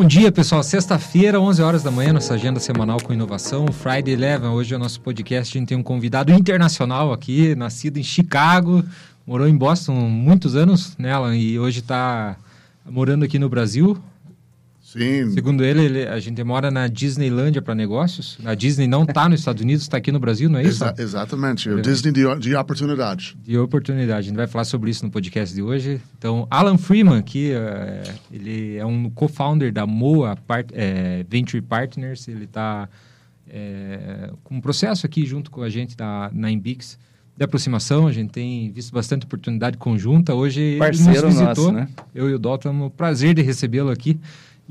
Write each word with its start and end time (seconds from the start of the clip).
Bom 0.00 0.06
dia, 0.06 0.32
pessoal. 0.32 0.62
Sexta-feira, 0.62 1.38
11 1.38 1.60
horas 1.60 1.82
da 1.82 1.90
manhã, 1.90 2.14
nossa 2.14 2.32
agenda 2.32 2.58
semanal 2.58 2.98
com 3.02 3.12
inovação. 3.12 3.66
Friday 3.70 4.14
Eleven, 4.14 4.48
hoje 4.48 4.72
é 4.72 4.76
o 4.78 4.80
nosso 4.80 4.98
podcast. 5.02 5.54
A 5.54 5.60
gente 5.60 5.68
tem 5.68 5.76
um 5.76 5.82
convidado 5.82 6.32
internacional 6.32 7.12
aqui, 7.12 7.54
nascido 7.54 7.98
em 7.98 8.02
Chicago, 8.02 8.82
morou 9.26 9.46
em 9.46 9.54
Boston 9.54 9.92
muitos 9.92 10.56
anos, 10.56 10.96
Alan? 10.98 11.36
E 11.36 11.58
hoje 11.58 11.80
está 11.80 12.38
morando 12.88 13.26
aqui 13.26 13.38
no 13.38 13.50
Brasil. 13.50 14.02
Sim. 14.92 15.30
Segundo 15.30 15.64
ele, 15.64 15.84
ele 15.84 16.02
a 16.08 16.18
gente 16.18 16.42
mora 16.42 16.68
na 16.68 16.88
Disneylândia 16.88 17.62
para 17.62 17.76
negócios. 17.76 18.36
A 18.44 18.56
Disney 18.56 18.88
não 18.88 19.04
está 19.04 19.28
nos 19.28 19.38
Estados 19.38 19.62
Unidos, 19.62 19.82
está 19.82 19.98
aqui 19.98 20.10
no 20.10 20.18
Brasil, 20.18 20.50
não 20.50 20.58
é 20.58 20.64
isso? 20.64 20.82
Exa 20.82 20.94
exatamente. 20.98 21.70
O 21.70 21.78
é. 21.78 21.80
Disney 21.82 22.10
de, 22.10 22.22
de 22.40 22.56
oportunidade. 22.56 23.36
De 23.40 23.56
oportunidade. 23.56 24.18
A 24.18 24.22
gente 24.22 24.36
vai 24.36 24.48
falar 24.48 24.64
sobre 24.64 24.90
isso 24.90 25.04
no 25.04 25.10
podcast 25.12 25.54
de 25.54 25.62
hoje. 25.62 26.00
Então, 26.18 26.44
Alan 26.50 26.76
Freeman, 26.76 27.22
que 27.22 27.52
é, 27.52 28.02
ele 28.32 28.78
é 28.78 28.84
um 28.84 29.08
co-founder 29.08 29.72
da 29.72 29.86
Moa 29.86 30.34
Part, 30.34 30.74
é, 30.74 31.24
Venture 31.28 31.62
Partners. 31.62 32.26
Ele 32.26 32.46
está 32.46 32.88
é, 33.48 34.32
com 34.42 34.56
um 34.56 34.60
processo 34.60 35.06
aqui 35.06 35.24
junto 35.24 35.52
com 35.52 35.62
a 35.62 35.68
gente 35.68 35.96
da, 35.96 36.32
na 36.34 36.50
Imbix 36.50 36.98
de 37.36 37.44
aproximação, 37.44 38.06
a 38.06 38.12
gente 38.12 38.30
tem 38.30 38.70
visto 38.70 38.92
bastante 38.92 39.24
oportunidade 39.24 39.78
conjunta. 39.78 40.34
Hoje 40.34 40.76
Parceiro 40.78 41.10
ele 41.10 41.22
nos 41.22 41.34
visitou, 41.36 41.72
nosso, 41.72 41.72
né? 41.72 41.88
eu 42.14 42.28
e 42.28 42.34
o 42.34 42.38
Dó 42.38 42.58
temos 42.58 42.88
o 42.88 42.90
prazer 42.90 43.32
de 43.32 43.40
recebê-lo 43.40 43.88
aqui. 43.88 44.20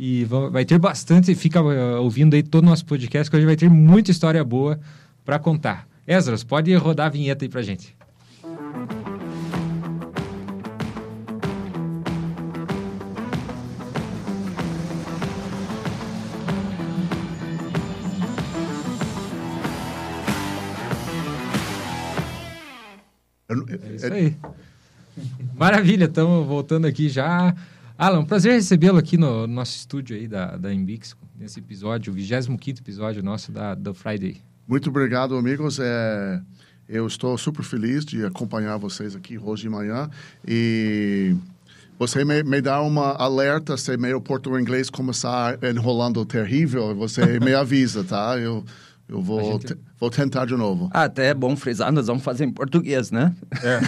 E 0.02 0.24
vai 0.24 0.64
ter 0.64 0.80
bastante, 0.80 1.36
fica 1.36 1.62
uh, 1.62 2.02
ouvindo 2.02 2.34
aí 2.34 2.42
todo 2.42 2.64
o 2.64 2.68
nosso 2.68 2.86
podcast, 2.86 3.30
que 3.30 3.36
hoje 3.36 3.46
vai 3.46 3.58
ter 3.58 3.70
muita 3.70 4.10
história 4.12 4.42
boa 4.46 4.80
para 5.26 5.38
contar. 5.38 5.86
Esdras, 6.08 6.42
pode 6.42 6.74
rodar 6.76 7.08
a 7.08 7.10
vinheta 7.10 7.44
aí 7.44 7.50
para 7.50 7.62
gente. 7.62 7.94
É 23.50 23.96
isso 23.96 24.14
aí. 24.14 24.38
Maravilha, 25.56 26.06
estamos 26.06 26.48
voltando 26.48 26.88
aqui 26.88 27.10
já. 27.10 27.54
Alan, 28.00 28.24
prazer 28.24 28.54
recebê-lo 28.54 28.98
aqui 28.98 29.18
no, 29.18 29.46
no, 29.46 29.56
nosso 29.56 29.76
estúdio 29.76 30.16
aí 30.16 30.26
da, 30.26 30.56
da 30.56 30.74
Imbix, 30.74 31.18
nesse 31.38 31.60
episódio, 31.60 32.14
o 32.14 32.16
25 32.16 32.58
episódio 32.80 33.22
nosso 33.22 33.52
da, 33.52 33.76
da 33.76 33.94
Friday. 33.94 34.38
Muito 34.66 34.90
obrigado, 34.90 35.36
amigos. 35.36 35.80
É, 35.82 36.42
eu 36.88 37.06
estou 37.06 37.38
super 37.38 37.62
feliz 37.62 38.06
de 38.06 38.26
acompanhar 38.26 38.78
vocês 38.78 39.18
aqui 39.18 39.38
hoje 39.38 39.64
de 39.64 39.70
manhã 39.70 40.10
e 40.48 41.36
você 42.00 42.24
me, 42.24 42.42
me 42.42 42.62
dá 42.62 42.82
uma 42.82 43.22
alerta 43.22 43.76
se 43.76 43.98
meu 43.98 44.22
português 44.22 44.90
começar 44.90 45.60
enrolando 45.62 46.26
terrível, 46.26 46.96
você 46.96 47.38
me 47.42 47.52
avisa, 47.54 48.02
tá? 48.02 48.38
Eu 48.40 48.64
eu 49.10 49.22
vou, 49.22 49.54
gente... 49.54 49.74
te, 49.74 49.78
vou 50.00 50.10
tentar 50.12 50.46
de 50.46 50.56
novo. 50.56 50.90
Ah, 50.94 51.04
até 51.04 51.28
é 51.28 51.34
bom 51.34 51.56
frisar, 51.56 51.92
nós 51.92 52.08
vamos 52.08 52.24
fazer 52.24 52.46
em 52.46 52.52
português, 52.52 53.10
né? 53.10 53.36
É, 53.64 53.80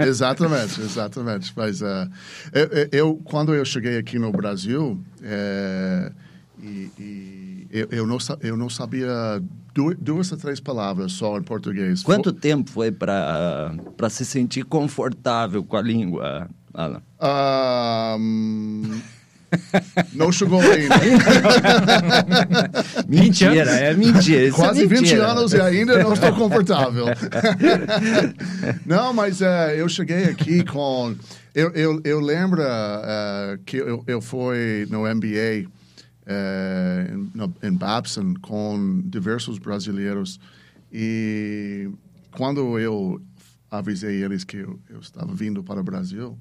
exatamente, 0.08 0.80
exatamente. 0.80 1.52
Mas 1.54 1.82
uh, 1.82 2.10
eu, 2.52 2.88
eu, 2.90 3.20
quando 3.24 3.54
eu 3.54 3.64
cheguei 3.64 3.98
aqui 3.98 4.18
no 4.18 4.32
Brasil, 4.32 4.98
é, 5.22 6.10
e, 6.62 6.90
e 6.98 7.66
eu, 7.70 7.88
eu, 7.90 8.06
não, 8.06 8.18
eu 8.40 8.56
não 8.56 8.70
sabia 8.70 9.42
duas, 9.74 9.96
duas 9.98 10.32
ou 10.32 10.38
três 10.38 10.60
palavras 10.60 11.12
só 11.12 11.36
em 11.36 11.42
português. 11.42 12.02
Quanto 12.02 12.30
foi... 12.30 12.40
tempo 12.40 12.70
foi 12.70 12.90
para 12.90 13.70
se 14.08 14.24
sentir 14.24 14.64
confortável 14.64 15.62
com 15.62 15.76
a 15.76 15.82
língua, 15.82 16.48
Alan? 16.72 17.02
Um... 18.18 18.79
Não 20.12 20.32
chegou 20.32 20.60
ainda. 20.60 20.94
mentira, 23.08 23.70
é 23.70 23.94
mentira. 23.94 24.48
É 24.48 24.50
Quase 24.50 24.84
é 24.84 24.86
mentira. 24.86 25.00
20 25.00 25.14
anos 25.14 25.52
e 25.52 25.60
ainda 25.60 26.02
não 26.02 26.12
estou 26.12 26.34
confortável. 26.34 27.06
não, 28.86 29.12
mas 29.12 29.42
é, 29.42 29.80
eu 29.80 29.88
cheguei 29.88 30.24
aqui 30.24 30.64
com. 30.64 31.14
Eu, 31.54 31.70
eu, 31.70 32.00
eu 32.04 32.20
lembro 32.20 32.62
uh, 32.62 33.58
que 33.64 33.76
eu, 33.76 34.04
eu 34.06 34.20
fui 34.20 34.86
no 34.88 35.02
MBA 35.02 35.68
uh, 36.26 37.52
em, 37.62 37.68
em 37.68 37.72
Babson 37.72 38.34
com 38.40 39.02
diversos 39.04 39.58
brasileiros 39.58 40.38
e 40.92 41.88
quando 42.32 42.78
eu 42.78 43.20
avisei 43.70 44.22
eles 44.22 44.44
que 44.44 44.58
eu, 44.58 44.78
eu 44.88 45.00
estava 45.00 45.32
vindo 45.32 45.62
para 45.62 45.80
o 45.80 45.84
Brasil, 45.84 46.36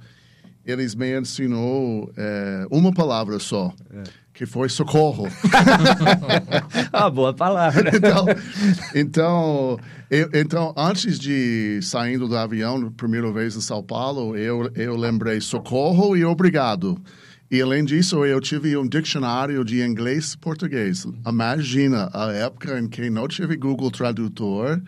eles 0.66 0.96
me 0.96 1.20
ensinou 1.20 2.12
é, 2.18 2.66
uma 2.70 2.94
palavra 2.94 3.40
só, 3.40 3.74
é. 3.92 4.04
que 4.34 4.46
foi 4.46 4.70
socorro. 4.70 5.28
ah, 6.94 7.10
boa 7.10 7.34
palavra. 7.34 7.90
então, 7.96 8.26
então, 8.96 9.80
eu, 10.10 10.30
então, 10.34 10.74
antes 10.78 11.20
de 11.20 11.80
saindo 11.82 12.28
do 12.28 12.38
avião, 12.38 12.92
primeira 12.92 13.32
vez 13.32 13.56
em 13.56 13.62
São 13.62 13.84
Paulo, 13.84 14.36
eu, 14.38 14.72
eu 14.76 14.96
lembrei 14.96 15.42
socorro 15.42 16.16
e 16.16 16.24
obrigado. 16.24 17.02
E 17.52 17.62
além 17.62 17.84
disso, 17.84 18.24
eu 18.26 18.40
tive 18.40 18.78
um 18.78 18.88
dicionário 18.88 19.66
de 19.66 19.82
inglês 19.82 20.34
e 20.34 20.38
português. 20.38 21.08
Imagina 21.28 22.08
a 22.14 22.32
época 22.32 22.80
em 22.80 22.88
que 22.88 23.10
não 23.10 23.28
tive 23.28 23.58
Google 23.58 23.90
Tradutor 23.90 24.80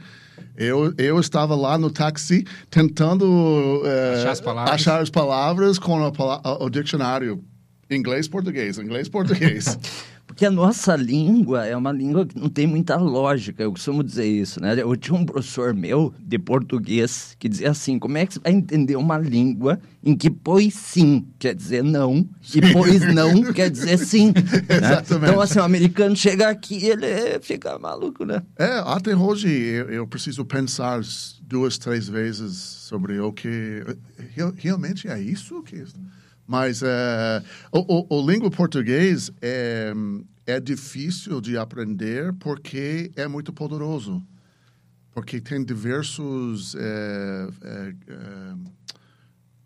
eu, 0.57 0.94
eu 0.98 1.19
estava 1.19 1.56
lá 1.56 1.77
no 1.77 1.89
táxi 1.89 2.45
tentando 2.69 3.81
é, 3.86 4.15
achar, 4.15 4.31
as 4.31 4.42
palavras. 4.42 4.74
achar 4.74 5.01
as 5.01 5.09
palavras 5.09 5.80
com 5.80 6.03
a, 6.03 6.63
o 6.63 6.69
dicionário 6.69 7.44
inglês-português, 7.89 8.77
inglês-português. 8.77 9.77
Porque 10.41 10.47
a 10.47 10.49
nossa 10.49 10.95
língua 10.95 11.67
é 11.67 11.77
uma 11.77 11.91
língua 11.91 12.25
que 12.25 12.35
não 12.35 12.49
tem 12.49 12.65
muita 12.65 12.95
lógica, 12.95 13.61
eu 13.61 13.69
costumo 13.69 14.03
dizer 14.03 14.25
isso, 14.25 14.59
né? 14.59 14.73
Eu 14.75 14.95
tinha 14.95 15.15
um 15.15 15.23
professor 15.23 15.71
meu 15.71 16.11
de 16.19 16.39
português 16.39 17.35
que 17.38 17.47
dizia 17.47 17.69
assim: 17.69 17.99
como 17.99 18.17
é 18.17 18.25
que 18.25 18.33
você 18.33 18.39
vai 18.39 18.51
entender 18.51 18.95
uma 18.95 19.19
língua 19.19 19.79
em 20.03 20.17
que 20.17 20.31
pois 20.31 20.73
sim 20.73 21.27
quer 21.38 21.53
dizer 21.53 21.83
não 21.83 22.27
e 22.55 22.73
pois 22.73 23.13
não 23.13 23.43
quer 23.53 23.69
dizer 23.69 23.99
sim? 23.99 24.29
né? 24.31 25.03
Então, 25.15 25.39
assim, 25.39 25.59
o 25.59 25.63
americano 25.63 26.15
chega 26.15 26.49
aqui 26.49 26.88
ele 26.88 27.39
fica 27.43 27.77
maluco, 27.77 28.25
né? 28.25 28.41
É, 28.57 28.81
até 28.83 29.15
hoje 29.15 29.47
eu, 29.47 29.91
eu 29.91 30.07
preciso 30.07 30.43
pensar 30.43 31.01
duas, 31.43 31.77
três 31.77 32.09
vezes 32.09 32.57
sobre 32.57 33.19
o 33.19 33.31
que. 33.31 33.83
Realmente 34.57 35.07
é 35.07 35.21
isso 35.21 35.61
que. 35.61 35.83
Mas 36.47 36.81
é, 36.83 37.43
o, 37.71 37.99
o, 37.99 38.19
o 38.19 38.29
língua 38.29 38.49
português 38.51 39.31
é, 39.41 39.93
é 40.51 40.59
difícil 40.59 41.42
de 41.42 41.57
aprender 41.57 42.33
porque 42.33 43.12
é 43.15 43.27
muito 43.27 43.51
poderoso. 43.51 44.21
Porque 45.12 45.42
tem 45.42 45.63
diversos 45.63 46.75
é, 46.75 47.48
é, 47.63 47.95
é 48.07 48.53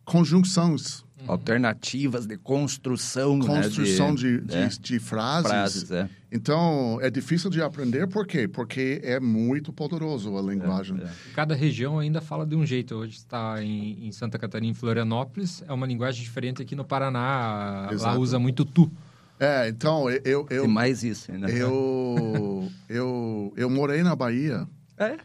conjunções 0.03 1.05
Uhum. 1.21 1.31
alternativas 1.31 2.25
de 2.25 2.37
construção. 2.37 3.39
Construção 3.39 4.09
né, 4.09 4.15
de, 4.15 4.41
de, 4.41 4.67
de, 4.67 4.79
de, 4.79 4.99
frases. 4.99 5.49
frases 5.49 5.91
é. 5.91 6.09
Então, 6.31 6.99
é 7.01 7.09
difícil 7.09 7.49
de 7.49 7.61
aprender, 7.61 8.07
por 8.07 8.27
quê? 8.27 8.47
Porque 8.47 8.99
é 9.01 9.19
muito 9.19 9.71
poderoso 9.71 10.37
a 10.37 10.41
linguagem. 10.41 10.99
É, 10.99 11.05
é. 11.05 11.09
Cada 11.33 11.55
região 11.55 11.97
ainda 11.99 12.19
fala 12.19 12.45
de 12.45 12.55
um 12.55 12.65
jeito. 12.65 12.95
Hoje 12.95 13.15
está 13.17 13.63
em, 13.63 14.05
em, 14.07 14.11
Santa 14.11 14.37
Catarina, 14.37 14.71
em 14.71 14.73
Florianópolis, 14.73 15.63
é 15.67 15.71
uma 15.71 15.87
linguagem 15.87 16.21
diferente 16.21 16.61
aqui 16.61 16.75
no 16.75 16.83
Paraná. 16.83 17.87
Exato. 17.91 18.13
Lá 18.13 18.19
usa 18.19 18.37
muito 18.37 18.65
tu. 18.65 18.91
É, 19.39 19.67
então, 19.67 20.09
eu... 20.09 20.45
eu 20.49 20.63
Tem 20.63 20.67
mais 20.67 21.03
isso 21.03 21.31
ainda. 21.31 21.49
Eu, 21.49 22.69
eu, 22.87 23.53
eu 23.57 23.69
morei 23.69 24.01
na 24.01 24.15
Bahia. 24.15 24.67
É? 24.97 25.17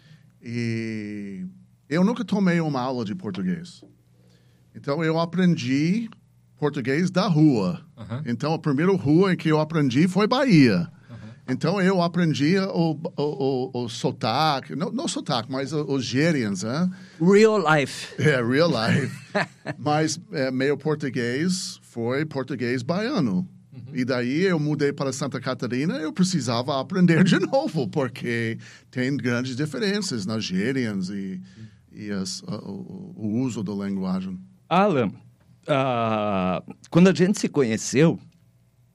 E 0.43 1.47
eu 1.89 2.05
nunca 2.05 2.25
tomei 2.25 2.61
uma 2.61 2.81
aula 2.81 3.05
de 3.05 3.15
português. 3.15 3.85
Então 4.75 5.05
eu 5.05 5.19
aprendi 5.19 6.09
português 6.57 7.11
da 7.11 7.27
rua. 7.27 7.81
Uhum. 7.97 8.23
Então 8.27 8.53
a 8.55 8.59
primeira 8.59 8.93
rua 8.93 9.33
em 9.33 9.37
que 9.37 9.49
eu 9.49 9.61
aprendi 9.61 10.09
foi 10.09 10.27
Bahia. 10.27 10.89
Uhum. 11.09 11.17
Então 11.49 11.81
eu 11.81 12.03
aprendi 12.03 12.59
o, 12.59 12.99
o, 13.17 13.71
o, 13.75 13.85
o 13.85 13.89
sotaque, 13.89 14.75
não, 14.75 14.91
não 14.91 15.07
sotaque, 15.07 15.51
mas 15.51 15.73
os 15.73 16.05
gêrians, 16.05 16.63
né? 16.63 16.91
Real 17.21 17.59
life. 17.59 18.21
É, 18.21 18.43
real 18.43 18.71
life. 18.71 19.17
mas 19.79 20.21
é, 20.33 20.51
meu 20.51 20.77
português 20.77 21.79
foi 21.83 22.25
português 22.25 22.83
baiano. 22.83 23.49
Uhum. 23.87 23.97
E 23.97 24.05
daí 24.05 24.43
eu 24.43 24.59
mudei 24.59 24.93
para 24.93 25.13
Santa 25.13 25.41
Catarina, 25.41 25.95
eu 25.97 26.13
precisava 26.13 26.81
aprender 26.81 27.23
de 27.25 27.39
novo, 27.39 27.89
porque 27.89 28.59
tem 28.91 29.17
grandes 29.17 29.57
diferenças 29.57 30.27
nas 30.27 30.45
gírias 30.45 31.09
e, 31.09 31.41
e 31.93 32.11
as, 32.11 32.43
o, 32.43 33.15
o 33.17 33.41
uso 33.41 33.63
da 33.63 33.73
linguagem. 33.73 34.39
Alan, 34.69 35.09
uh, 35.09 36.75
quando 36.91 37.09
a 37.09 37.15
gente 37.15 37.41
se 37.41 37.49
conheceu, 37.49 38.19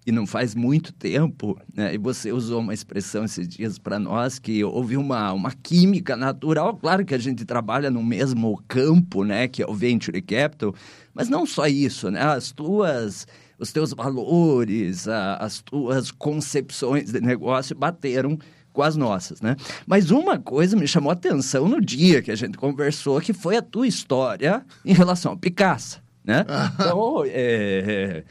e 0.06 0.12
não 0.12 0.28
faz 0.28 0.54
muito 0.54 0.94
tempo, 0.94 1.60
né, 1.74 1.96
e 1.96 1.98
você 1.98 2.32
usou 2.32 2.60
uma 2.60 2.74
expressão 2.74 3.26
esses 3.26 3.48
dias 3.48 3.80
para 3.80 3.98
nós, 3.98 4.38
que 4.38 4.64
houve 4.64 4.96
uma, 4.96 5.34
uma 5.34 5.52
química 5.52 6.16
natural. 6.16 6.78
Claro 6.78 7.04
que 7.04 7.16
a 7.16 7.18
gente 7.18 7.44
trabalha 7.44 7.90
no 7.90 8.04
mesmo 8.04 8.62
campo, 8.68 9.24
né, 9.24 9.48
que 9.48 9.64
é 9.64 9.68
o 9.68 9.74
Venture 9.74 10.22
Capital, 10.22 10.76
mas 11.14 11.28
não 11.28 11.46
só 11.46 11.66
isso, 11.66 12.12
né, 12.12 12.22
as 12.22 12.52
tuas 12.52 13.26
os 13.60 13.72
teus 13.72 13.94
valores, 13.94 15.08
a, 15.08 15.36
as 15.38 15.62
tuas 15.62 16.12
concepções 16.12 17.12
de 17.12 17.22
negócio 17.22 17.76
bateram 17.76 18.38
com 18.74 18.84
as 18.84 18.96
nossas, 18.98 19.42
né? 19.42 19.56
Mas 19.88 20.12
uma 20.12 20.38
coisa 20.38 20.76
me 20.76 20.88
chamou 20.88 21.10
a 21.10 21.14
atenção 21.14 21.68
no 21.68 21.80
dia 21.80 22.22
que 22.22 22.30
a 22.30 22.36
gente 22.36 22.58
conversou, 22.58 23.22
que 23.22 23.32
foi 23.32 23.56
a 23.56 23.62
tua 23.62 23.88
história 23.88 24.66
em 24.84 24.94
relação 24.94 25.32
ao 25.32 25.38
Picasso, 25.38 26.02
né? 26.24 26.46
Então, 26.76 27.24
é, 27.26 28.26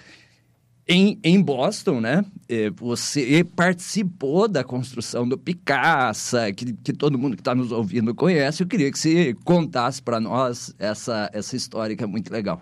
em, 0.86 1.18
em 1.24 1.40
Boston, 1.40 1.98
né? 2.00 2.22
é, 2.46 2.68
Você 2.70 3.42
participou 3.56 4.46
da 4.46 4.62
construção 4.62 5.26
do 5.26 5.38
Picasso, 5.38 6.36
que, 6.54 6.74
que 6.74 6.92
todo 6.92 7.18
mundo 7.18 7.36
que 7.36 7.40
está 7.40 7.54
nos 7.54 7.72
ouvindo 7.72 8.14
conhece. 8.14 8.62
Eu 8.62 8.66
queria 8.66 8.92
que 8.92 8.98
você 8.98 9.34
contasse 9.44 10.02
para 10.02 10.20
nós 10.20 10.74
essa, 10.78 11.30
essa 11.32 11.56
história 11.56 11.96
que 11.96 12.04
é 12.04 12.06
muito 12.06 12.30
legal. 12.30 12.60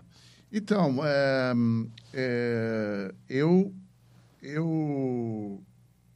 Então, 0.52 1.00
é, 1.02 1.54
é, 2.12 3.14
eu, 3.26 3.74
eu, 4.42 5.62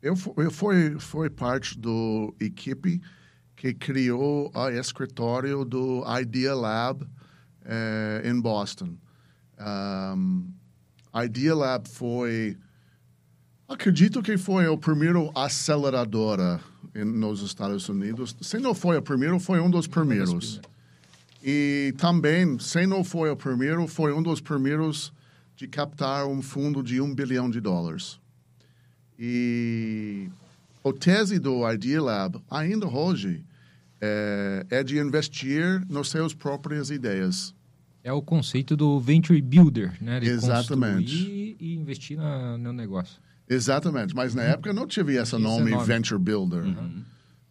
eu, 0.02 0.14
eu 0.36 0.50
fui, 0.50 0.98
fui 1.00 1.30
parte 1.30 1.78
do 1.78 2.34
equipe 2.38 3.00
que 3.56 3.72
criou 3.72 4.52
o 4.54 4.68
escritório 4.68 5.64
do 5.64 6.04
Idea 6.20 6.54
Lab 6.54 7.08
é, 7.64 8.22
em 8.26 8.38
Boston. 8.38 8.98
Um, 9.58 10.52
Idea 11.24 11.54
Lab 11.54 11.88
foi, 11.88 12.58
acredito 13.66 14.22
que 14.22 14.36
foi 14.36 14.68
o 14.68 14.76
primeiro 14.76 15.32
aceleradora 15.34 16.60
nos 16.94 17.40
Estados 17.40 17.88
Unidos. 17.88 18.36
Se 18.42 18.58
não 18.58 18.74
foi 18.74 18.98
o 18.98 19.02
primeiro, 19.02 19.40
foi 19.40 19.60
um 19.60 19.70
dos 19.70 19.86
primeiros. 19.86 20.60
E 21.48 21.94
também, 21.96 22.58
se 22.58 22.88
não 22.88 23.04
foi 23.04 23.30
o 23.30 23.36
primeiro, 23.36 23.86
foi 23.86 24.12
um 24.12 24.20
dos 24.20 24.40
primeiros 24.40 25.12
de 25.54 25.68
captar 25.68 26.26
um 26.26 26.42
fundo 26.42 26.82
de 26.82 27.00
um 27.00 27.14
bilhão 27.14 27.48
de 27.48 27.60
dólares. 27.60 28.18
E 29.16 30.28
a 30.84 30.92
tese 30.92 31.38
do 31.38 31.70
Idea 31.70 32.02
Lab, 32.02 32.42
ainda 32.50 32.88
hoje, 32.88 33.44
é, 34.00 34.66
é 34.68 34.82
de 34.82 34.98
investir 34.98 35.86
nas 35.88 36.08
suas 36.08 36.34
próprias 36.34 36.90
ideias. 36.90 37.54
É 38.02 38.12
o 38.12 38.20
conceito 38.20 38.76
do 38.76 38.98
venture 38.98 39.40
builder, 39.40 39.96
né? 40.00 40.18
De 40.18 40.28
Exatamente. 40.28 41.56
e 41.60 41.74
investir 41.74 42.16
na, 42.16 42.58
no 42.58 42.72
negócio. 42.72 43.20
Exatamente, 43.48 44.16
mas 44.16 44.34
na 44.34 44.42
época 44.42 44.72
não 44.72 44.84
tive 44.84 45.12
esse 45.12 45.36
esse 45.36 45.38
nome, 45.38 45.70
nome. 45.70 45.84
Venture 45.84 46.20
Builder. 46.20 46.64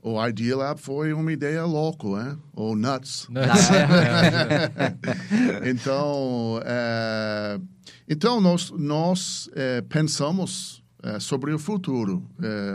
O 0.08 0.24
Idea 0.24 0.56
Lab 0.56 0.80
foi 0.80 1.14
uma 1.14 1.34
ideia 1.34 1.66
louco, 1.66 2.16
né? 2.16 2.38
Ou 2.54 2.76
nuts. 2.76 3.28
Né? 3.34 3.42
então, 5.68 6.62
é, 6.64 7.60
então 8.08 8.40
nós, 8.40 8.70
nós 8.70 9.50
é, 9.56 9.82
pensamos 9.82 10.84
é, 11.02 11.20
sobre 11.20 11.52
o 11.54 11.58
futuro. 11.58 12.24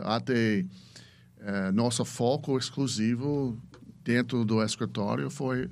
Até 0.03 0.65
nosso 1.73 2.05
foco 2.05 2.59
exclusivo 2.59 3.57
dentro 4.03 4.45
do 4.45 4.61
escritório 4.61 5.31
foi 5.31 5.71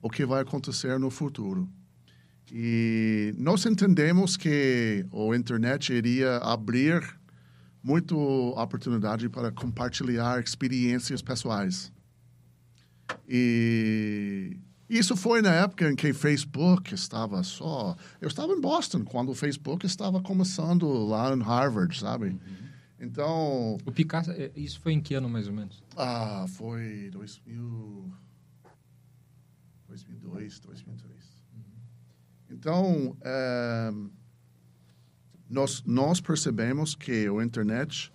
o 0.00 0.08
que 0.08 0.24
vai 0.24 0.42
acontecer 0.42 1.00
no 1.00 1.10
futuro. 1.10 1.68
E 2.52 3.34
nós 3.36 3.66
entendemos 3.66 4.36
que 4.36 5.04
a 5.12 5.36
internet 5.36 5.92
iria 5.92 6.36
abrir 6.36 7.02
muito 7.86 8.18
oportunidade 8.18 9.28
para 9.28 9.52
compartilhar 9.52 10.42
experiências 10.42 11.22
pessoais. 11.22 11.92
E 13.28 14.56
isso 14.90 15.16
foi 15.16 15.40
na 15.40 15.52
época 15.54 15.88
em 15.88 15.94
que 15.94 16.12
Facebook 16.12 16.92
estava 16.92 17.44
só. 17.44 17.94
Eu 18.20 18.26
estava 18.26 18.52
em 18.52 18.60
Boston 18.60 19.04
quando 19.04 19.30
o 19.30 19.34
Facebook 19.36 19.86
estava 19.86 20.20
começando 20.20 20.88
lá 21.06 21.32
em 21.32 21.40
Harvard, 21.40 21.96
sabe? 21.96 22.36
Então, 22.98 23.78
O 23.86 23.92
Picasso, 23.92 24.32
é, 24.32 24.50
isso 24.56 24.80
foi 24.80 24.92
em 24.92 25.00
que 25.00 25.14
ano 25.14 25.28
mais 25.28 25.46
ou 25.46 25.52
menos? 25.54 25.80
ah, 25.96 26.44
foi 26.48 27.08
2000, 27.12 28.12
2002, 29.86 30.58
2003. 30.58 31.14
Então, 32.50 33.16
eh, 33.22 33.92
nós, 35.48 35.82
nós 35.86 36.20
percebemos 36.20 36.94
que 36.94 37.26
a 37.26 37.44
internet 37.44 38.12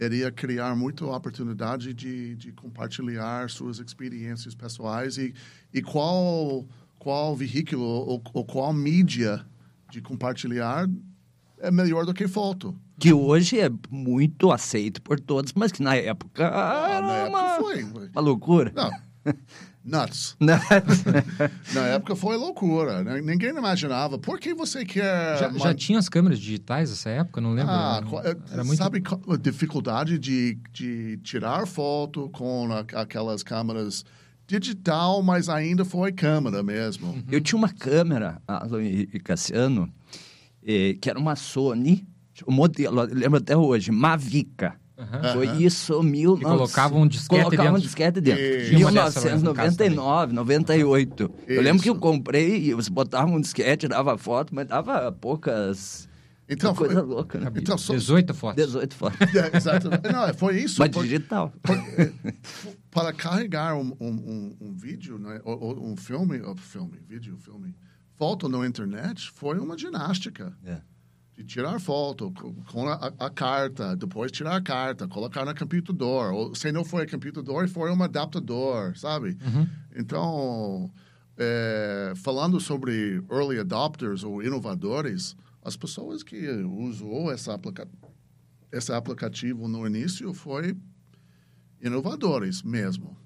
iria 0.00 0.30
criar 0.32 0.74
muita 0.74 1.04
oportunidade 1.04 1.92
de, 1.92 2.34
de 2.36 2.52
compartilhar 2.52 3.50
suas 3.50 3.78
experiências 3.78 4.54
pessoais 4.54 5.18
e, 5.18 5.34
e 5.74 5.82
qual, 5.82 6.66
qual 6.98 7.36
veículo 7.36 7.82
ou, 7.84 8.22
ou 8.32 8.44
qual 8.44 8.72
mídia 8.72 9.44
de 9.90 10.00
compartilhar 10.00 10.88
é 11.58 11.70
melhor 11.70 12.06
do 12.06 12.14
que 12.14 12.26
foto. 12.26 12.74
Que 12.98 13.12
hoje 13.12 13.58
é 13.60 13.70
muito 13.90 14.50
aceito 14.50 15.02
por 15.02 15.18
todos, 15.20 15.52
mas 15.54 15.72
que 15.72 15.82
na 15.82 15.94
época 15.96 16.48
Ah, 16.48 16.88
era 16.90 17.06
na 17.06 17.12
época 17.16 17.38
uma, 17.38 17.54
foi. 17.56 17.82
uma 18.12 18.20
loucura. 18.20 18.72
Não, 18.74 18.90
nuts. 19.84 20.36
Né? 20.40 20.58
Na 21.74 21.80
época 21.86 22.14
foi 22.16 22.36
loucura. 22.36 23.02
né? 23.02 23.20
Ninguém 23.20 23.50
imaginava. 23.50 24.18
Por 24.18 24.38
que 24.38 24.54
você 24.54 24.84
quer. 24.84 25.38
Já, 25.38 25.50
já 25.52 25.74
tinha 25.74 25.98
as 25.98 26.08
câmeras 26.08 26.38
digitais 26.38 26.90
nessa 26.90 27.10
época? 27.10 27.40
Não 27.40 27.52
lembro. 27.52 27.72
Ah, 27.72 28.02
é, 28.24 28.36
Era 28.52 28.64
muito... 28.64 28.78
sabe 28.78 29.02
a 29.28 29.36
dificuldade 29.36 30.18
de, 30.18 30.58
de 30.72 31.18
tirar 31.22 31.66
foto 31.66 32.28
com 32.30 32.68
a- 32.72 33.00
aquelas 33.00 33.42
câmeras 33.42 34.04
digital, 34.46 35.22
mas 35.22 35.48
ainda 35.48 35.84
foi 35.84 36.10
câmera 36.12 36.62
mesmo. 36.62 37.22
Eu 37.30 37.40
tinha 37.40 37.56
uma 37.56 37.68
câmera, 37.72 38.42
Alan 38.48 38.82
e 38.82 39.06
Cassiano, 39.20 39.88
eh, 40.66 40.96
que 41.00 41.08
era 41.08 41.18
uma 41.18 41.36
Sony, 41.36 42.04
o 42.44 42.50
modelo, 42.50 43.02
lembro 43.04 43.38
até 43.38 43.56
hoje, 43.56 43.92
Mavica. 43.92 44.74
Aham. 45.00 45.32
Foi 45.32 45.46
isso, 45.62 46.02
mil 46.02 46.36
Que 46.36 46.44
colocava 46.44 46.96
um 46.96 47.06
disquete 47.06 47.42
colocava 47.44 47.68
um 47.70 47.72
dentro. 47.72 47.82
disquete 47.86 48.20
dentro. 48.20 48.42
E- 48.42 48.70
casa 48.70 48.76
1999, 48.76 50.32
98. 50.34 51.30
Eu 51.48 51.62
lembro 51.62 51.82
que 51.82 51.88
eu 51.88 51.94
Isso. 51.94 52.00
comprei 52.00 52.56
e 52.66 52.74
você 52.74 52.90
botava 52.90 53.30
um 53.30 53.40
disquete, 53.40 53.88
dava 53.88 54.16
foto, 54.18 54.54
mas 54.54 54.66
dava 54.66 55.10
poucas... 55.12 56.08
Então, 56.52 56.74
coisa 56.74 56.94
foi- 56.94 57.02
louca, 57.04 57.38
né? 57.38 57.50
Então, 57.54 57.78
só- 57.78 57.92
18 57.94 58.34
fotos. 58.34 58.64
18 58.64 58.94
fotos. 58.96 59.18
É, 59.34 59.56
exatamente. 59.56 60.12
Não, 60.12 60.34
foi 60.34 60.60
isso. 60.60 60.80
Mas 60.80 60.90
por- 60.90 61.04
digital. 61.04 61.52
por- 61.62 61.76
é, 61.76 62.12
para 62.90 63.12
carregar 63.12 63.76
um, 63.76 63.94
um, 64.00 64.08
um, 64.10 64.56
um 64.60 64.74
vídeo, 64.74 65.16
né, 65.16 65.40
ou 65.44 65.80
um 65.80 65.96
filme, 65.96 66.40
ou 66.42 66.56
filme, 66.56 66.98
vídeo, 67.08 67.36
filme, 67.38 67.72
foto 68.18 68.48
na 68.48 68.66
internet, 68.66 69.30
foi 69.32 69.60
uma 69.60 69.78
ginástica. 69.78 70.52
É. 70.66 70.78
de 71.40 71.46
tirar 71.46 71.80
foto 71.80 72.30
co- 72.32 72.52
com 72.70 72.86
a, 72.86 73.12
a- 73.18 73.30
carta, 73.30 73.96
depois 73.96 74.30
tirar 74.30 74.56
a 74.56 74.60
carta, 74.60 75.08
colocar 75.08 75.44
no 75.46 75.54
computador. 75.54 76.32
Ou 76.34 76.54
se 76.54 76.70
não 76.70 76.84
foi 76.84 77.06
computador, 77.06 77.66
foi 77.68 77.90
um 77.90 78.02
adaptador, 78.02 78.94
sabe? 78.98 79.38
Então, 79.96 80.90
é, 81.38 82.12
falando 82.16 82.60
sobre 82.60 83.22
early 83.30 83.58
adopters 83.58 84.22
ou 84.22 84.42
inovadores, 84.42 85.34
as 85.64 85.76
pessoas 85.76 86.22
que 86.22 86.46
usou 86.62 87.32
essa 87.32 87.54
aplica 87.54 87.88
esse 88.72 88.92
aplicativo 88.92 89.66
no 89.66 89.86
início 89.86 90.32
foi 90.34 90.76
inovadores 91.82 92.62
mesmo. 92.62 93.16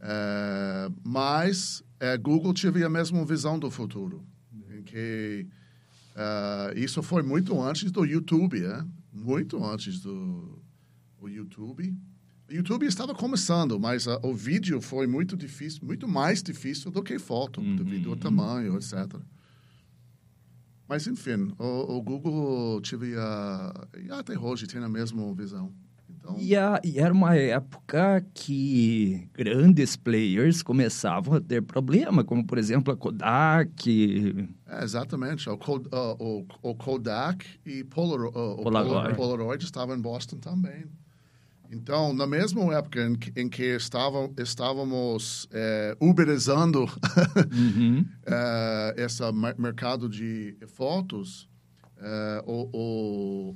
É, 0.00 0.88
mas 1.04 1.82
é, 2.00 2.16
Google 2.16 2.52
teve 2.54 2.84
a 2.84 2.88
mesma 2.90 3.24
visão 3.24 3.58
do 3.58 3.70
futuro, 3.70 4.24
em 4.70 4.82
que 4.82 5.46
ah, 6.20 6.72
isso 6.74 7.00
foi 7.00 7.22
muito 7.22 7.62
antes 7.62 7.92
do 7.92 8.04
YouTube, 8.04 8.64
é? 8.64 8.84
Muito 9.12 9.64
antes 9.64 10.00
do 10.00 10.60
o 11.20 11.28
YouTube. 11.28 11.96
O 12.50 12.52
YouTube 12.52 12.86
estava 12.86 13.14
começando, 13.14 13.78
mas 13.78 14.08
ah, 14.08 14.18
o 14.24 14.34
vídeo 14.34 14.80
foi 14.80 15.06
muito 15.06 15.36
difícil, 15.36 15.80
muito 15.84 16.08
mais 16.08 16.42
difícil 16.42 16.90
do 16.90 17.04
que 17.04 17.20
foto, 17.20 17.60
devido 17.60 18.10
ao 18.10 18.16
tamanho, 18.16 18.76
etc. 18.76 19.14
Mas, 20.88 21.06
enfim, 21.06 21.52
o, 21.56 21.98
o 21.98 22.02
Google 22.02 22.80
tive 22.80 23.14
a... 23.16 23.88
Até 24.10 24.36
hoje 24.36 24.66
tem 24.66 24.82
a 24.82 24.88
mesma 24.88 25.32
visão. 25.34 25.72
Então, 26.28 26.36
E, 26.38 26.54
a- 26.56 26.80
e 26.84 26.98
era 26.98 27.12
uma 27.12 27.34
época 27.36 28.24
que 28.34 29.28
grandes 29.32 29.96
players 29.96 30.62
começavam 30.62 31.34
a 31.34 31.40
ter 31.40 31.62
problema, 31.62 32.22
como 32.24 32.44
por 32.46 32.58
exemplo 32.58 32.92
a 32.92 32.96
Kodak. 32.96 34.48
é, 34.66 34.84
exatamente. 34.84 35.48
O, 35.48 35.56
Kod- 35.56 35.88
ah, 35.92 36.14
o, 36.18 36.46
o 36.62 36.74
Kodak 36.74 37.46
e 37.64 37.82
Polaro- 37.84 38.28
o 38.28 38.62
Polaroid. 38.62 39.16
Polaroid. 39.16 39.64
Estavam 39.64 39.96
em 39.96 40.00
Boston 40.00 40.36
também. 40.36 40.84
Então, 41.70 42.14
na 42.14 42.26
mesma 42.26 42.62
época 42.74 42.98
em 43.06 43.14
que, 43.14 43.32
em 43.40 43.46
que 43.48 43.62
estavam, 43.76 44.32
estávamos 44.38 45.46
eh, 45.52 45.94
uberizando 46.00 46.86
Uhum. 47.52 48.06
eh, 48.26 48.94
esse 48.96 49.30
mer- 49.32 49.54
mercado 49.58 50.08
de 50.08 50.56
fotos, 50.66 51.46
eh, 51.98 52.42
o, 52.46 52.70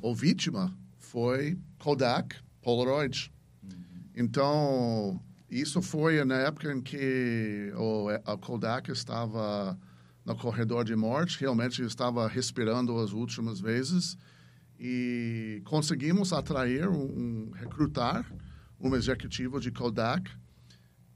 o, 0.03 0.11
o 0.11 0.15
vítima 0.15 0.77
foi 0.99 1.57
Kodak, 1.79 2.37
Polaroid. 2.63 3.31
Então, 4.15 5.21
isso 5.51 5.83
foi 5.83 6.25
na 6.25 6.37
época 6.37 6.73
em 6.73 6.81
que 6.81 7.73
o, 7.77 8.09
a 8.25 8.39
Kodak 8.39 8.91
estava 8.91 9.79
no 10.25 10.37
corredor 10.37 10.85
de 10.85 10.95
morte, 10.95 11.41
realmente 11.41 11.83
estava 11.83 12.29
respirando 12.29 12.97
as 12.99 13.13
últimas 13.13 13.61
vezes 13.61 14.17
e 14.79 15.61
conseguimos 15.65 16.33
atrair 16.33 16.89
um 16.89 17.51
recrutar 17.51 18.25
um 18.81 18.95
executivo 18.97 19.61
de 19.61 19.71
Kodak 19.71 20.31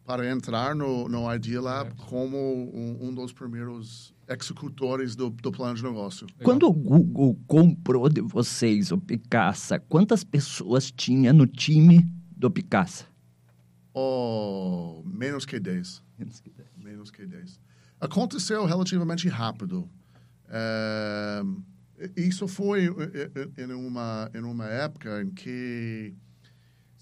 para 0.06 0.30
entrar 0.30 0.74
no, 0.74 1.08
no 1.08 1.34
Idea 1.34 1.60
Lab 1.60 1.92
como 1.96 2.38
um, 2.38 3.08
um 3.08 3.12
dos 3.12 3.32
primeiros 3.32 4.14
executores 4.28 5.16
do, 5.16 5.30
do 5.30 5.50
plano 5.50 5.74
de 5.74 5.82
negócio. 5.82 6.28
Quando 6.44 6.68
o 6.68 6.72
Google 6.72 7.36
comprou 7.46 8.08
de 8.08 8.20
vocês 8.20 8.92
o 8.92 8.98
Picasa, 8.98 9.80
quantas 9.80 10.22
pessoas 10.22 10.92
tinha 10.92 11.32
no 11.32 11.44
time 11.44 12.08
do 12.36 12.48
Picasa? 12.48 13.04
Oh, 13.92 15.02
menos 15.04 15.44
que 15.44 15.58
10. 15.58 16.02
Menos 16.16 16.40
que 16.40 16.50
10. 16.50 16.68
Menos 16.76 17.10
que 17.10 17.26
10. 17.26 17.60
Aconteceu 18.00 18.64
relativamente 18.64 19.28
rápido. 19.28 19.88
É, 20.48 21.42
isso 22.16 22.46
foi 22.46 22.84
em 23.58 23.72
uma, 23.72 24.30
em 24.32 24.42
uma 24.42 24.66
época 24.66 25.22
em 25.22 25.30
que 25.30 26.14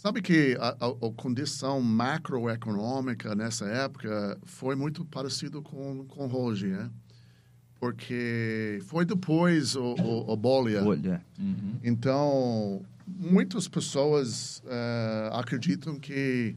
Sabe 0.04 0.20
que 0.20 0.54
a, 0.60 0.76
a, 0.78 0.88
a, 0.88 1.12
condição 1.16 1.80
macroeconômica 1.80 3.34
nessa 3.34 3.64
época 3.64 4.38
foi 4.44 4.76
muito 4.76 5.02
parecido 5.06 5.62
com, 5.62 6.04
com 6.04 6.30
hoje, 6.30 6.66
né? 6.66 6.90
Porque 7.80 8.82
foi 8.84 9.06
depois 9.06 9.74
o, 9.74 9.94
o, 9.94 10.30
o 10.30 10.36
bolha. 10.36 10.82
bolha. 10.82 11.24
Uhum. 11.38 11.76
Então, 11.82 12.82
muitas 13.06 13.66
pessoas 13.66 14.62
uh, 14.66 15.36
acreditam 15.36 15.98
que 15.98 16.54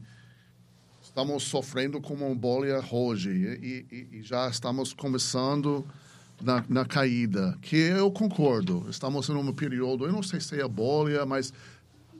estamos 1.00 1.44
sofrendo 1.44 2.02
com 2.02 2.12
uma 2.12 2.34
bolha 2.34 2.84
hoje 2.90 3.30
e, 3.30 3.86
e, 3.90 4.18
e 4.18 4.22
já 4.22 4.46
estamos 4.50 4.92
começando 4.92 5.86
na, 6.42 6.62
na, 6.68 6.84
caída, 6.84 7.56
que 7.62 7.76
eu 7.76 8.10
concordo. 8.10 8.86
Estamos 8.90 9.26
em 9.30 9.32
um 9.32 9.52
período, 9.54 10.04
eu 10.04 10.12
não 10.12 10.22
sei 10.22 10.38
se 10.38 10.60
é 10.60 10.68
bolha, 10.68 11.24
mas 11.24 11.50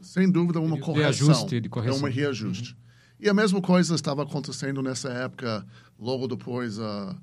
sem 0.02 0.30
dúvida, 0.30 0.60
uma 0.60 0.78
correção. 0.78 1.28
Reajuste 1.28 1.60
de 1.60 1.68
correção. 1.68 2.06
É 2.06 2.10
um 2.10 2.12
reajuste. 2.12 2.72
Uhum. 2.72 2.88
E 3.20 3.28
a 3.28 3.34
mesma 3.34 3.60
coisa 3.60 3.94
estava 3.94 4.22
acontecendo 4.22 4.80
nessa 4.80 5.08
época, 5.08 5.66
logo 5.98 6.28
depois 6.28 6.78
a, 6.78 7.16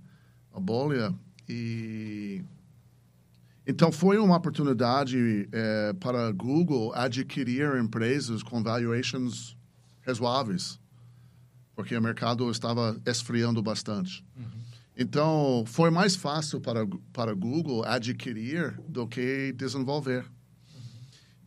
a 0.53 0.59
bolha. 0.59 1.13
E 1.47 2.43
então 3.65 3.91
foi 3.91 4.17
uma 4.17 4.37
oportunidade 4.37 5.47
é, 5.51 5.93
para 5.93 6.27
a 6.27 6.31
Google 6.31 6.93
adquirir 6.93 7.77
empresas 7.77 8.43
com 8.43 8.61
valuations 8.61 9.57
razoáveis, 10.01 10.79
porque 11.73 11.95
o 11.95 12.01
mercado 12.01 12.49
estava 12.51 12.99
esfriando 13.05 13.61
bastante. 13.61 14.23
Uhum. 14.35 14.65
Então 14.97 15.63
foi 15.65 15.89
mais 15.89 16.15
fácil 16.15 16.61
para 16.61 16.85
para 17.11 17.33
Google 17.33 17.83
adquirir 17.85 18.79
do 18.87 19.07
que 19.07 19.53
desenvolver 19.53 20.25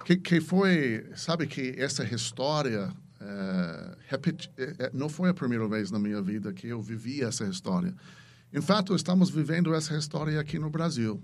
que, 0.04 0.16
que 0.16 0.40
foi, 0.40 1.10
sabe 1.14 1.46
que 1.46 1.74
essa 1.76 2.04
história 2.04 2.92
é, 3.20 3.96
repeti, 4.08 4.50
é, 4.56 4.90
não 4.92 5.08
foi 5.08 5.30
a 5.30 5.34
primeira 5.34 5.68
vez 5.68 5.90
na 5.90 5.98
minha 5.98 6.22
vida 6.22 6.52
que 6.52 6.68
eu 6.68 6.80
vivi 6.80 7.22
essa 7.22 7.44
história. 7.44 7.94
Em 8.52 8.60
fato, 8.60 8.94
estamos 8.94 9.28
vivendo 9.28 9.74
essa 9.74 9.96
história 9.96 10.40
aqui 10.40 10.58
no 10.58 10.70
Brasil. 10.70 11.22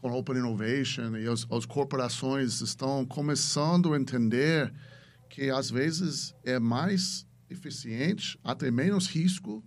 Com 0.00 0.12
Open 0.12 0.36
Innovation 0.36 1.16
e 1.16 1.26
as, 1.26 1.46
as 1.50 1.64
corporações 1.64 2.60
estão 2.60 3.04
começando 3.06 3.94
a 3.94 3.98
entender 3.98 4.72
que 5.28 5.50
às 5.50 5.70
vezes 5.70 6.34
é 6.44 6.58
mais 6.58 7.26
eficiente, 7.50 8.38
até 8.44 8.70
menos 8.70 9.08
risco, 9.08 9.64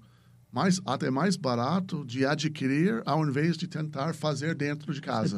mais, 0.51 0.82
até 0.86 1.10
mais 1.10 1.36
barato 1.36 2.06
de 2.06 2.25
adquirir 2.25 3.01
ao 3.06 3.25
invés 3.25 3.58
de 3.58 3.68
tentar 3.68 4.13
fazer 4.13 4.53
dentro 4.53 4.94
de 4.94 5.01
casa. 5.01 5.38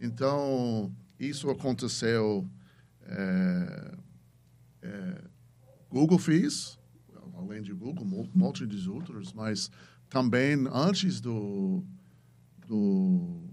Então, 0.00 0.92
isso 1.18 1.50
aconteceu. 1.50 2.48
É, 3.02 3.94
é, 4.82 5.24
Google 5.90 6.18
fez, 6.18 6.78
além 7.34 7.62
de 7.62 7.72
Google, 7.72 8.04
um 8.04 8.28
monte 8.34 8.66
de 8.66 8.88
outros, 8.88 9.32
mas 9.32 9.70
também 10.08 10.66
antes 10.72 11.20
do, 11.20 11.84
do 12.66 13.44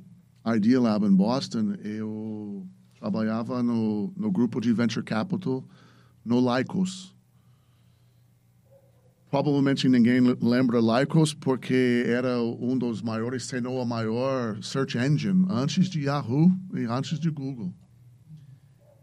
Idea 0.46 0.82
Lab 0.82 1.06
em 1.06 1.16
Boston, 1.16 1.74
eu 1.84 2.68
trabalhava 3.00 3.62
no, 3.62 4.14
no 4.16 4.32
grupo 4.32 4.60
de 4.60 4.74
Venture 4.74 5.06
Capital 5.06 5.64
no 6.24 6.40
Lycos 6.40 7.13
Provavelmente 9.34 9.90
ninguém 9.90 10.20
lembra 10.40 10.80
Lycos 10.80 11.34
porque 11.34 12.04
era 12.06 12.40
um 12.40 12.78
dos 12.78 13.02
maiores, 13.02 13.46
se 13.46 13.60
não 13.60 13.82
a 13.82 13.86
maior 13.86 14.62
search 14.62 14.96
engine 14.96 15.48
antes 15.50 15.90
de 15.90 16.02
Yahoo 16.02 16.52
e 16.76 16.86
antes 16.86 17.18
de 17.18 17.32
Google. 17.32 17.74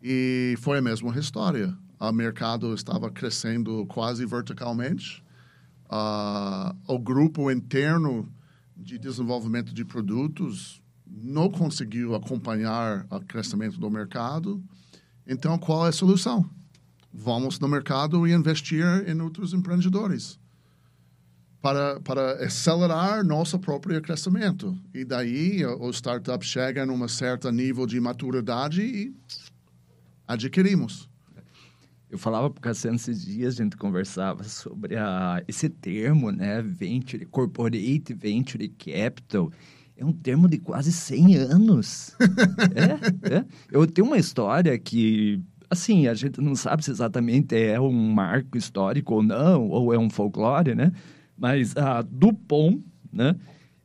E 0.00 0.54
foi 0.60 0.78
a 0.78 0.82
mesma 0.82 1.18
história. 1.18 1.76
O 1.98 2.12
mercado 2.12 2.72
estava 2.72 3.10
crescendo 3.10 3.84
quase 3.86 4.24
verticalmente. 4.24 5.20
Uh, 5.86 6.76
o 6.86 6.96
grupo 6.96 7.50
interno 7.50 8.32
de 8.76 9.00
desenvolvimento 9.00 9.74
de 9.74 9.84
produtos 9.84 10.80
não 11.04 11.50
conseguiu 11.50 12.14
acompanhar 12.14 13.04
o 13.10 13.18
crescimento 13.18 13.80
do 13.80 13.90
mercado. 13.90 14.62
Então, 15.26 15.58
qual 15.58 15.86
é 15.86 15.88
a 15.88 15.92
solução? 15.92 16.48
Vamos 17.12 17.58
no 17.58 17.68
mercado 17.68 18.26
e 18.26 18.32
investir 18.32 18.84
em 19.06 19.20
outros 19.20 19.52
empreendedores 19.52 20.38
para, 21.60 22.00
para 22.00 22.44
acelerar 22.44 23.24
nosso 23.24 23.58
próprio 23.58 24.00
crescimento. 24.00 24.76
E 24.94 25.04
daí 25.04 25.64
o 25.64 25.90
startup 25.90 26.44
chega 26.44 26.86
num 26.86 27.06
certo 27.06 27.50
nível 27.50 27.86
de 27.86 28.00
maturidade 28.00 28.82
e 28.82 29.14
adquirimos. 30.26 31.08
Eu 32.10 32.18
falava 32.18 32.50
para 32.50 32.58
o 32.58 32.62
Cassiano 32.62 32.96
esses 32.96 33.24
dias, 33.24 33.54
a 33.54 33.62
gente 33.62 33.76
conversava 33.76 34.42
sobre 34.42 34.96
a, 34.96 35.42
esse 35.46 35.68
termo, 35.68 36.32
né? 36.32 36.60
Venture, 36.60 37.24
Corporate 37.26 38.14
Venture 38.14 38.68
Capital. 38.68 39.52
É 39.96 40.04
um 40.04 40.12
termo 40.12 40.48
de 40.48 40.58
quase 40.58 40.90
100 40.90 41.36
anos. 41.36 42.16
é, 42.74 43.36
é. 43.36 43.44
Eu 43.70 43.86
tenho 43.86 44.08
uma 44.08 44.18
história 44.18 44.76
que 44.76 45.40
assim, 45.70 46.08
a 46.08 46.14
gente 46.14 46.40
não 46.40 46.56
sabe 46.56 46.84
se 46.84 46.90
exatamente 46.90 47.54
é 47.56 47.80
um 47.80 48.12
marco 48.12 48.58
histórico 48.58 49.14
ou 49.14 49.22
não, 49.22 49.68
ou 49.68 49.94
é 49.94 49.98
um 49.98 50.10
folclore, 50.10 50.74
né? 50.74 50.92
Mas 51.38 51.76
a 51.76 52.02
Dupont, 52.02 52.82
né, 53.12 53.36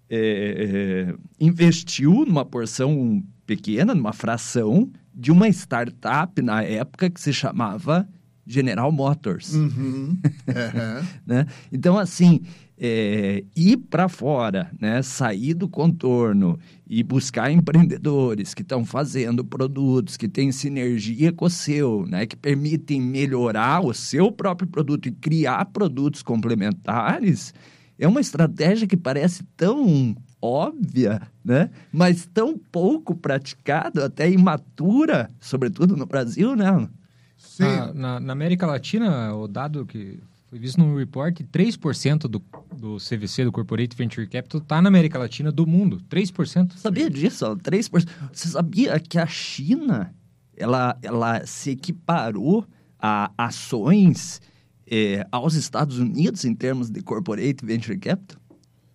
é, 0.10 1.08
é, 1.10 1.16
investiu 1.40 2.26
numa 2.26 2.44
porção 2.44 3.24
pequena, 3.46 3.94
numa 3.94 4.12
fração, 4.12 4.92
de 5.14 5.32
uma 5.32 5.48
startup 5.48 6.42
na 6.42 6.64
época 6.64 7.10
que 7.10 7.22
se 7.22 7.32
chamava 7.32 8.08
General 8.46 8.92
Motors. 8.92 9.54
Uhum. 9.54 10.18
Uhum. 10.48 11.08
né? 11.26 11.46
Então, 11.72 11.98
assim, 11.98 12.42
é, 12.78 13.44
ir 13.56 13.78
para 13.78 14.10
fora, 14.10 14.70
né? 14.80 15.02
sair 15.02 15.54
do 15.54 15.68
contorno 15.68 16.60
e 16.88 17.02
buscar 17.04 17.52
empreendedores 17.52 18.54
que 18.54 18.62
estão 18.62 18.84
fazendo 18.84 19.44
produtos 19.44 20.18
que 20.18 20.28
têm 20.28 20.52
sinergia 20.52 21.32
com 21.32 21.46
o 21.46 21.50
seu, 21.50 22.06
né? 22.06 22.26
que 22.26 22.36
permitem 22.36 23.02
melhorar 23.02 23.84
o 23.84 23.94
seu 23.94 24.32
próprio 24.32 24.68
produto 24.68 25.08
e 25.08 25.12
criar 25.12 25.66
produtos 25.66 26.22
complementares, 26.22 27.54
é 27.98 28.08
uma 28.08 28.20
estratégia 28.20 28.88
que 28.88 28.98
parece 28.98 29.44
tão 29.56 30.16
óbvia, 30.42 31.22
né? 31.44 31.70
mas 31.92 32.26
tão 32.26 32.58
pouco 32.58 33.16
praticada, 33.16 34.06
até 34.06 34.30
imatura, 34.30 35.32
sobretudo 35.40 35.96
no 35.96 36.06
Brasil, 36.06 36.56
né? 36.56 36.90
Sim. 37.38 37.64
Na, 37.64 37.94
na, 37.94 38.20
na 38.20 38.34
América 38.34 38.68
Latina, 38.68 39.34
o 39.34 39.48
dado 39.48 39.86
que 39.86 40.20
foi 40.56 40.60
visto 40.62 40.80
no 40.80 40.96
report, 40.96 41.42
3% 41.52 42.30
do, 42.30 42.42
do 42.78 42.96
CVC, 42.96 43.44
do 43.44 43.52
Corporate 43.52 43.94
Venture 43.94 44.26
Capital, 44.26 44.62
está 44.62 44.82
na 44.82 44.88
América 44.88 45.20
Latina 45.20 45.52
do 45.52 45.68
mundo. 45.68 46.02
3%. 46.10 46.78
Sabia 46.78 47.10
disso? 47.10 47.46
3%. 47.58 48.08
Você 48.32 48.48
sabia 48.48 48.98
que 48.98 49.20
a 49.20 49.28
China, 49.28 50.16
ela, 50.56 50.98
ela 51.02 51.46
se 51.46 51.72
equiparou 51.72 52.66
a 52.98 53.34
ações 53.38 54.42
é, 54.88 55.28
aos 55.30 55.56
Estados 55.56 56.00
Unidos 56.00 56.46
em 56.46 56.56
termos 56.56 56.90
de 56.90 57.02
Corporate 57.02 57.66
Venture 57.66 57.98
Capital? 57.98 58.42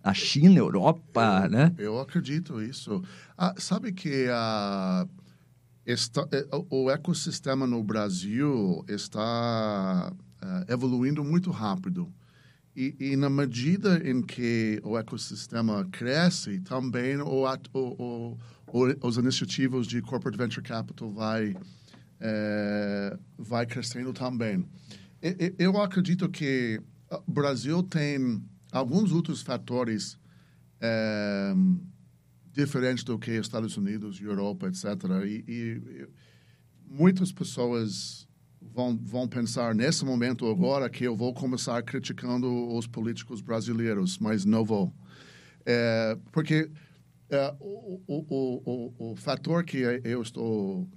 A 0.03 0.15
China, 0.15 0.55
a 0.55 0.63
Europa, 0.63 1.41
eu, 1.43 1.49
né? 1.51 1.75
Eu 1.77 1.99
acredito 1.99 2.59
isso. 2.59 3.03
Ah, 3.37 3.53
sabe 3.57 3.91
que 3.91 4.27
a... 4.31 5.07
Está, 5.85 6.27
é, 6.31 6.43
o 6.71 6.89
ecossistema 6.89 7.67
no 7.67 7.83
Brasil 7.83 8.83
está 8.87 10.11
uh, 10.43 10.71
evoluindo 10.71 11.23
muito 11.23 11.51
rápido. 11.51 12.11
E, 12.75 12.95
e, 12.99 13.15
na 13.17 13.29
medida 13.29 14.01
em 14.09 14.21
que 14.21 14.79
o 14.83 14.97
ecossistema 14.97 15.85
cresce, 15.91 16.61
também 16.61 17.17
o, 17.17 17.45
o, 17.73 18.37
o, 18.67 19.07
os 19.07 19.17
iniciativos 19.17 19.85
de 19.85 20.01
corporate 20.01 20.37
venture 20.37 20.65
capital 20.65 21.11
vai 21.11 21.53
é, 22.21 23.17
vai 23.37 23.65
crescendo 23.65 24.13
também. 24.13 24.65
E, 25.21 25.53
eu 25.59 25.81
acredito 25.81 26.29
que 26.29 26.81
o 27.27 27.31
Brasil 27.31 27.83
tem 27.83 28.41
alguns 28.71 29.11
outros 29.11 29.41
fatores 29.41 30.17
é, 30.79 31.53
diferente 32.53 33.03
do 33.03 33.19
que 33.19 33.31
Estados 33.31 33.75
Unidos, 33.75 34.21
Europa, 34.21 34.67
etc. 34.67 34.85
E, 35.25 35.43
e 35.47 36.07
muitas 36.87 37.31
pessoas 37.31 38.20
vão, 38.73 38.97
vão 38.97 39.27
pensar 39.27 39.75
nesse 39.75 40.05
momento 40.05 40.49
agora 40.49 40.89
que 40.89 41.03
eu 41.03 41.15
vou 41.15 41.33
começar 41.33 41.81
criticando 41.83 42.47
os 42.75 42.87
políticos 42.87 43.41
brasileiros, 43.41 44.17
mas 44.17 44.45
não 44.45 44.63
vou. 44.63 44.93
É, 45.65 46.17
porque 46.31 46.69
é, 47.29 47.55
o, 47.59 48.01
o, 48.07 48.93
o, 48.97 49.11
o, 49.11 49.15
fator 49.15 49.63
que 49.63 49.77
eu 50.03 50.21
estou 50.21 50.87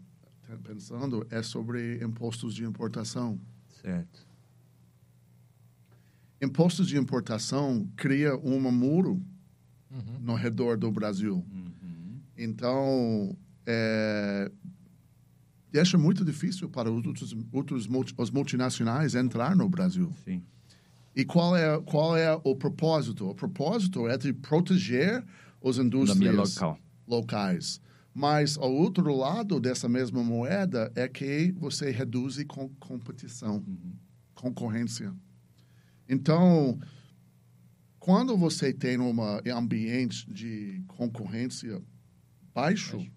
pensando 0.62 1.26
é 1.30 1.42
sobre 1.42 2.02
impostos 2.02 2.54
de 2.54 2.64
importação. 2.64 3.38
Certo. 3.82 4.26
Impostos 6.40 6.88
de 6.88 6.96
importação 6.96 7.88
cria 7.96 8.36
um 8.36 8.60
muro 8.70 9.22
uhum. 9.90 10.18
no 10.20 10.34
redor 10.34 10.76
do 10.76 10.90
Brasil. 10.90 11.44
Uhum. 11.50 12.20
Então, 12.36 13.36
é, 13.66 14.50
deixa 15.74 15.98
muito 15.98 16.24
difícil 16.24 16.68
para 16.68 16.88
os 16.88 17.04
outros, 17.04 17.36
outros 17.50 17.88
os 18.16 18.30
multinacionais 18.30 19.16
entrar 19.16 19.56
no 19.56 19.68
Brasil. 19.68 20.12
Sim. 20.24 20.40
E 21.16 21.24
qual 21.24 21.56
é 21.56 21.80
qual 21.80 22.16
é 22.16 22.32
o 22.44 22.54
propósito? 22.54 23.28
O 23.28 23.34
propósito 23.34 24.06
é 24.06 24.16
de 24.16 24.32
proteger 24.32 25.24
as 25.64 25.78
indústrias 25.78 26.54
local. 26.54 26.78
locais. 27.08 27.80
Mas 28.14 28.56
o 28.56 28.70
outro 28.70 29.12
lado 29.16 29.58
dessa 29.58 29.88
mesma 29.88 30.22
moeda 30.22 30.92
é 30.94 31.08
que 31.08 31.50
você 31.58 31.90
reduz 31.90 32.40
com 32.44 32.68
competição, 32.78 33.56
uhum. 33.56 33.92
concorrência. 34.32 35.12
Então, 36.08 36.78
quando 37.98 38.36
você 38.36 38.72
tem 38.72 38.96
um 39.00 39.12
ambiente 39.52 40.32
de 40.32 40.84
concorrência 40.86 41.82
baixo, 42.54 42.98
baixo 42.98 43.10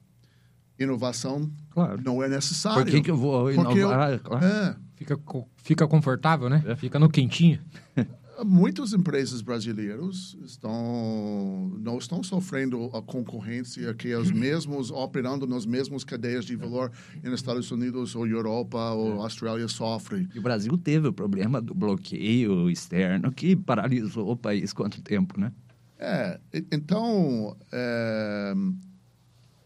inovação 0.80 1.50
claro. 1.72 2.02
não 2.04 2.22
é 2.22 2.28
necessário. 2.28 2.84
Por 2.84 2.92
que, 2.92 3.02
que 3.02 3.12
eu 3.12 3.18
vou 3.18 3.52
inovar? 3.52 4.12
Eu, 4.12 4.20
claro. 4.20 4.46
é. 4.46 4.76
fica, 4.96 5.20
fica 5.58 5.88
confortável, 5.88 6.50
né? 6.50 6.64
É. 6.66 6.76
Fica 6.76 7.00
no 7.00 7.10
quentinho. 7.10 7.60
Muitas 8.46 8.94
empresas 8.94 9.42
brasileiras 9.42 10.38
estão 10.46 11.72
não 11.80 11.98
estão 11.98 12.22
sofrendo 12.22 12.86
a 12.94 13.02
concorrência 13.02 13.92
que 13.96 14.14
os 14.14 14.30
mesmos 14.32 14.92
operando 14.92 15.48
nas 15.48 15.66
mesmas 15.66 16.04
cadeias 16.04 16.46
de 16.46 16.56
valor 16.56 16.92
nos 17.24 17.34
Estados 17.34 17.72
Unidos 17.72 18.16
ou 18.16 18.28
Europa 18.28 18.92
ou 18.92 19.16
é. 19.16 19.24
Austrália 19.24 19.68
sofrem. 19.68 20.30
E 20.36 20.40
o 20.40 20.42
Brasil 20.44 20.78
teve 20.78 21.08
o 21.08 21.14
problema 21.14 21.60
do 21.60 21.74
bloqueio 21.74 22.70
externo 22.70 23.32
que 23.32 23.56
paralisou 23.56 24.30
o 24.30 24.38
país 24.38 24.72
quanto 24.72 25.02
tempo, 25.02 25.40
né? 25.40 25.52
É, 25.98 26.40
então 26.72 27.58
é, 27.72 28.54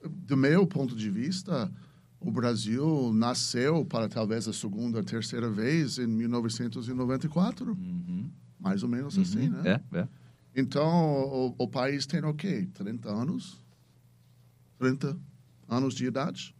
do 0.09 0.37
meu 0.37 0.65
ponto 0.65 0.95
de 0.95 1.09
vista, 1.09 1.71
o 2.19 2.31
Brasil 2.31 3.11
nasceu 3.13 3.83
para 3.83 4.07
talvez 4.07 4.47
a 4.47 4.53
segunda, 4.53 5.03
terceira 5.03 5.49
vez 5.49 5.97
em 5.97 6.07
1994. 6.07 7.71
Uhum. 7.71 8.29
Mais 8.59 8.83
ou 8.83 8.89
menos 8.89 9.15
uhum. 9.15 9.23
assim, 9.23 9.49
né? 9.49 9.81
É, 9.93 9.97
é. 9.99 10.07
Então, 10.55 10.87
o, 10.87 11.55
o, 11.57 11.67
país 11.67 12.05
tem 12.05 12.23
o 12.23 12.33
quê? 12.33 12.67
30 12.73 13.09
anos? 13.09 13.63
30 14.77 15.17
anos 15.67 15.95
de 15.95 16.05
idade? 16.05 16.55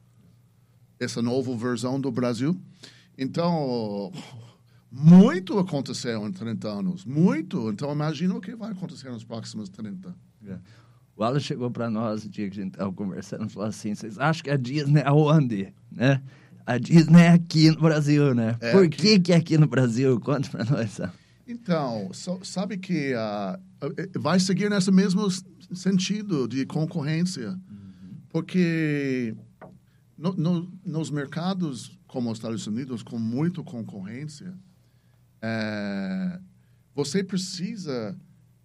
Essa 0.99 1.21
nova 1.21 1.55
versão 1.55 1.99
do 1.99 2.11
Brasil. 2.11 2.59
Então, 3.17 4.11
muito 4.89 5.59
aconteceu 5.59 6.25
em 6.27 6.31
30 6.31 6.67
anos. 6.67 7.05
Muito. 7.05 7.69
Então, 7.69 7.91
imagina 7.91 8.35
o 8.35 8.41
que 8.41 8.55
vai 8.55 8.71
acontecer 8.71 9.09
nos 9.11 9.23
próximos 9.23 9.69
30. 9.69 10.15
É. 10.47 10.59
O 11.21 11.23
Alan 11.23 11.39
chegou 11.39 11.69
para 11.69 11.87
nós, 11.87 12.25
o 12.25 12.29
dia 12.29 12.49
que 12.49 12.59
a 12.59 12.63
gente 12.63 12.73
estava 12.73 12.91
conversando, 12.91 13.47
falou 13.47 13.69
assim: 13.69 13.93
vocês 13.93 14.17
acham 14.17 14.43
que 14.43 14.49
a 14.49 14.57
Disney 14.57 15.03
é 15.05 15.11
onde? 15.11 15.71
Né? 15.91 16.19
A 16.65 16.79
Disney 16.79 17.21
é 17.21 17.29
aqui 17.29 17.69
no 17.69 17.79
Brasil, 17.79 18.33
né? 18.33 18.57
É 18.59 18.71
Por 18.71 18.89
que, 18.89 19.19
que 19.19 19.31
é 19.31 19.35
aqui 19.35 19.55
no 19.55 19.67
Brasil? 19.67 20.19
Conta 20.19 20.49
para 20.49 20.65
nós. 20.65 20.99
Então, 21.47 22.09
so, 22.11 22.39
sabe 22.43 22.75
que 22.75 23.13
uh, 23.13 24.19
vai 24.19 24.39
seguir 24.39 24.67
nesse 24.67 24.89
mesmo 24.89 25.27
sentido 25.75 26.47
de 26.47 26.65
concorrência. 26.65 27.49
Uhum. 27.49 28.15
Porque 28.27 29.35
no, 30.17 30.33
no, 30.33 30.73
nos 30.83 31.11
mercados 31.11 31.99
como 32.07 32.31
os 32.31 32.39
Estados 32.39 32.65
Unidos, 32.65 33.03
com 33.03 33.19
muita 33.19 33.61
concorrência, 33.61 34.55
é, 35.39 36.39
você 36.95 37.23
precisa 37.23 38.17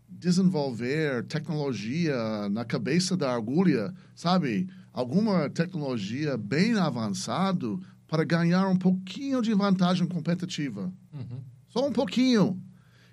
desenvolver 0.08 1.24
tecnologia 1.24 2.48
na 2.50 2.64
cabeça 2.64 3.16
da 3.16 3.34
agulha, 3.34 3.92
sabe? 4.14 4.68
Alguma 4.92 5.50
tecnologia 5.50 6.36
bem 6.36 6.74
avançada 6.74 7.66
para 8.08 8.24
ganhar 8.24 8.68
um 8.68 8.76
pouquinho 8.76 9.42
de 9.42 9.52
vantagem 9.52 10.06
competitiva. 10.06 10.92
Uhum. 11.12 11.40
Só 11.68 11.86
um 11.86 11.92
pouquinho. 11.92 12.62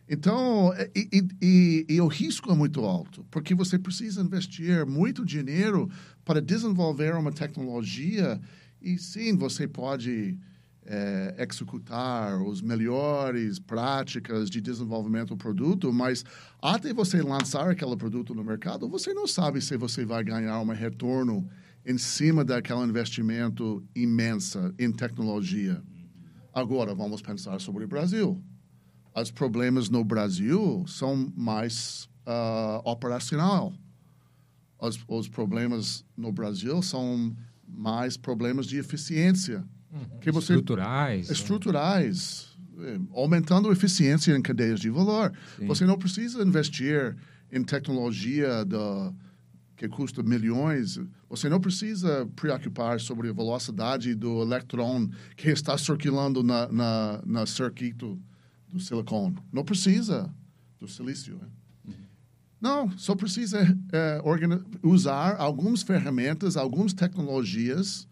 Então, 0.08 0.73
e, 0.95 1.10
e, 1.12 1.27
e, 1.41 1.86
e, 1.95 2.01
o 2.01 2.08
risco 2.08 2.51
é 2.51 2.56
muito 2.56 2.84
alto, 2.84 3.25
porque 3.32 3.56
você 3.56 3.79
precisa 3.79 4.21
investir 4.21 4.86
muito 4.86 5.25
dinheiro 5.25 5.89
para 6.25 6.41
desenvolver 6.41 7.15
uma 7.15 7.32
tecnologia 7.32 8.39
e 8.82 8.97
sim, 8.97 9.36
você 9.38 9.65
pode 9.65 10.38
é, 10.86 11.36
executar 11.39 12.41
os 12.41 12.62
melhores 12.62 13.60
práticas 13.60 14.50
de 14.50 14.62
desenvolvimento 14.62 15.30
do 15.30 15.38
produto, 15.38 15.91
mas 15.93 16.24
até 16.62 16.93
você 16.93 17.22
lançar 17.22 17.69
aquele 17.69 17.96
produto 17.96 18.34
no 18.34 18.43
mercado, 18.43 18.89
você 18.89 19.13
não 19.13 19.28
sabe 19.28 19.62
se 19.62 19.78
você 19.78 20.06
vai 20.06 20.24
ganhar 20.24 20.60
um 20.60 20.72
retorno 20.72 21.48
em 21.86 21.98
cima 21.98 22.43
daquele 22.46 22.82
investimento 22.82 23.84
imensa 23.96 24.74
em 24.80 24.91
tecnologia. 24.91 25.82
Agora, 26.54 26.93
vamos 26.93 27.22
pensar 27.22 27.60
sobre 27.60 27.86
o 27.86 27.88
Brasil. 27.88 28.41
Os 29.15 29.32
problemas 29.32 29.89
no 29.89 30.04
Brasil 30.04 30.86
são 30.88 31.32
mais 31.36 32.10
uh, 32.26 32.82
operacional. 32.89 33.74
Os, 34.80 35.04
os 35.08 35.30
problemas 35.30 36.06
no 36.15 36.32
Brasil 36.32 36.82
são 36.82 37.36
mais 37.67 38.17
problemas 38.17 38.65
de 38.65 38.78
eficiência. 38.78 39.63
Que 40.21 40.32
você, 40.32 40.53
estruturais. 40.53 41.27
Né? 41.27 41.34
Estruturais. 41.34 42.58
É, 42.79 42.99
aumentando 43.13 43.69
a 43.69 43.71
eficiência 43.71 44.36
em 44.36 44.41
cadeias 44.41 44.79
de 44.79 44.89
valor. 44.89 45.32
Sim. 45.58 45.67
Você 45.67 45.86
não 45.86 45.97
precisa 45.97 46.41
investir 46.41 47.15
em 47.51 47.63
tecnologia 47.63 48.65
da, 48.65 49.13
que 49.75 49.88
custa 49.88 50.23
milhões. 50.23 50.99
Você 51.29 51.49
não 51.49 51.60
precisa 51.60 52.27
preocupar 52.36 52.99
sobre 52.99 53.29
a 53.29 53.34
velocidade 53.34 54.15
do 54.15 54.41
elétron 54.41 55.10
que 55.36 55.49
está 55.49 55.77
circulando 55.77 56.41
na, 56.41 56.67
na, 56.71 57.21
na 57.25 57.45
circuito 57.45 58.19
do 58.67 58.79
silicone. 58.79 59.38
Não 59.51 59.63
precisa 59.63 60.34
do 60.79 60.88
silício. 60.88 61.36
Né? 61.36 61.47
Uhum. 61.86 61.93
Não, 62.60 62.97
só 62.97 63.15
precisa 63.15 63.60
é, 63.91 64.21
usar 64.82 65.36
algumas 65.36 65.84
ferramentas, 65.84 66.58
algumas 66.58 66.93
tecnologias 66.93 68.08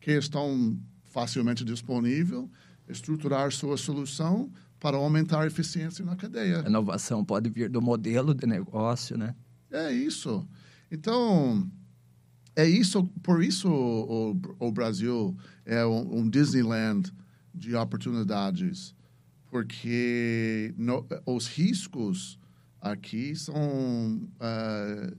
que 0.00 0.12
estão 0.12 0.78
facilmente 1.14 1.64
disponível, 1.64 2.50
estruturar 2.88 3.52
sua 3.52 3.76
solução 3.76 4.50
para 4.80 4.96
aumentar 4.96 5.42
a 5.42 5.46
eficiência 5.46 6.04
na 6.04 6.16
cadeia. 6.16 6.62
A 6.64 6.68
inovação 6.68 7.24
pode 7.24 7.48
vir 7.48 7.70
do 7.70 7.80
modelo 7.80 8.34
de 8.34 8.44
negócio, 8.46 9.16
né? 9.16 9.32
É 9.70 9.92
isso. 9.92 10.44
Então, 10.90 11.70
é 12.56 12.68
isso, 12.68 13.04
por 13.22 13.44
isso 13.44 13.68
o, 13.70 14.36
o 14.58 14.72
Brasil 14.72 15.36
é 15.64 15.86
um, 15.86 16.18
um, 16.18 16.28
Disneyland 16.28 17.12
de 17.54 17.76
oportunidades, 17.76 18.92
porque 19.50 20.74
no, 20.76 21.06
os 21.24 21.46
riscos 21.46 22.40
aqui 22.80 23.36
são 23.36 23.56
uh, 24.34 25.16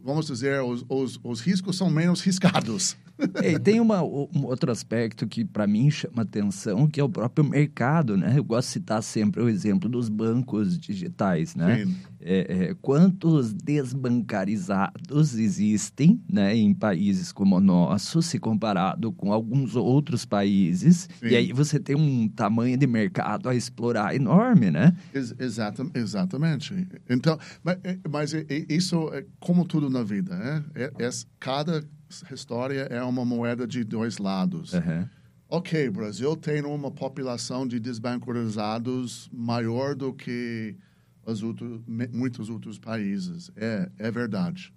vamos 0.00 0.26
dizer, 0.26 0.62
os, 0.62 0.84
os, 0.88 1.20
os 1.22 1.40
riscos 1.40 1.76
são 1.76 1.90
menos 1.90 2.22
riscados. 2.24 2.96
E 3.42 3.58
tem 3.58 3.80
uma, 3.80 4.02
um 4.02 4.44
outro 4.44 4.70
aspecto 4.70 5.26
que 5.26 5.44
para 5.44 5.66
mim 5.66 5.90
chama 5.90 6.22
atenção, 6.22 6.86
que 6.86 7.00
é 7.00 7.04
o 7.04 7.08
próprio 7.08 7.44
mercado, 7.44 8.16
né? 8.16 8.34
Eu 8.36 8.44
gosto 8.44 8.68
de 8.68 8.72
citar 8.74 9.02
sempre 9.02 9.42
o 9.42 9.48
exemplo 9.48 9.88
dos 9.88 10.08
bancos 10.08 10.78
digitais, 10.78 11.54
né? 11.54 11.84
É, 12.20 12.68
é, 12.70 12.74
quantos 12.82 13.52
desbancarizados 13.54 15.38
existem 15.38 16.20
né, 16.28 16.54
em 16.56 16.74
países 16.74 17.30
como 17.30 17.56
o 17.56 17.60
nosso, 17.60 18.20
se 18.20 18.40
comparado 18.40 19.12
com 19.12 19.32
alguns 19.32 19.76
outros 19.76 20.24
países, 20.24 21.08
Sim. 21.20 21.28
e 21.28 21.36
aí 21.36 21.52
você 21.52 21.78
tem 21.78 21.94
um 21.94 22.28
tamanho 22.28 22.76
de 22.76 22.88
mercado 22.88 23.48
a 23.48 23.54
explorar 23.54 24.16
enorme, 24.16 24.70
né? 24.70 24.96
Ex 25.14 25.34
exatamente. 25.38 26.88
Então, 27.08 27.38
mas, 27.62 27.78
mas 28.10 28.32
isso 28.68 29.08
é 29.12 29.24
como 29.38 29.64
tudo 29.64 29.88
na 29.88 30.02
vida, 30.02 30.36
né? 30.36 30.64
É, 30.74 30.92
é, 30.98 31.10
cada 31.38 31.84
história 32.32 32.82
é 32.90 33.02
uma 33.02 33.24
moeda 33.24 33.66
de 33.66 33.84
dois 33.84 34.18
lados. 34.18 34.72
Uhum. 34.72 35.08
Ok, 35.48 35.88
Brasil 35.90 36.36
tem 36.36 36.62
uma 36.62 36.90
população 36.90 37.66
de 37.66 37.80
desbancarizados 37.80 39.30
maior 39.32 39.94
do 39.94 40.12
que 40.12 40.76
os 41.24 41.42
outros, 41.42 41.80
muitos 42.12 42.50
outros 42.50 42.78
países. 42.78 43.50
É, 43.56 43.90
é 43.98 44.10
verdade. 44.10 44.72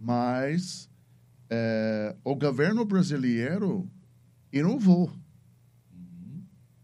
Mas 0.00 0.88
é, 1.50 2.16
o 2.24 2.34
governo 2.34 2.84
brasileiro 2.84 3.90
inovou. 4.52 5.12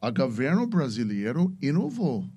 O 0.01 0.13
governo 0.13 0.67
brasileiro 0.67 1.57
inovou. 1.61 2.29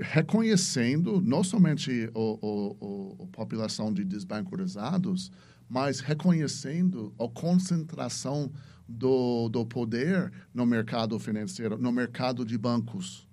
Reconhecendo 0.00 1.20
não 1.20 1.42
somente 1.42 2.10
a 2.14 3.26
população 3.32 3.92
de 3.92 4.04
desbancarizados, 4.04 5.30
mas 5.68 6.00
reconhecendo 6.00 7.12
a 7.18 7.28
concentração 7.28 8.52
do, 8.88 9.48
do 9.48 9.66
poder 9.66 10.32
no 10.54 10.64
mercado 10.64 11.18
financeiro, 11.18 11.76
no 11.76 11.90
mercado 11.90 12.44
de 12.44 12.56
bancos. 12.56 13.26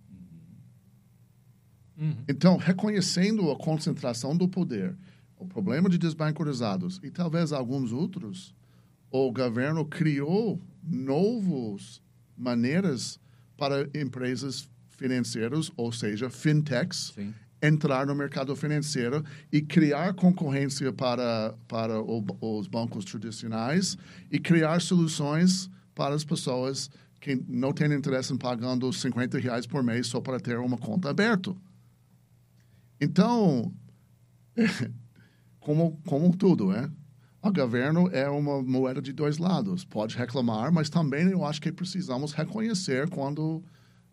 Uhum. 1.97 2.15
Então, 2.27 2.57
reconhecendo 2.57 3.51
a 3.51 3.55
concentração 3.55 4.35
do 4.35 4.47
poder, 4.47 4.97
o 5.37 5.45
problema 5.45 5.89
de 5.89 5.97
desbancarizados 5.97 6.99
e 7.03 7.11
talvez 7.11 7.53
alguns 7.53 7.91
outros, 7.91 8.55
o 9.11 9.31
governo 9.31 9.85
criou 9.85 10.59
novas 10.81 12.01
maneiras 12.35 13.19
para 13.55 13.87
empresas 13.93 14.67
financeiras, 14.97 15.71
ou 15.75 15.91
seja, 15.91 16.29
fintechs, 16.29 17.13
Sim. 17.15 17.34
entrar 17.62 18.06
no 18.06 18.15
mercado 18.15 18.56
financeiro 18.56 19.23
e 19.51 19.62
criar 19.62 20.13
concorrência 20.13 20.91
para, 20.91 21.56
para 21.67 22.01
o, 22.01 22.25
os 22.41 22.67
bancos 22.67 23.06
tradicionais 23.06 23.97
e 24.32 24.39
criar 24.39 24.82
soluções 24.82 25.69
para 25.95 26.15
as 26.15 26.23
pessoas 26.23 26.89
que 27.19 27.41
não 27.47 27.71
têm 27.71 27.91
interesse 27.93 28.34
em 28.34 28.38
pagando 28.38 28.91
50 28.91 29.39
reais 29.39 29.65
por 29.65 29.82
mês 29.82 30.08
só 30.08 30.19
para 30.19 30.39
ter 30.39 30.58
uma 30.58 30.77
conta 30.77 31.10
aberta. 31.10 31.56
Então, 32.99 33.73
como, 35.60 35.99
como 36.06 36.36
tudo, 36.36 36.67
né? 36.67 36.91
O 37.41 37.51
governo 37.51 38.10
é 38.13 38.29
uma 38.29 38.62
moeda 38.62 39.01
de 39.01 39.12
dois 39.12 39.38
lados. 39.38 39.84
Pode 39.84 40.15
reclamar, 40.17 40.71
mas 40.71 40.89
também 40.89 41.29
eu 41.29 41.45
acho 41.45 41.62
que 41.62 41.71
precisamos 41.73 42.32
reconhecer 42.32 43.10
quando 43.10 43.62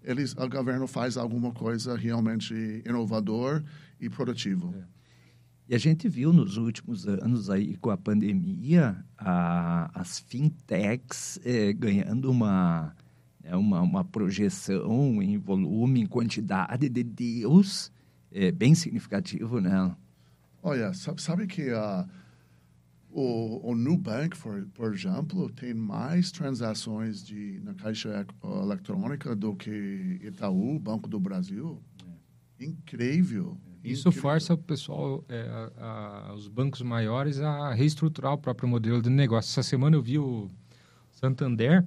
eles, 0.03 0.35
o 0.37 0.49
governo 0.49 0.87
faz 0.87 1.17
alguma 1.17 1.53
coisa 1.53 1.97
realmente 1.97 2.83
inovador 2.87 3.63
e 4.01 4.09
produtivo. 4.09 4.75
É. 4.77 5.01
E 5.69 5.75
a 5.75 5.79
gente 5.79 6.09
viu 6.09 6.33
nos 6.33 6.57
últimos 6.57 7.07
anos 7.07 7.49
aí 7.49 7.77
com 7.77 7.91
a 7.91 7.97
pandemia 7.97 9.05
a, 9.17 9.89
as 9.95 10.19
fintechs 10.19 11.39
é, 11.45 11.73
ganhando 11.73 12.29
uma, 12.29 12.93
né, 13.41 13.55
uma, 13.55 13.81
uma 13.81 14.05
projeção 14.05 15.23
em 15.23 15.39
volume, 15.39 16.01
em 16.01 16.07
quantidade 16.07 16.89
de 16.89 17.05
deals 17.05 17.93
é, 18.33 18.51
bem 18.51 18.75
significativo, 18.75 19.61
né? 19.61 19.95
Olha, 20.61 20.93
sabe 20.93 21.47
que 21.47 21.71
uh, 21.71 22.09
o, 23.12 23.70
o 23.70 23.75
Nubank, 23.75 24.38
por, 24.38 24.66
por 24.75 24.94
exemplo, 24.94 25.51
tem 25.51 25.75
mais 25.75 26.31
transações 26.31 27.25
de, 27.25 27.61
na 27.64 27.75
caixa 27.75 28.27
eletrônica 28.62 29.35
do 29.35 29.55
que 29.55 30.20
Itaú, 30.23 30.79
Banco 30.79 31.09
do 31.09 31.18
Brasil. 31.18 31.83
É. 32.59 32.64
Incrível. 32.64 33.59
Isso 33.83 34.09
Incrível. 34.09 34.23
força 34.23 34.55
o 34.55 34.59
pessoal, 34.59 35.25
é, 35.29 35.70
a, 35.79 36.29
a, 36.29 36.35
os 36.35 36.46
bancos 36.46 36.83
maiores, 36.83 37.40
a 37.40 37.73
reestruturar 37.73 38.35
o 38.35 38.38
próprio 38.38 38.68
modelo 38.68 39.03
de 39.03 39.11
negócio. 39.11 39.51
Essa 39.51 39.62
semana 39.62 39.96
eu 39.96 40.03
vi 40.03 40.18
o 40.18 40.51
Santander 41.11 41.85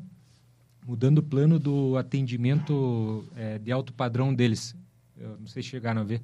mudando 0.85 1.19
o 1.19 1.23
plano 1.23 1.57
do 1.57 1.95
atendimento 1.97 3.25
é, 3.35 3.57
de 3.57 3.71
alto 3.71 3.93
padrão 3.93 4.33
deles. 4.33 4.75
Eu 5.15 5.37
não 5.39 5.47
sei 5.47 5.63
se 5.63 5.69
chegaram 5.69 6.01
a 6.01 6.03
ver. 6.03 6.21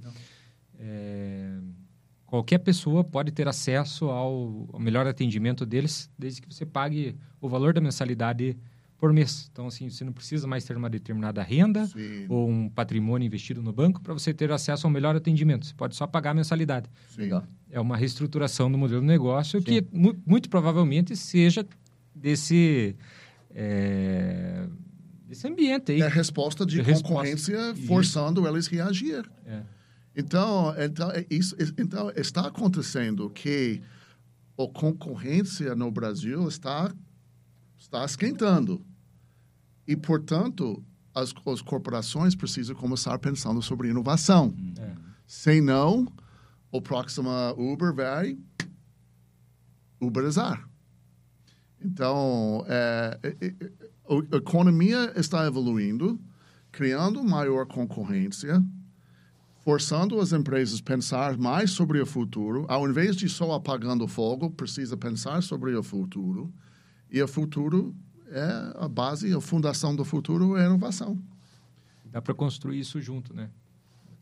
É, 0.78 1.58
qualquer 2.30 2.60
pessoa 2.60 3.04
pode 3.04 3.32
ter 3.32 3.48
acesso 3.48 4.06
ao, 4.06 4.70
ao, 4.72 4.80
melhor 4.80 5.08
atendimento 5.08 5.66
deles, 5.66 6.10
desde 6.18 6.42
que 6.42 6.54
você 6.54 6.66
pague 6.66 7.16
o 7.42 7.50
valor 7.50 7.74
da 7.74 7.82
mensalidade 7.82 8.56
por 8.98 9.12
mês. 9.12 9.50
Então, 9.52 9.68
assim, 9.68 9.90
você 9.90 10.04
não 10.04 10.12
precisa 10.12 10.46
mais 10.46 10.64
ter 10.64 10.78
uma 10.78 10.90
determinada 10.90 11.42
renda 11.42 11.86
Sim. 11.88 12.26
ou 12.30 12.50
um 12.50 12.70
patrimônio 12.70 13.26
investido 13.26 13.64
no 13.64 13.74
banco 13.74 14.02
para 14.02 14.14
você 14.14 14.34
ter 14.34 14.52
acesso 14.52 14.86
ao 14.86 14.92
melhor 14.92 15.16
atendimento. 15.16 15.66
Você 15.66 15.74
pode 15.74 15.96
só 15.96 16.06
pagar 16.06 16.32
a 16.32 16.34
mensalidade. 16.34 16.90
Sim. 17.10 17.30
É 17.72 17.80
uma 17.80 17.98
reestruturação 17.98 18.72
do 18.72 18.78
modelo 18.78 19.02
de 19.02 19.08
negócio 19.08 19.60
Sim. 19.60 19.66
que 19.66 19.88
mu 19.92 20.16
muito 20.26 20.50
provavelmente 20.50 21.16
seja 21.16 21.66
desse... 22.14 22.96
É 23.52 24.68
esse 25.30 25.48
ambiente 25.48 25.92
aí. 25.92 26.02
É 26.02 26.06
a 26.06 26.10
resposta 26.10 26.66
de, 26.66 26.82
de 26.82 26.94
concorrência 26.94 27.56
resposta. 27.56 27.88
forçando 27.88 28.48
eles 28.48 28.68
a 28.68 28.72
reagir. 28.72 29.30
É. 29.46 29.62
Então, 30.16 30.74
então, 30.78 31.12
é 31.12 31.26
isso, 31.30 31.56
então, 31.78 32.12
está 32.16 32.48
acontecendo 32.48 33.30
que 33.30 33.82
a 34.58 34.68
concorrência 34.68 35.76
no 35.76 35.90
Brasil 35.92 36.48
está, 36.48 36.94
está 37.78 38.04
esquentando. 38.04 38.86
E, 39.88 39.96
portanto, 39.96 40.84
as, 41.14 41.34
as 41.48 41.62
corporações 41.62 42.36
precisam 42.36 42.76
começar 42.76 43.18
pensando 43.20 43.62
sobre 43.62 43.90
inovação. 43.90 44.54
É. 44.78 44.94
Senão, 45.26 46.12
o 46.72 46.82
próximo 46.82 47.30
Uber 47.58 47.94
vai 47.94 48.38
uberizar. 50.00 50.68
Então, 51.82 52.66
é, 52.68 53.20
é, 53.24 53.46
é 53.46 53.90
a 54.34 54.38
economia 54.38 55.14
está 55.16 55.46
evoluindo, 55.46 56.20
criando 56.72 57.24
maior 57.24 57.68
concorrência, 57.68 58.64
forçando 59.62 60.20
as 60.20 60.34
empresas 60.34 60.80
a 60.80 60.84
pensar 60.84 61.38
mais 61.38 61.72
sobre 61.72 62.00
o 62.00 62.06
futuro. 62.06 62.66
Ao 62.68 62.88
invés 62.90 63.16
de 63.16 63.28
só 63.28 63.54
apagando 63.54 64.08
fogo, 64.08 64.50
precisa 64.50 64.96
pensar 64.98 65.44
sobre 65.44 65.76
o 65.76 65.84
futuro. 65.84 66.52
E 67.12 67.22
o 67.22 67.28
futuro 67.28 67.96
é 68.28 68.74
a 68.76 68.88
base, 68.88 69.34
a 69.34 69.42
fundação 69.42 69.96
do 69.96 70.06
futuro 70.06 70.56
é 70.56 70.64
a 70.64 70.66
inovação. 70.66 71.22
Dá 72.06 72.22
para 72.22 72.34
construir 72.34 72.80
isso 72.80 73.02
junto, 73.02 73.34
né? 73.34 73.50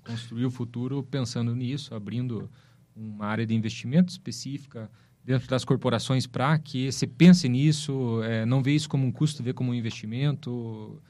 Construir 0.05 0.45
o 0.45 0.51
futuro 0.51 1.03
pensando 1.03 1.55
nisso, 1.55 1.93
abrindo 1.93 2.49
uma 2.95 3.25
área 3.25 3.45
de 3.45 3.53
investimento 3.53 4.11
específica, 4.11 4.89
dentro 5.23 5.47
das 5.49 5.65
corporações 5.65 6.25
para 6.25 6.57
que 6.57 6.89
você 6.91 7.05
pense 7.05 7.47
nisso, 7.49 8.21
é, 8.23 8.45
não 8.45 8.63
vê 8.63 8.73
isso 8.73 8.87
como 8.87 9.05
um 9.05 9.11
custo, 9.11 9.43
vê 9.43 9.53
como 9.53 9.71
um 9.71 9.73
investimento. 9.73 11.01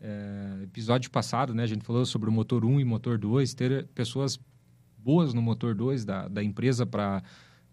É, 0.00 0.62
episódio 0.62 1.10
passado, 1.10 1.54
né, 1.54 1.64
a 1.64 1.66
gente 1.66 1.84
falou 1.84 2.06
sobre 2.06 2.28
o 2.28 2.32
motor 2.32 2.64
1 2.64 2.80
e 2.80 2.84
motor 2.84 3.18
2, 3.18 3.52
ter 3.54 3.86
pessoas 3.88 4.38
boas 4.96 5.34
no 5.34 5.42
motor 5.42 5.74
2 5.74 6.04
da, 6.04 6.28
da 6.28 6.42
empresa 6.42 6.86
para 6.86 7.22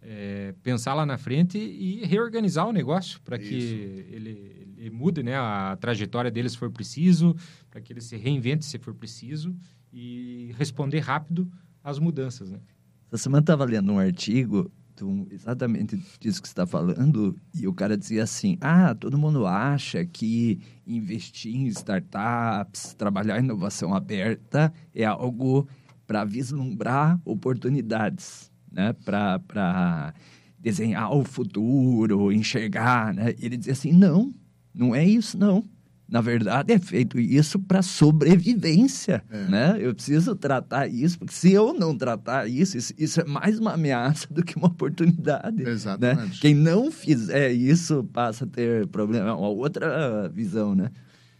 é, 0.01 0.53
pensar 0.61 0.93
lá 0.93 1.05
na 1.05 1.17
frente 1.17 1.57
e 1.57 2.05
reorganizar 2.05 2.67
o 2.67 2.71
negócio 2.71 3.19
para 3.21 3.37
que 3.37 4.05
ele, 4.09 4.73
ele, 4.77 4.89
mude 4.89 5.23
né, 5.23 5.35
a 5.35 5.77
trajetória 5.79 6.29
dele 6.29 6.49
se 6.49 6.57
for 6.57 6.69
preciso, 6.69 7.35
para 7.69 7.81
que 7.81 7.91
ele 7.91 8.01
se 8.01 8.15
reinvente 8.15 8.65
se 8.65 8.77
for 8.77 8.93
preciso 8.93 9.55
e 9.91 10.53
responder 10.57 10.99
rápido 10.99 11.51
às 11.83 11.97
mudanças. 11.99 12.51
Né? 12.51 12.59
Essa 13.07 13.23
semana 13.23 13.41
estava 13.41 13.65
lendo 13.65 13.91
um 13.91 13.99
artigo 13.99 14.71
então, 14.95 15.27
exatamente 15.29 15.97
disso 16.21 16.41
que 16.41 16.47
você 16.47 16.53
está 16.53 16.65
falando, 16.65 17.35
e 17.53 17.67
o 17.67 17.73
cara 17.73 17.97
dizia 17.97 18.23
assim: 18.23 18.57
ah, 18.61 18.95
todo 18.95 19.17
mundo 19.17 19.45
acha 19.45 20.05
que 20.05 20.61
investir 20.87 21.53
em 21.53 21.67
startups, 21.67 22.93
trabalhar 22.93 23.39
inovação 23.39 23.93
aberta 23.93 24.71
é 24.93 25.03
algo 25.03 25.67
para 26.07 26.23
vislumbrar 26.23 27.19
oportunidades, 27.25 28.49
né? 28.71 28.93
para 28.93 30.13
desenhar 30.57 31.11
o 31.11 31.25
futuro, 31.25 32.31
enxergar. 32.31 33.13
Né? 33.13 33.35
Ele 33.37 33.57
dizia 33.57 33.73
assim: 33.73 33.91
não, 33.91 34.33
não 34.73 34.95
é 34.95 35.05
isso, 35.05 35.37
não. 35.37 35.61
Na 36.07 36.21
verdade, 36.21 36.71
é 36.71 36.77
feito 36.77 37.19
isso 37.19 37.57
para 37.57 37.81
sobrevivência, 37.81 39.23
é. 39.29 39.43
né? 39.49 39.77
Eu 39.79 39.93
preciso 39.93 40.35
tratar 40.35 40.87
isso, 40.87 41.17
porque 41.17 41.33
se 41.33 41.51
eu 41.51 41.73
não 41.73 41.97
tratar 41.97 42.47
isso, 42.47 42.77
isso, 42.77 42.93
isso, 42.95 43.21
é 43.21 43.25
mais 43.25 43.57
uma 43.59 43.73
ameaça 43.73 44.27
do 44.31 44.43
que 44.43 44.55
uma 44.55 44.67
oportunidade. 44.67 45.63
Né? 45.63 45.71
Exatamente. 45.71 46.29
Né? 46.29 46.37
Quem 46.41 46.53
não 46.53 46.91
fizer 46.91 47.51
isso 47.51 48.03
passa 48.13 48.45
a 48.45 48.47
ter 48.47 48.87
problema, 48.87 49.35
uma 49.35 49.49
outra 49.49 50.29
visão, 50.29 50.75
né? 50.75 50.91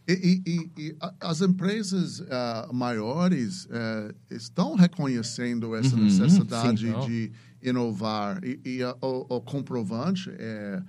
E, 0.08 0.42
e, 0.46 0.72
e 0.82 0.98
as 1.20 1.42
empresas 1.42 2.20
uh, 2.20 2.72
maiores 2.72 3.66
uh, 3.66 4.14
estão 4.30 4.76
reconhecendo 4.76 5.76
essa 5.76 5.96
uhum, 5.96 6.04
necessidade 6.04 6.88
sim, 6.88 7.00
de 7.08 7.32
inovar. 7.62 8.40
E, 8.44 8.60
e 8.64 8.84
uh, 8.84 8.96
o, 9.02 9.36
o, 9.36 9.42
comprovante 9.42 10.30
é 10.38 10.80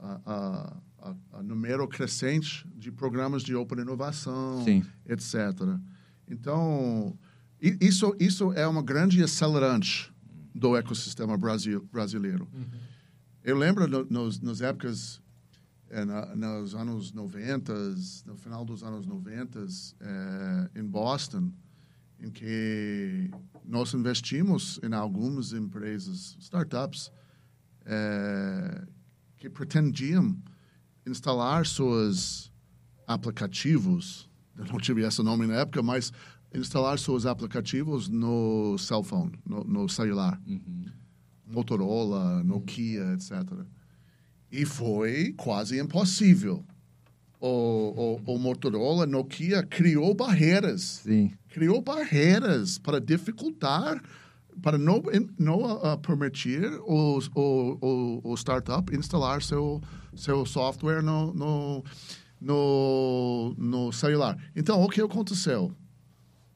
uh, 0.00 0.76
a, 1.04 1.38
a 1.38 1.42
número 1.42 1.86
crescente 1.86 2.66
de 2.74 2.90
programas 2.90 3.42
de 3.42 3.54
open 3.54 3.80
inovação, 3.80 4.64
Sim. 4.64 4.82
etc. 5.06 5.34
Então, 6.26 7.16
isso, 7.60 8.16
isso 8.18 8.52
é 8.54 8.66
uma 8.66 8.82
grande 8.82 9.22
acelerante 9.22 10.12
do 10.54 10.76
ecossistema 10.76 11.36
Brasil, 11.36 11.86
brasileiro. 11.92 12.48
Uhum. 12.52 12.64
Eu 13.42 13.58
lembro 13.58 13.86
no, 13.86 14.04
nos, 14.06 14.40
nas 14.40 14.62
épocas, 14.62 15.20
é, 15.90 16.04
na, 16.04 16.34
nos 16.34 16.74
anos 16.74 17.12
90, 17.12 17.74
no 18.24 18.36
final 18.36 18.64
dos 18.64 18.82
anos 18.82 19.04
90, 19.06 19.66
é, 20.00 20.80
em 20.80 20.84
Boston, 20.84 21.52
em 22.18 22.30
que 22.30 23.30
nós 23.62 23.92
investimos 23.92 24.80
em 24.82 24.94
algumas 24.94 25.52
empresas, 25.52 26.36
startups, 26.40 27.12
é, 27.84 28.86
que 29.36 29.50
pretendiam 29.50 30.34
instalar 31.06 31.66
seus 31.66 32.52
aplicativos, 33.06 34.28
eu 34.56 34.64
não 34.66 34.78
tive 34.78 35.02
esse 35.02 35.22
nome 35.22 35.46
na 35.46 35.60
época, 35.60 35.82
mas 35.82 36.12
instalar 36.54 36.98
seus 36.98 37.26
aplicativos 37.26 38.08
no 38.08 38.76
cell 38.78 39.02
phone, 39.02 39.32
no, 39.44 39.64
no 39.64 39.88
celular. 39.88 40.40
Uhum. 40.46 40.84
Motorola, 41.46 42.42
Nokia, 42.42 43.12
etc. 43.12 43.42
E 44.50 44.64
foi 44.64 45.32
quase 45.36 45.78
impossível. 45.78 46.64
O, 47.40 48.20
o, 48.26 48.34
o 48.34 48.38
Motorola, 48.38 49.04
Nokia 49.04 49.62
criou 49.62 50.14
barreiras. 50.14 51.02
Sim. 51.04 51.32
Criou 51.48 51.82
barreiras 51.82 52.78
para 52.78 53.00
dificultar, 53.00 54.00
para 54.62 54.78
não, 54.78 55.02
não 55.38 55.58
uh, 55.62 55.98
permitir 55.98 56.64
os, 56.86 57.28
o, 57.34 57.78
o, 57.80 58.32
o 58.32 58.34
startup 58.36 58.94
instalar 58.94 59.42
seu, 59.42 59.80
seu 60.14 60.44
software 60.46 61.02
no, 61.02 61.32
no, 61.34 61.84
no, 62.40 63.54
no 63.56 63.92
celular. 63.92 64.38
Então, 64.54 64.82
o 64.82 64.88
que 64.88 65.00
aconteceu? 65.00 65.72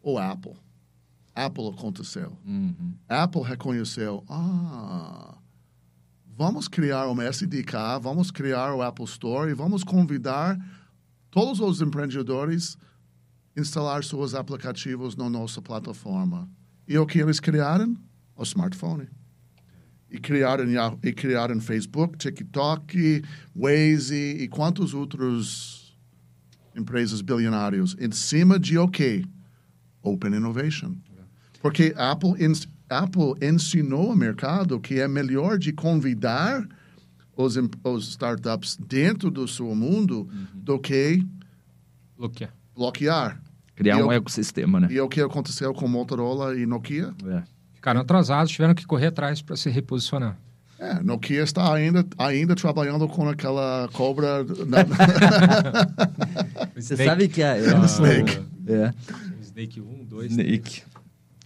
O 0.02 0.18
Apple. 0.18 0.54
Apple 1.34 1.68
aconteceu. 1.68 2.36
Uhum. 2.44 2.94
Apple 3.08 3.42
reconheceu, 3.42 4.24
ah, 4.28 5.38
vamos 6.36 6.66
criar 6.66 7.06
uma 7.06 7.24
SDK, 7.24 8.00
vamos 8.00 8.30
criar 8.30 8.74
o 8.74 8.82
Apple 8.82 9.04
Store 9.04 9.50
e 9.50 9.54
vamos 9.54 9.84
convidar 9.84 10.58
todos 11.30 11.60
os 11.60 11.80
empreendedores 11.80 12.76
a 13.56 13.60
instalar 13.60 14.02
seus 14.02 14.34
aplicativos 14.34 15.14
na 15.14 15.30
nossa 15.30 15.62
plataforma. 15.62 16.48
E 16.88 16.96
o 16.96 17.06
que 17.06 17.18
eles 17.18 17.38
criaram? 17.38 17.94
O 18.34 18.42
smartphone. 18.42 19.08
E 20.10 20.18
criaram, 20.18 20.64
e 21.02 21.12
criaram 21.12 21.60
Facebook, 21.60 22.16
TikTok, 22.16 23.22
Waze 23.54 24.38
e 24.40 24.48
quantos 24.48 24.94
outros 24.94 25.94
empresas 26.74 27.20
bilionários 27.20 27.94
em 28.00 28.10
cima 28.10 28.58
de 28.58 28.78
o 28.78 28.88
quê? 28.88 29.22
Open 30.02 30.34
Innovation. 30.34 30.96
Porque 31.60 31.92
Apple, 31.96 32.30
Apple 32.88 33.34
ensinou 33.46 34.10
ao 34.10 34.16
mercado 34.16 34.80
que 34.80 34.98
é 34.98 35.06
melhor 35.06 35.58
de 35.58 35.72
convidar 35.72 36.66
os, 37.36 37.56
os 37.84 38.08
startups 38.08 38.76
dentro 38.76 39.30
do 39.30 39.46
seu 39.46 39.74
mundo 39.74 40.20
uhum. 40.20 40.46
do 40.54 40.78
que 40.78 41.22
bloquear. 42.16 42.54
bloquear. 42.74 43.42
Criar 43.78 44.00
e 44.00 44.02
um 44.02 44.08
o, 44.08 44.12
ecossistema, 44.12 44.80
né? 44.80 44.88
E 44.90 45.00
o 45.00 45.08
que 45.08 45.20
aconteceu 45.20 45.72
com 45.72 45.86
Motorola 45.86 46.58
e 46.58 46.66
Nokia? 46.66 47.14
É. 47.28 47.42
Ficaram 47.76 48.00
atrasados, 48.00 48.50
tiveram 48.50 48.74
que 48.74 48.84
correr 48.84 49.06
atrás 49.06 49.40
para 49.40 49.54
se 49.54 49.70
reposicionar. 49.70 50.36
É, 50.80 51.00
Nokia 51.00 51.44
está 51.44 51.72
ainda, 51.72 52.04
ainda 52.18 52.56
trabalhando 52.56 53.06
com 53.06 53.28
aquela 53.28 53.88
cobra. 53.92 54.42
Na... 54.66 54.78
Você 56.74 56.96
sabe 56.96 57.28
que 57.28 57.40
a 57.40 57.52
Apple. 57.52 57.86
Snake. 57.86 58.40
É. 58.66 58.92
Snake 59.42 59.80
1, 59.80 60.04
2, 60.06 60.30
Snake. 60.32 60.82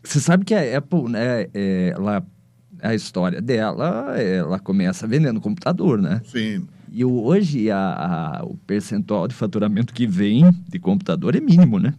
Você 0.02 0.18
sabe 0.18 0.46
que 0.46 0.54
a 0.54 0.78
Apple, 0.78 1.10
né, 1.10 1.48
é, 1.52 1.92
ela, 1.94 2.26
a 2.82 2.94
história 2.94 3.42
dela, 3.42 4.18
ela 4.18 4.58
começa 4.58 5.06
vendendo 5.06 5.38
computador, 5.38 6.00
né? 6.00 6.22
Sim. 6.24 6.66
E 6.90 7.04
hoje 7.04 7.70
a, 7.70 8.38
a, 8.38 8.44
o 8.44 8.56
percentual 8.56 9.28
de 9.28 9.34
faturamento 9.34 9.92
que 9.92 10.06
vem 10.06 10.50
de 10.66 10.78
computador 10.78 11.36
é 11.36 11.40
mínimo, 11.40 11.78
né? 11.78 11.92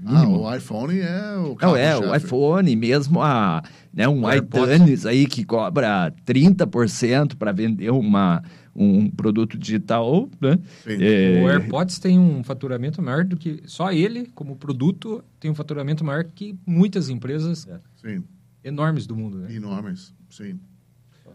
Mínimo. 0.00 0.46
Ah, 0.46 0.52
o 0.52 0.56
iPhone 0.56 0.98
é 0.98 1.36
o 1.36 1.56
Não, 1.60 1.76
é, 1.76 1.96
o 1.96 2.14
iPhone, 2.14 2.74
mesmo 2.74 3.20
a, 3.20 3.62
né, 3.92 4.08
um 4.08 4.22
iTunes 4.32 5.04
aí 5.04 5.26
que 5.26 5.44
cobra 5.44 6.12
30% 6.26 7.36
para 7.36 7.52
vender 7.52 7.90
uma, 7.90 8.42
um 8.74 9.10
produto 9.10 9.58
digital, 9.58 10.28
né? 10.40 10.58
É... 10.86 11.42
O 11.42 11.48
AirPods 11.50 11.98
tem 11.98 12.18
um 12.18 12.42
faturamento 12.42 13.02
maior 13.02 13.24
do 13.24 13.36
que... 13.36 13.62
Só 13.66 13.92
ele, 13.92 14.30
como 14.34 14.56
produto, 14.56 15.22
tem 15.38 15.50
um 15.50 15.54
faturamento 15.54 16.02
maior 16.02 16.24
que 16.24 16.58
muitas 16.66 17.10
empresas 17.10 17.68
sim. 17.96 18.24
enormes 18.64 19.06
do 19.06 19.14
mundo, 19.14 19.38
né? 19.38 19.54
Enormes, 19.54 20.14
sim. 20.30 20.58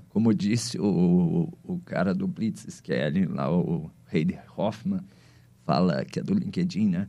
Como 0.10 0.34
disse 0.34 0.80
o, 0.80 1.54
o 1.64 1.80
cara 1.86 2.16
do 2.16 2.26
Blitz 2.26 2.66
Scaling, 2.70 3.26
lá 3.26 3.52
o 3.52 3.92
Heidi 4.12 4.40
Hoffman, 4.56 5.02
fala 5.66 6.06
que 6.06 6.20
é 6.20 6.24
do 6.24 6.34
LinkedIn, 6.34 6.88
né? 6.88 7.08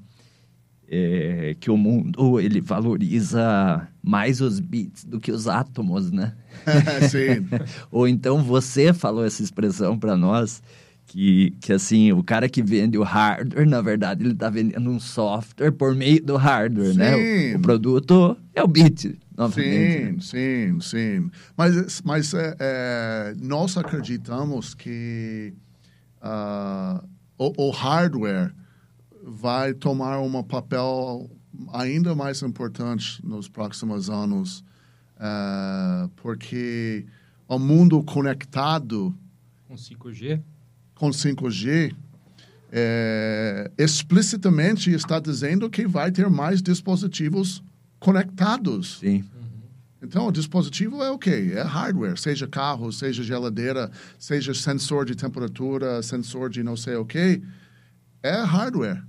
É, 0.88 1.56
que 1.58 1.70
o 1.70 1.76
mundo 1.76 2.40
ele 2.40 2.60
valoriza 2.60 3.88
mais 4.02 4.40
os 4.40 4.60
bits 4.60 5.04
do 5.04 5.18
que 5.18 5.32
os 5.32 5.48
átomos, 5.48 6.10
né? 6.10 6.32
Sim. 7.10 7.46
Ou 7.90 8.06
então 8.06 8.42
você 8.42 8.92
falou 8.92 9.24
essa 9.24 9.42
expressão 9.42 9.98
para 9.98 10.16
nós 10.16 10.62
que, 11.06 11.52
que 11.60 11.72
assim 11.72 12.12
o 12.12 12.22
cara 12.22 12.48
que 12.48 12.62
vende 12.62 12.98
o 12.98 13.02
hardware 13.02 13.66
na 13.66 13.80
verdade 13.80 14.24
ele 14.24 14.32
está 14.32 14.50
vendendo 14.50 14.90
um 14.90 14.98
software 14.98 15.70
por 15.70 15.94
meio 15.94 16.22
do 16.22 16.36
hardware, 16.36 16.92
sim. 16.92 16.98
né? 16.98 17.54
O, 17.54 17.58
o, 17.58 17.60
produto 17.60 18.36
é 18.54 18.62
o 18.62 18.68
bit. 18.68 19.18
Sim, 19.52 19.60
né? 19.60 20.16
sim, 20.20 20.80
sim. 20.80 21.30
Mas, 21.56 22.00
mas 22.02 22.32
é, 22.32 22.56
é, 22.58 23.34
nós 23.38 23.76
acreditamos 23.76 24.72
que 24.72 25.52
uh, 26.22 27.06
o, 27.36 27.68
o 27.68 27.70
hardware 27.70 28.52
vai 29.28 29.74
tomar 29.74 30.20
um 30.20 30.40
papel 30.44 31.28
ainda 31.72 32.14
mais 32.14 32.42
importante 32.42 33.20
nos 33.26 33.48
próximos 33.48 34.08
anos, 34.08 34.60
uh, 35.16 36.08
porque 36.14 37.04
o 37.48 37.58
mundo 37.58 38.00
conectado 38.04 39.12
com 39.66 39.74
5G, 39.74 40.40
com 40.94 41.10
5G 41.10 41.92
é, 42.70 43.70
explicitamente 43.76 44.92
está 44.92 45.18
dizendo 45.18 45.68
que 45.68 45.88
vai 45.88 46.12
ter 46.12 46.30
mais 46.30 46.62
dispositivos 46.62 47.64
conectados. 47.98 48.98
Sim. 49.00 49.24
Então, 50.00 50.28
o 50.28 50.32
dispositivo 50.32 51.02
é 51.02 51.10
o 51.10 51.18
quê? 51.18 51.52
É 51.56 51.62
hardware, 51.62 52.16
seja 52.16 52.46
carro, 52.46 52.92
seja 52.92 53.24
geladeira, 53.24 53.90
seja 54.18 54.54
sensor 54.54 55.04
de 55.04 55.16
temperatura, 55.16 56.00
sensor 56.00 56.48
de 56.48 56.62
não 56.62 56.76
sei 56.76 56.94
o 56.94 57.04
quê. 57.04 57.42
É 58.22 58.42
hardware. 58.42 59.02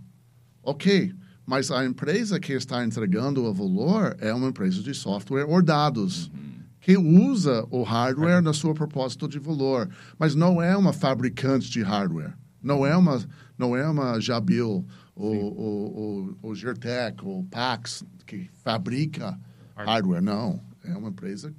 Ok, 0.67 1.15
mas 1.45 1.71
a 1.71 1.85
empresa 1.85 2.41
que 2.41 2.51
está 2.51 2.83
entregando 2.83 3.45
o 3.45 3.53
valor 3.53 4.17
é 4.19 4.33
uma 4.33 4.49
empresa 4.49 4.83
de 4.83 4.93
software 4.93 5.45
ou 5.45 5.63
dados. 5.63 6.27
Uhum. 6.27 6.59
Que 6.81 6.97
usa 6.97 7.65
o 7.71 7.83
hardware 7.83 8.41
no 8.41 8.53
seu 8.53 8.73
propósito 8.73 9.29
de 9.29 9.39
valor, 9.39 9.89
mas 10.19 10.35
não 10.35 10.61
é 10.61 10.75
uma 10.75 10.91
fabricante 10.91 11.71
de 11.71 11.81
hardware, 11.81 12.33
não 12.61 12.85
é 12.85 12.97
uma, 12.97 13.23
não 13.57 13.77
é 13.77 13.87
uma 13.87 14.19
Jabil, 14.19 14.85
ou, 15.15 15.57
ou, 15.57 16.37
ou, 16.41 16.53
Gertec, 16.53 17.23
ou 17.23 17.45
Pax, 17.45 18.03
que 18.25 18.49
fabrica 18.61 19.39
hardware, 19.73 20.21
não. 20.21 20.61
É 20.83 20.93
uma 20.97 21.07
empresa 21.07 21.53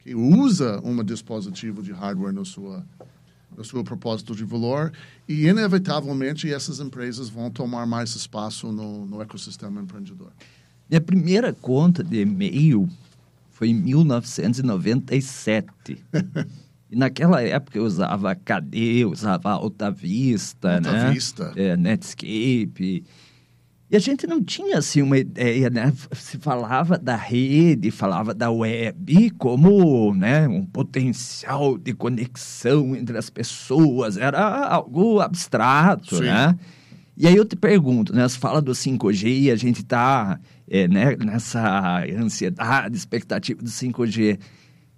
que 0.00 0.16
usa 0.16 0.80
um 0.82 1.00
dispositivo 1.04 1.80
de 1.80 1.92
hardware 1.92 2.34
no 2.34 2.44
sua 2.44 2.84
o 3.60 3.64
seu 3.64 3.82
propósito 3.82 4.34
de 4.34 4.44
valor 4.44 4.92
e, 5.28 5.46
inevitavelmente, 5.46 6.52
essas 6.52 6.80
empresas 6.80 7.28
vão 7.28 7.50
tomar 7.50 7.86
mais 7.86 8.14
espaço 8.14 8.70
no, 8.72 9.04
no 9.04 9.20
ecossistema 9.20 9.80
empreendedor. 9.80 10.32
Minha 10.88 11.00
primeira 11.00 11.52
conta 11.52 12.02
de 12.02 12.20
e-mail 12.22 12.88
foi 13.50 13.68
em 13.68 13.74
1997. 13.74 15.68
e 16.90 16.96
naquela 16.96 17.42
época 17.42 17.76
eu 17.76 17.84
usava 17.84 18.34
KD, 18.34 19.04
usava 19.04 19.50
Alta 19.50 19.90
Vista, 19.90 20.76
Alta 20.76 20.92
né? 20.92 21.10
Vista. 21.10 21.52
É, 21.56 21.76
Netscape. 21.76 23.04
E 23.90 23.96
a 23.96 23.98
gente 23.98 24.26
não 24.26 24.42
tinha 24.42 24.78
assim 24.78 25.00
uma 25.00 25.16
ideia, 25.16 25.70
né? 25.70 25.92
Se 26.12 26.36
falava 26.36 26.98
da 26.98 27.16
rede, 27.16 27.90
falava 27.90 28.34
da 28.34 28.50
web 28.50 29.30
como, 29.38 30.14
né, 30.14 30.46
um 30.46 30.64
potencial 30.66 31.78
de 31.78 31.94
conexão 31.94 32.94
entre 32.94 33.16
as 33.16 33.30
pessoas, 33.30 34.18
era 34.18 34.40
algo 34.66 35.20
abstrato, 35.20 36.16
Sim. 36.16 36.24
né? 36.24 36.58
E 37.16 37.26
aí 37.26 37.34
eu 37.34 37.46
te 37.46 37.56
pergunto, 37.56 38.14
né? 38.14 38.28
Você 38.28 38.38
fala 38.38 38.60
do 38.60 38.72
5G 38.72 39.44
e 39.44 39.50
a 39.50 39.56
gente 39.56 39.80
está 39.80 40.38
é, 40.68 40.86
né, 40.86 41.16
nessa 41.16 42.04
ansiedade, 42.16 42.94
expectativa 42.94 43.60
do 43.62 43.70
5G. 43.70 44.38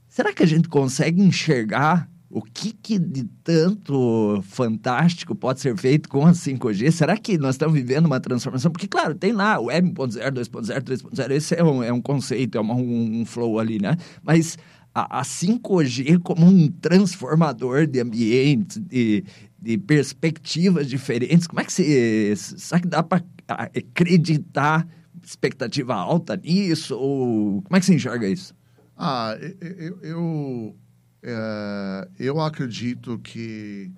Será 0.09 0.33
que 0.33 0.43
a 0.43 0.47
gente 0.47 0.69
consegue 0.69 1.23
enxergar 1.23 2.11
o 2.31 2.41
que, 2.41 2.73
que, 2.73 2.97
de 2.97 3.25
tanto 3.43 4.41
fantástico 4.45 5.35
pode 5.35 5.61
ser 5.61 5.77
feito 5.77 6.09
com 6.09 6.25
a 6.25 6.31
5G? 6.31 6.93
Será 6.93 7.17
que 7.17 7.37
nós 7.37 7.57
estamos 7.57 7.75
vivendo 7.75 8.07
uma 8.07 8.21
transformação? 8.21 8.71
Porque, 8.71 8.87
claro, 8.87 9.17
tem 9.17 9.33
lá 9.33 9.59
o 9.59 9.65
Web 9.65 9.91
1.0, 9.91 10.31
2.0, 10.31 10.81
3.0, 10.81 11.31
esse 11.33 11.57
é 11.57 11.65
um, 11.65 11.83
é 11.83 11.93
um 11.93 12.01
conceito, 12.01 12.57
é 12.57 12.61
uma, 12.61 12.75
um, 12.75 13.21
um, 13.21 13.25
flow 13.25 13.59
ali, 13.59 13.81
né? 13.81 13.97
Mas 14.23 14.57
a, 14.95 15.19
a 15.19 15.23
5G 15.23 16.21
como 16.23 16.47
um 16.47 16.69
transformador 16.69 17.89
de 17.89 17.99
ambientes, 17.99 18.79
de, 18.79 19.25
de 19.61 19.77
perspectivas 19.77 20.89
diferentes, 20.89 21.49
como 21.49 21.61
é 21.61 21.65
que 21.65 21.73
você... 21.73 22.33
Será 22.37 22.81
que 22.81 22.87
dá 22.87 23.03
para 23.03 23.25
acreditar 23.49 24.87
expectativa 25.21 25.95
alta 25.97 26.37
nisso? 26.37 26.97
Ou 26.97 27.61
como 27.63 27.77
é 27.77 27.81
que 27.81 27.87
você 27.87 27.95
enxerga 27.95 28.29
isso? 28.29 28.55
Ah, 28.97 29.37
eu, 29.61 29.99
eu, 30.03 30.77
é, 31.23 32.09
eu 32.19 32.41
acredito 32.41 33.19
que 33.19 33.91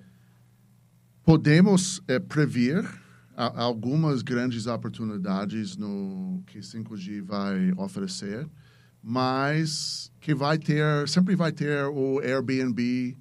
podemos 1.23 2.01
é, 2.07 2.19
prever 2.19 2.85
algumas 3.35 4.21
grandes 4.21 4.67
oportunidades 4.67 5.75
no 5.75 6.43
que 6.45 6.59
5G 6.59 7.23
vai 7.23 7.71
oferecer, 7.77 8.47
mas 9.01 10.11
que 10.19 10.35
vai 10.35 10.57
ter, 10.57 11.07
sempre 11.09 11.35
vai 11.35 11.51
ter 11.51 11.85
o 11.85 12.19
Airbnb, 12.19 13.17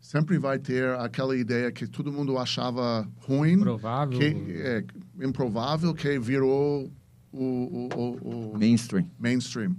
sempre 0.00 0.36
vai 0.36 0.58
ter 0.58 0.88
aquela 0.96 1.36
ideia 1.36 1.70
que 1.70 1.86
todo 1.86 2.12
mundo 2.12 2.36
achava 2.38 3.08
ruim, 3.18 3.52
improvável, 3.52 4.18
que, 4.18 4.52
é, 4.56 4.84
improvável, 5.24 5.94
que 5.94 6.18
virou 6.18 6.92
o, 7.30 7.44
o, 7.44 7.88
o, 7.94 8.52
o 8.54 8.58
mainstream. 8.58 9.08
mainstream. 9.18 9.76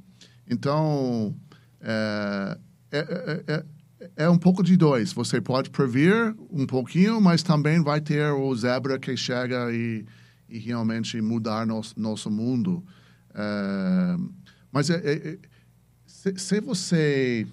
Então, 0.49 1.35
é, 1.81 2.57
é, 2.97 3.43
é, 3.47 3.53
é 3.55 3.65
é 4.15 4.29
um 4.29 4.37
pouco 4.37 4.63
de 4.63 4.75
dois. 4.75 5.13
Você 5.13 5.39
pode 5.39 5.69
prever 5.69 6.35
um 6.49 6.65
pouquinho, 6.65 7.21
mas 7.21 7.43
também 7.43 7.81
vai 7.81 8.01
ter 8.01 8.31
o 8.31 8.53
zebra 8.55 8.99
que 8.99 9.15
chega 9.15 9.71
e, 9.71 10.05
e 10.49 10.59
realmente 10.59 11.19
mudar 11.21 11.65
nosso, 11.65 11.99
nosso 11.99 12.29
mundo. 12.29 12.83
É, 13.33 14.17
mas 14.71 14.89
é, 14.89 14.95
é, 14.95 15.27
é, 15.29 15.37
se, 16.05 16.37
se, 16.37 16.61
você 16.61 17.47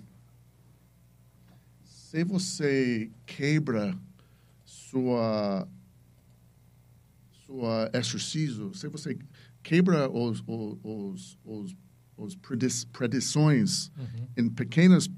se 1.84 2.24
você 2.24 3.10
quebra 3.26 3.96
sua 4.64 5.68
sua 7.46 7.90
exercício, 7.92 8.74
se 8.74 8.88
você 8.88 9.18
quebra 9.62 10.08
os 10.10 10.42
os, 10.46 10.78
os, 10.82 11.38
os, 11.44 11.76
os 12.20 12.36
predições 12.92 13.90
uhum. 13.98 14.26
em 14.36 14.48
pequenas 14.48 15.08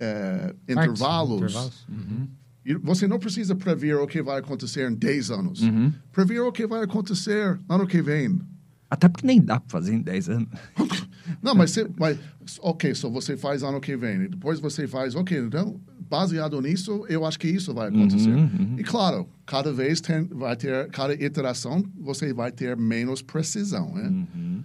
é, 0.00 0.54
intervalos. 0.68 1.42
intervalos. 1.42 1.86
Uhum. 1.88 2.28
E 2.64 2.74
você 2.74 3.08
não 3.08 3.18
precisa 3.18 3.56
prever 3.56 3.96
o 3.96 4.06
que 4.06 4.22
vai 4.22 4.38
acontecer 4.38 4.88
em 4.88 4.94
10 4.94 5.30
anos. 5.30 5.62
Uhum. 5.62 5.92
Prever 6.12 6.40
o 6.40 6.52
que 6.52 6.66
vai 6.66 6.82
acontecer 6.82 7.58
ano 7.68 7.86
que 7.86 8.00
vem. 8.00 8.40
Até 8.88 9.08
porque 9.08 9.26
nem 9.26 9.40
dá 9.40 9.58
para 9.58 9.70
fazer 9.70 9.94
em 9.94 10.02
10 10.02 10.28
anos. 10.28 10.48
não, 11.42 11.54
mas, 11.54 11.70
você, 11.70 11.88
mas 11.98 12.18
ok, 12.60 12.94
só 12.94 13.08
so 13.08 13.12
você 13.12 13.36
faz 13.36 13.62
ano 13.62 13.80
que 13.80 13.96
vem. 13.96 14.22
E 14.22 14.28
depois 14.28 14.60
você 14.60 14.86
faz, 14.86 15.14
ok, 15.14 15.36
então, 15.38 15.80
baseado 16.08 16.60
nisso, 16.60 17.04
eu 17.08 17.24
acho 17.24 17.38
que 17.38 17.48
isso 17.48 17.72
vai 17.72 17.88
acontecer. 17.88 18.28
Uhum, 18.28 18.42
uhum. 18.42 18.76
E 18.78 18.84
claro, 18.84 19.26
cada 19.46 19.72
vez 19.72 20.00
tem, 20.00 20.24
vai 20.26 20.54
ter, 20.56 20.88
cada 20.90 21.14
iteração, 21.14 21.82
você 21.98 22.32
vai 22.32 22.52
ter 22.52 22.76
menos 22.76 23.22
precisão, 23.22 23.94
né? 23.94 24.08
Uhum. 24.08 24.62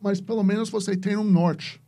Mas 0.00 0.20
pelo 0.20 0.42
menos 0.42 0.70
você 0.70 0.96
tem 0.96 1.16
um 1.16 1.24
norte. 1.24 1.80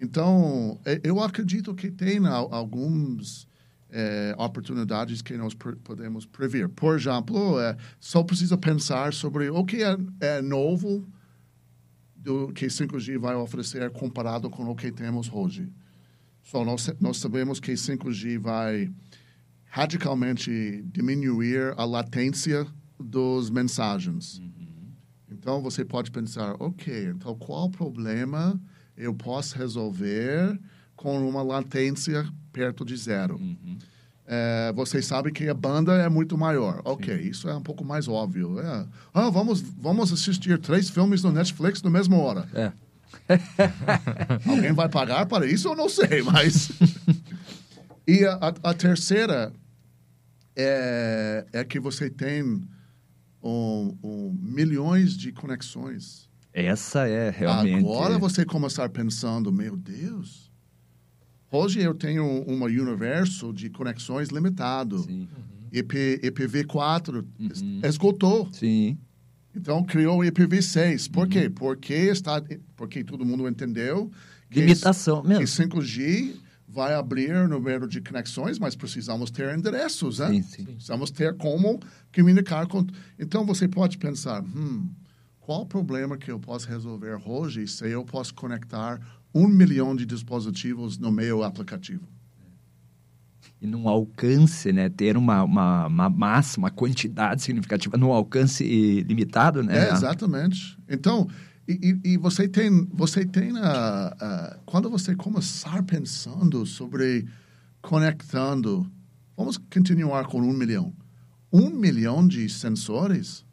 Então, 0.00 0.80
é, 0.84 1.00
eu 1.04 1.20
acredito 1.20 1.74
que 1.74 1.90
tem 1.90 2.18
algumas 2.26 3.46
é, 3.90 4.34
oportunidades 4.38 5.22
que 5.22 5.36
nós 5.36 5.54
podemos 5.54 6.26
prever. 6.26 6.68
Por 6.68 6.96
exemplo, 6.96 7.60
é, 7.60 7.76
só 8.00 8.22
precisa 8.22 8.56
pensar 8.56 9.12
sobre 9.12 9.50
o 9.50 9.64
que 9.64 9.82
é, 9.82 9.96
é 10.20 10.42
novo 10.42 11.06
do 12.16 12.52
que 12.52 12.66
5G 12.66 13.18
vai 13.18 13.34
oferecer 13.34 13.90
comparado 13.90 14.48
com 14.48 14.64
o 14.64 14.74
que 14.74 14.90
temos 14.90 15.30
hoje. 15.32 15.70
Só 16.42 16.64
nós, 16.64 16.92
nós 17.00 17.18
sabemos 17.18 17.60
que 17.60 17.72
5G 17.72 18.38
vai 18.38 18.90
radicalmente 19.66 20.82
diminuir 20.92 21.74
a 21.76 21.84
latência 21.84 22.66
dos 22.98 23.50
mensagens. 23.50 24.38
Uhum. 24.38 24.61
Então, 25.42 25.60
você 25.60 25.84
pode 25.84 26.12
pensar, 26.12 26.54
ok, 26.60 27.06
então 27.06 27.34
qual 27.34 27.68
problema 27.68 28.60
eu 28.96 29.12
posso 29.12 29.58
resolver 29.58 30.56
com 30.94 31.28
uma 31.28 31.42
latência 31.42 32.24
perto 32.52 32.84
de 32.84 32.96
zero. 32.96 33.34
Uhum. 33.34 33.76
É, 34.24 34.72
vocês 34.72 35.04
sabem 35.04 35.32
que 35.32 35.48
a 35.48 35.54
banda 35.54 35.94
é 35.94 36.08
muito 36.08 36.38
maior. 36.38 36.80
Ok, 36.84 37.12
Sim. 37.12 37.28
isso 37.28 37.48
é 37.48 37.56
um 37.56 37.60
pouco 37.60 37.84
mais 37.84 38.06
óbvio. 38.06 38.60
É. 38.60 38.86
Ah, 39.12 39.30
vamos, 39.30 39.60
vamos 39.60 40.12
assistir 40.12 40.60
três 40.60 40.88
filmes 40.88 41.24
no 41.24 41.32
Netflix 41.32 41.82
na 41.82 41.90
mesma 41.90 42.16
hora. 42.18 42.48
É. 42.54 42.72
Alguém 44.48 44.72
vai 44.72 44.88
pagar 44.88 45.26
para 45.26 45.44
isso? 45.44 45.66
Eu 45.66 45.74
não 45.74 45.88
sei, 45.88 46.22
mas... 46.22 46.70
e 48.06 48.24
a, 48.24 48.54
a, 48.62 48.74
terceira 48.74 49.52
é, 50.54 51.44
é 51.52 51.64
que 51.64 51.80
você 51.80 52.08
tem 52.08 52.62
um, 53.42 53.96
um, 54.02 54.38
milhões 54.40 55.16
de 55.16 55.32
conexões 55.32 56.30
essa 56.52 57.08
é 57.08 57.30
realmente. 57.30 57.78
Agora 57.78 58.18
você 58.18 58.44
começar 58.44 58.88
pensando, 58.90 59.50
meu 59.50 59.74
Deus. 59.74 60.52
Hoje 61.50 61.80
eu 61.80 61.94
tenho 61.94 62.24
um 62.24 62.62
universo 62.62 63.52
de 63.52 63.70
conexões 63.70 64.28
limitado. 64.28 64.98
Sim. 64.98 65.20
Uhum. 65.20 65.68
IP, 65.72 66.20
IPv4 66.22 67.24
uhum. 67.38 67.80
esgotou. 67.82 68.48
Sim. 68.52 68.98
Então 69.56 69.82
criou 69.82 70.20
o 70.20 70.22
IPv6. 70.22 71.10
Por 71.10 71.24
uhum. 71.24 71.28
quê? 71.28 71.50
Porque 71.50 71.94
está, 71.94 72.42
porque 72.76 73.02
todo 73.02 73.24
mundo 73.24 73.48
entendeu 73.48 74.10
que 74.50 74.60
limitação 74.60 75.22
mesmo. 75.22 75.44
Que 75.44 75.50
5G 75.50 76.34
vai 76.72 76.94
abrir 76.94 77.34
o 77.34 77.46
número 77.46 77.86
de 77.86 78.00
conexões, 78.00 78.58
mas 78.58 78.74
precisamos 78.74 79.30
ter 79.30 79.54
endereços, 79.56 80.18
né? 80.18 80.28
Sim, 80.28 80.42
sim. 80.42 80.64
Precisamos 80.64 81.10
ter 81.10 81.36
como 81.36 81.78
comunicar 82.14 82.66
com. 82.66 82.86
Então 83.18 83.44
você 83.44 83.68
pode 83.68 83.98
pensar, 83.98 84.42
hum, 84.42 84.88
qual 85.38 85.62
o 85.62 85.66
problema 85.66 86.16
que 86.16 86.30
eu 86.30 86.40
posso 86.40 86.66
resolver 86.68 87.20
hoje 87.26 87.66
se 87.66 87.86
eu 87.86 88.04
posso 88.04 88.34
conectar 88.34 88.98
um 89.34 89.46
milhão 89.46 89.94
de 89.94 90.06
dispositivos 90.06 90.98
no 90.98 91.12
meu 91.12 91.42
aplicativo? 91.42 92.08
E 93.60 93.66
num 93.66 93.88
alcance, 93.88 94.72
né? 94.72 94.88
Ter 94.88 95.16
uma, 95.16 95.44
uma, 95.44 95.86
uma 95.86 96.10
massa, 96.10 96.58
uma 96.58 96.70
quantidade 96.70 97.42
significativa 97.42 97.96
num 97.96 98.12
alcance 98.12 98.64
limitado, 99.02 99.62
né? 99.62 99.88
É, 99.88 99.92
exatamente. 99.92 100.76
Então, 100.88 101.28
e, 101.80 102.12
e, 102.12 102.16
você 102.16 102.48
tem, 102.48 102.86
você 102.92 103.24
tem 103.24 103.56
a, 103.58 104.06
a, 104.20 104.58
quando 104.66 104.90
você 104.90 105.14
começar 105.14 105.82
pensando 105.84 106.66
sobre 106.66 107.26
conectando, 107.80 108.90
vamos 109.36 109.58
continuar 109.58 110.26
com 110.26 110.40
um 110.40 110.52
milhão. 110.52 110.92
Um 111.52 111.70
milhão 111.70 112.26
de 112.26 112.48
sensores 112.48 113.44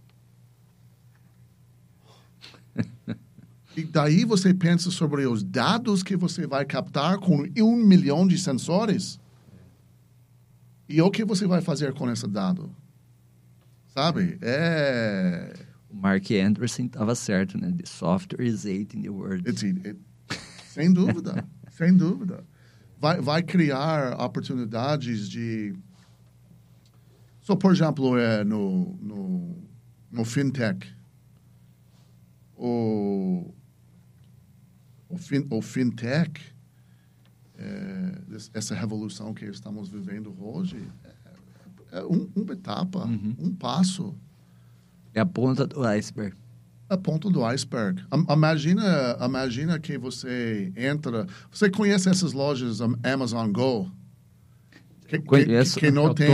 E 3.79 3.83
daí 3.83 4.25
você 4.25 4.53
pensa 4.53 4.91
sobre 4.91 5.25
os 5.25 5.41
dados 5.41 6.03
que 6.03 6.17
você 6.17 6.45
vai 6.45 6.65
captar 6.65 7.17
com 7.17 7.47
um 7.61 7.75
milhão 7.77 8.27
de 8.27 8.37
sensores. 8.37 9.17
E 10.87 11.01
o 11.01 11.09
que 11.09 11.23
você 11.23 11.47
vai 11.47 11.61
fazer 11.61 11.93
com 11.93 12.11
esse 12.11 12.27
dado? 12.27 12.69
Sabe? 13.93 14.37
É... 14.41 15.53
O 15.89 15.95
Mark 15.95 16.29
Anderson 16.31 16.83
estava 16.83 17.15
certo, 17.15 17.57
né? 17.57 17.71
The 17.71 17.85
software 17.85 18.45
is 18.45 18.65
eating 18.65 19.01
the 19.01 19.09
world. 19.09 19.49
It's, 19.49 19.63
it, 19.63 19.97
sem 20.67 20.93
dúvida, 20.93 21.47
sem 21.71 21.95
dúvida. 21.95 22.43
Vai, 22.99 23.21
vai 23.21 23.43
criar 23.43 24.19
oportunidades 24.19 25.29
de... 25.29 25.73
So, 27.41 27.55
por 27.55 27.71
exemplo, 27.71 28.17
é, 28.17 28.43
no, 28.43 28.95
no, 29.01 29.57
no 30.11 30.25
fintech, 30.25 30.85
o, 32.55 33.53
o, 35.07 35.17
fin, 35.17 35.47
o 35.49 35.61
fintech, 35.61 36.53
é, 37.57 38.21
essa 38.53 38.75
revolução 38.75 39.33
que 39.33 39.45
estamos 39.45 39.89
vivendo 39.89 40.35
hoje, 40.39 40.77
é, 41.03 41.99
é 41.99 42.03
um, 42.03 42.29
uma 42.35 42.53
etapa, 42.53 43.05
uhum. 43.05 43.35
um 43.39 43.55
passo. 43.55 44.15
É 45.13 45.19
a 45.19 45.25
ponta 45.25 45.65
do 45.65 45.83
iceberg. 45.83 46.35
A 46.89 46.97
ponta 46.97 47.29
do 47.29 47.43
iceberg. 47.45 48.03
Imagina, 48.29 49.17
imagina 49.23 49.79
que 49.79 49.97
você 49.97 50.71
entra. 50.75 51.27
Você 51.51 51.69
conhece 51.69 52.09
essas 52.09 52.33
lojas 52.33 52.79
Amazon 53.03 53.51
Go? 53.51 53.91
Que, 55.07 55.19
Conheço. 55.19 55.75
Que, 55.75 55.87
que 55.87 55.91
não 55.91 56.13
tem, 56.13 56.31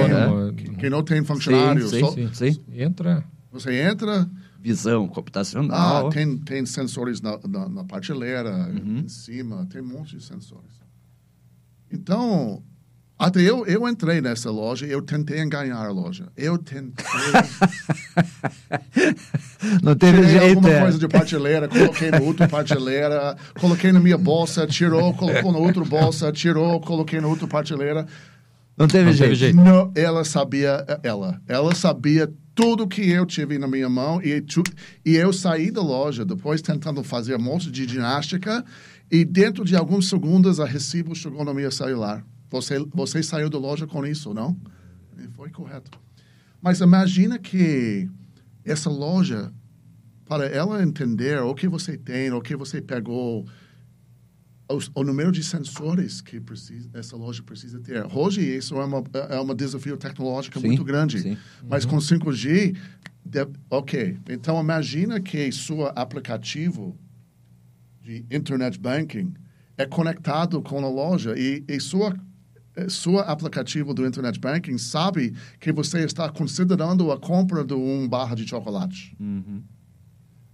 que, 0.55 0.75
que, 0.75 0.89
não 0.89 1.03
tem 1.03 1.23
funcionário. 1.23 1.87
Sim, 1.87 2.05
sim, 2.11 2.33
sim, 2.33 2.51
sim. 2.53 2.63
Entra. 2.73 3.23
Você 3.51 3.73
entra, 3.73 4.29
visão 4.59 5.07
computacional. 5.07 6.07
Ah, 6.07 6.09
tem, 6.09 6.37
tem 6.39 6.65
sensores 6.65 7.21
na, 7.21 7.39
na, 7.47 7.69
na 7.69 7.83
prateleira, 7.85 8.51
uhum. 8.51 8.99
em 9.05 9.07
cima, 9.07 9.65
tem 9.67 9.81
um 9.81 9.87
monte 9.87 10.17
de 10.17 10.23
sensores. 10.23 10.71
Então, 11.91 12.63
até 13.17 13.39
eu, 13.39 13.65
eu 13.65 13.87
entrei 13.87 14.19
nessa 14.19 14.51
loja 14.51 14.85
e 14.85 14.91
eu 14.91 15.01
tentei 15.01 15.41
enganar 15.41 15.85
a 15.85 15.91
loja. 15.91 16.27
Eu 16.35 16.57
tentei. 16.57 17.05
Não 19.81 19.95
teve 19.95 20.17
Tirei 20.17 20.31
jeito. 20.31 20.57
alguma 20.57 20.69
é. 20.69 20.81
coisa 20.81 20.99
de 20.99 21.07
prateleira, 21.07 21.67
coloquei 21.69 22.11
no 22.11 22.23
outro 22.25 22.47
prateleira, 22.47 23.37
coloquei 23.59 23.91
na 23.93 24.01
minha 24.01 24.17
bolsa, 24.17 24.67
tirou, 24.67 25.13
colocou 25.13 25.51
na 25.53 25.59
outra 25.59 25.85
bolsa, 25.85 26.31
tirou, 26.31 26.81
coloquei 26.81 27.21
na 27.21 27.27
outra 27.27 27.47
prateleira. 27.47 28.05
Não 28.77 28.87
teve 28.87 29.05
Não 29.05 29.13
jeito. 29.13 29.29
Teve 29.29 29.35
jeito. 29.35 29.55
Não, 29.55 29.91
ela 29.95 30.25
sabia, 30.25 30.85
ela, 31.01 31.41
ela 31.47 31.73
sabia 31.73 32.29
tudo 32.53 32.85
que 32.87 33.09
eu 33.09 33.25
tive 33.25 33.57
na 33.57 33.67
minha 33.67 33.89
mão 33.89 34.21
e, 34.21 34.41
tu, 34.41 34.61
e 35.05 35.15
eu 35.15 35.31
saí 35.31 35.71
da 35.71 35.81
loja 35.81 36.25
depois 36.25 36.61
tentando 36.61 37.01
fazer 37.01 37.35
um 37.37 37.41
monte 37.41 37.71
de 37.71 37.87
ginástica 37.87 38.63
e 39.09 39.23
dentro 39.23 39.63
de 39.63 39.75
alguns 39.75 40.09
segundos 40.09 40.59
a 40.59 40.65
recibo 40.65 41.15
chegou 41.15 41.45
no 41.45 41.53
meu 41.53 41.71
celular. 41.71 42.25
Você, 42.49 42.79
você 42.93 43.23
saiu 43.23 43.49
da 43.49 43.57
loja 43.57 43.87
com 43.87 44.05
isso, 44.05 44.33
não? 44.33 44.55
E 45.17 45.27
foi 45.29 45.49
correto. 45.49 45.91
Mas 46.61 46.79
imagina 46.79 47.37
que 47.37 48.09
essa 48.63 48.89
loja, 48.89 49.53
para 50.25 50.45
ela 50.45 50.81
entender 50.81 51.39
o 51.41 51.53
que 51.53 51.67
você 51.67 51.97
tem, 51.97 52.31
o 52.31 52.41
que 52.41 52.55
você 52.55 52.81
pegou, 52.81 53.45
o, 54.69 54.79
o 54.99 55.03
número 55.03 55.31
de 55.31 55.43
sensores 55.43 56.21
que 56.21 56.39
precisa, 56.39 56.89
essa 56.93 57.15
loja 57.15 57.43
precisa 57.43 57.79
ter. 57.79 58.05
Hoje, 58.15 58.41
isso 58.41 58.75
é, 58.75 58.85
uma, 58.85 59.03
é 59.29 59.39
um 59.39 59.53
desafio 59.53 59.97
tecnológico 59.97 60.59
Sim, 60.59 60.67
muito 60.67 60.83
grande. 60.83 61.21
sim. 61.21 61.37
Mas 61.69 61.85
com 61.85 61.97
5G, 61.97 62.75
de- 63.23 63.47
ok. 63.69 64.17
Então, 64.29 64.59
imagina 64.59 65.19
que 65.19 65.51
seu 65.51 65.85
aplicativo 65.87 66.97
de 68.01 68.25
internet 68.31 68.79
banking 68.79 69.33
é 69.77 69.85
conectado 69.85 70.61
com 70.61 70.83
a 70.83 70.89
loja 70.89 71.37
e, 71.37 71.63
e 71.67 71.79
sua 71.79 72.15
eh, 72.75 72.89
seu 72.89 73.19
aplicativo 73.19 73.93
do 73.93 74.05
internet 74.05 74.39
banking 74.39 74.77
sabe 74.77 75.33
que 75.59 75.71
você 75.71 75.99
está 76.03 76.29
considerando 76.29 77.11
a 77.11 77.19
compra 77.19 77.63
de 77.63 77.73
um 77.73 78.07
barra 78.07 78.35
de 78.35 78.47
chocolate. 78.47 79.15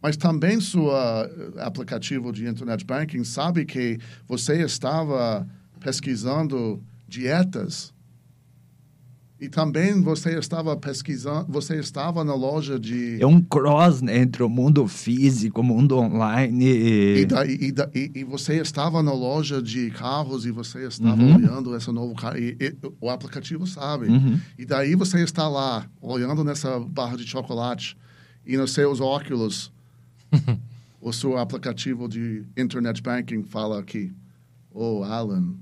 Mas 0.02 0.18
também 0.18 0.60
seu 0.60 0.90
eh, 0.92 1.30
aplicativo 1.60 2.32
de 2.32 2.48
internet 2.48 2.86
banking 2.86 3.24
sabe 3.24 3.66
que 3.66 4.00
você 4.28 4.64
estava 4.64 5.48
pesquisando 5.80 6.82
dietas 7.08 7.94
e 9.42 9.50
também 9.50 10.00
você 10.02 10.38
estava 10.38 10.78
pesquisando, 10.78 11.52
você 11.52 11.76
estava 11.80 12.24
na 12.24 12.36
loja 12.36 12.80
de 12.80 13.18
É 13.20 13.26
um 13.26 13.42
cross 13.42 14.00
né, 14.02 14.20
entre 14.20 14.44
o 14.44 14.48
mundo 14.50 14.88
físico, 14.88 15.62
o 15.62 15.64
mundo 15.64 15.98
online. 15.98 16.64
E, 17.22 17.26
daí- 17.26 17.58
e 17.60 17.72
da- 17.72 17.90
e- 17.96 18.12
e 18.14 18.24
você 18.24 18.58
estava 18.62 19.02
na 19.02 19.12
loja 19.12 19.60
de 19.62 19.90
carros 19.90 20.46
e 20.46 20.52
você 20.52 20.86
estava 20.88 21.20
Uhum. 21.22 21.36
olhando 21.38 21.76
esse 21.76 21.92
novo 21.92 22.14
carro. 22.16 22.38
E 22.38 22.56
o 23.02 23.10
aplicativo 23.10 23.66
sabe. 23.66 24.06
Uhum. 24.08 24.40
E 24.60 24.64
daí 24.66 24.94
você 24.96 25.24
está 25.24 25.48
lá, 25.50 25.88
olhando 26.00 26.44
nessa 26.44 26.80
barra 26.80 27.18
de 27.18 27.26
chocolate 27.26 27.98
e 28.46 28.56
nos 28.56 28.74
seus 28.74 29.02
óculos, 29.02 29.72
o 31.02 31.12
seu 31.12 31.36
aplicativo 31.38 32.08
de 32.08 32.44
internet 32.56 33.02
banking 33.02 33.42
fala 33.44 33.80
aqui: 33.80 34.12
Oh, 34.72 35.04
Alan, 35.04 35.56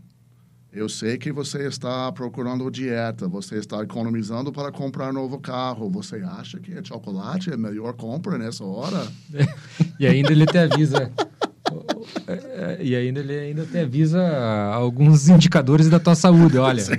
eu 0.71 0.87
sei 0.87 1.17
que 1.17 1.31
você 1.31 1.67
está 1.67 2.11
procurando 2.11 2.69
dieta, 2.69 3.27
você 3.27 3.55
está 3.55 3.81
economizando 3.81 4.51
para 4.51 4.71
comprar 4.71 5.11
novo 5.11 5.39
carro. 5.39 5.89
Você 5.89 6.17
acha 6.17 6.59
que 6.59 6.71
chocolate 6.83 7.49
é 7.49 7.55
a 7.55 7.57
melhor 7.57 7.93
compra 7.93 8.37
nessa 8.37 8.63
hora? 8.63 9.07
E 9.99 10.07
ainda 10.07 10.31
ele 10.31 10.45
te 10.45 10.57
avisa. 10.57 11.11
É, 12.27 12.77
E 12.81 12.95
ainda 12.95 13.19
ele 13.19 13.33
ainda 13.37 13.65
te 13.65 13.77
avisa 13.77 14.21
alguns 14.73 15.27
indicadores 15.29 15.89
da 15.89 15.99
tua 15.99 16.15
saúde. 16.15 16.57
Olha, 16.59 16.81
Sim, 16.81 16.93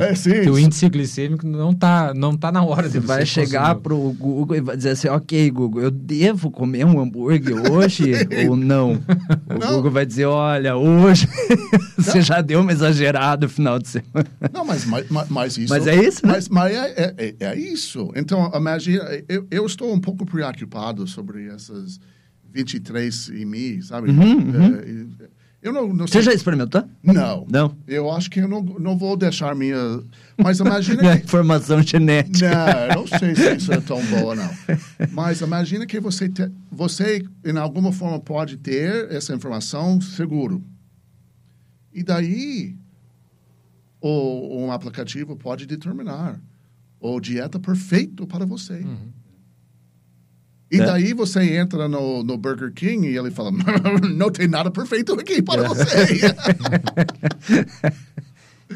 é, 0.00 0.14
sim. 0.14 0.30
teu 0.42 0.58
índice 0.58 0.88
glicêmico 0.88 1.46
não 1.46 1.72
tá, 1.74 2.12
não 2.14 2.36
tá 2.36 2.50
na 2.52 2.62
hora 2.62 2.88
de 2.88 2.94
Você 2.94 3.00
você 3.00 3.06
vai 3.06 3.26
chegar 3.26 3.60
consumir. 3.76 3.82
pro 3.82 3.98
Google 4.18 4.56
e 4.56 4.60
vai 4.60 4.76
dizer 4.76 4.90
assim, 4.90 5.08
ok, 5.08 5.50
Google, 5.50 5.82
eu 5.82 5.90
devo 5.90 6.50
comer 6.50 6.84
um 6.84 7.00
hambúrguer 7.00 7.70
hoje 7.70 8.12
ou 8.48 8.56
não? 8.56 8.92
O 9.48 9.58
Não. 9.58 9.74
Google 9.76 9.90
vai 9.90 10.06
dizer, 10.06 10.26
olha, 10.26 10.76
hoje 10.76 11.28
você 11.98 12.20
já 12.22 12.40
deu 12.40 12.60
uma 12.60 12.72
exagerada 12.72 13.46
no 13.46 13.52
final 13.52 13.78
de 13.78 13.88
semana. 13.88 14.26
Não, 14.52 14.64
mas, 14.64 14.84
mas, 14.84 15.06
mas- 15.10 15.28
mas 15.28 15.58
isso... 15.58 15.72
Mas 15.72 15.86
é 15.86 15.94
isso, 15.96 16.26
né? 16.26 16.32
Mas, 16.34 16.48
mas 16.48 16.72
é, 16.74 16.94
é, 16.96 17.14
é- 17.18 17.34
é 17.40 17.58
isso. 17.58 18.10
Então, 18.16 18.50
imagina... 18.54 19.04
Eu, 19.28 19.46
eu 19.50 19.66
estou 19.66 19.92
um 19.92 20.00
pouco 20.00 20.24
preocupado 20.26 21.06
sobre 21.06 21.46
essas 21.48 22.00
23 22.52 23.30
em 23.30 23.44
mim, 23.44 23.82
sabe? 23.82 24.10
É, 24.10 25.28
eu 25.62 25.72
não, 25.74 25.92
não 25.92 26.06
Você 26.06 26.22
já 26.22 26.32
experimentou? 26.32 26.82
Não. 27.02 27.46
Não. 27.50 27.76
Eu 27.86 28.10
acho 28.10 28.30
que 28.30 28.40
eu 28.40 28.48
não, 28.48 28.62
não 28.62 28.96
vou 28.96 29.14
deixar 29.14 29.54
minha... 29.54 30.02
Mas 30.38 30.58
imagina 30.58 31.02
Minha 31.02 31.18
que... 31.18 31.24
informação 31.24 31.82
genética. 31.82 32.50
Não, 32.50 32.78
eu 32.80 32.94
não 32.94 33.06
sei 33.06 33.34
se 33.34 33.56
isso 33.56 33.72
é 33.72 33.80
tão 33.80 34.02
boa, 34.06 34.34
não. 34.34 34.50
Mas 35.12 35.42
imagina 35.42 35.86
que 35.86 36.00
você, 36.00 36.30
te, 36.30 36.50
você, 36.72 37.22
em 37.44 37.58
alguma 37.58 37.92
forma, 37.92 38.18
pode 38.18 38.56
ter 38.56 39.12
essa 39.12 39.34
informação 39.34 40.00
seguro. 40.00 40.64
E 41.92 42.02
daí, 42.02 42.74
o, 44.00 44.64
um 44.64 44.72
aplicativo 44.72 45.36
pode 45.36 45.66
determinar 45.66 46.40
o 46.98 47.20
dieta 47.20 47.58
perfeito 47.58 48.26
para 48.26 48.46
você. 48.46 48.82
E 50.70 50.80
É. 50.80 50.86
daí 50.86 51.12
você 51.12 51.56
entra 51.56 51.88
no, 51.88 52.22
no 52.22 52.38
Burger 52.38 52.72
King 52.72 53.08
e 53.08 53.16
ele 53.16 53.30
fala, 53.30 53.50
não 54.14 54.30
tem 54.30 54.46
nada 54.46 54.70
perfeito 54.70 55.12
aqui 55.14 55.42
para 55.42 55.66
você. 55.68 55.84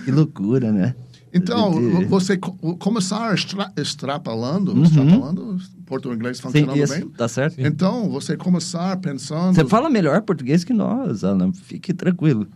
Que 0.05 0.11
loucura, 0.11 0.73
né? 0.73 0.95
Então, 1.33 1.73
você 2.09 2.37
co- 2.37 2.53
começar 2.77 3.33
extra, 3.33 3.73
extrapolando, 3.77 4.83
extrapolando, 4.83 5.59
português 5.87 6.37
Sim, 6.37 6.43
funcionando 6.43 6.77
isso, 6.77 6.95
bem. 6.95 7.09
tá 7.11 7.29
certo? 7.29 7.61
Então, 7.61 8.09
você 8.11 8.37
começar 8.37 8.97
pensando... 8.99 9.55
Você 9.55 9.65
fala 9.65 9.89
melhor 9.91 10.21
português 10.23 10.63
que 10.65 10.73
nós, 10.73 11.25
Alan. 11.25 11.53
Fique 11.53 11.93
tranquilo. 11.93 12.47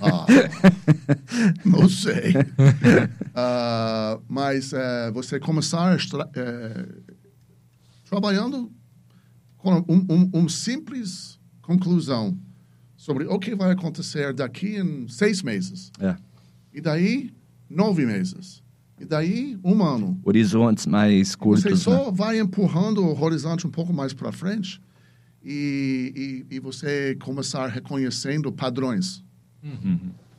Ah, 0.00 0.26
não 1.64 1.88
sei. 1.88 2.34
Ah, 3.34 4.18
mas 4.28 4.72
eh, 4.74 5.10
você 5.12 5.40
começar 5.40 5.94
extra, 5.94 6.28
eh, 6.36 6.86
trabalhando 8.14 8.70
com 9.56 9.72
um, 9.88 10.06
um, 10.08 10.30
um 10.34 10.48
simples 10.48 11.38
conclusão 11.60 12.38
sobre 12.96 13.24
o 13.24 13.38
que 13.38 13.54
vai 13.54 13.72
acontecer 13.72 14.32
daqui 14.32 14.76
em 14.76 15.08
seis 15.08 15.42
meses. 15.42 15.90
É. 15.98 16.16
E 16.72 16.80
daí, 16.80 17.32
nove 17.68 18.06
meses. 18.06 18.62
E 19.00 19.04
daí, 19.04 19.58
um 19.64 19.82
ano. 19.82 20.20
Horizontes 20.24 20.86
mais 20.86 21.34
curtos, 21.34 21.64
Você 21.64 21.70
né? 21.70 21.76
só 21.76 22.10
vai 22.10 22.38
empurrando 22.38 23.04
o 23.04 23.20
horizonte 23.20 23.66
um 23.66 23.70
pouco 23.70 23.92
mais 23.92 24.12
para 24.12 24.30
frente 24.30 24.80
e, 25.42 26.44
e, 26.50 26.56
e 26.56 26.60
você 26.60 27.16
começar 27.16 27.66
reconhecendo 27.66 28.52
padrões. 28.52 29.24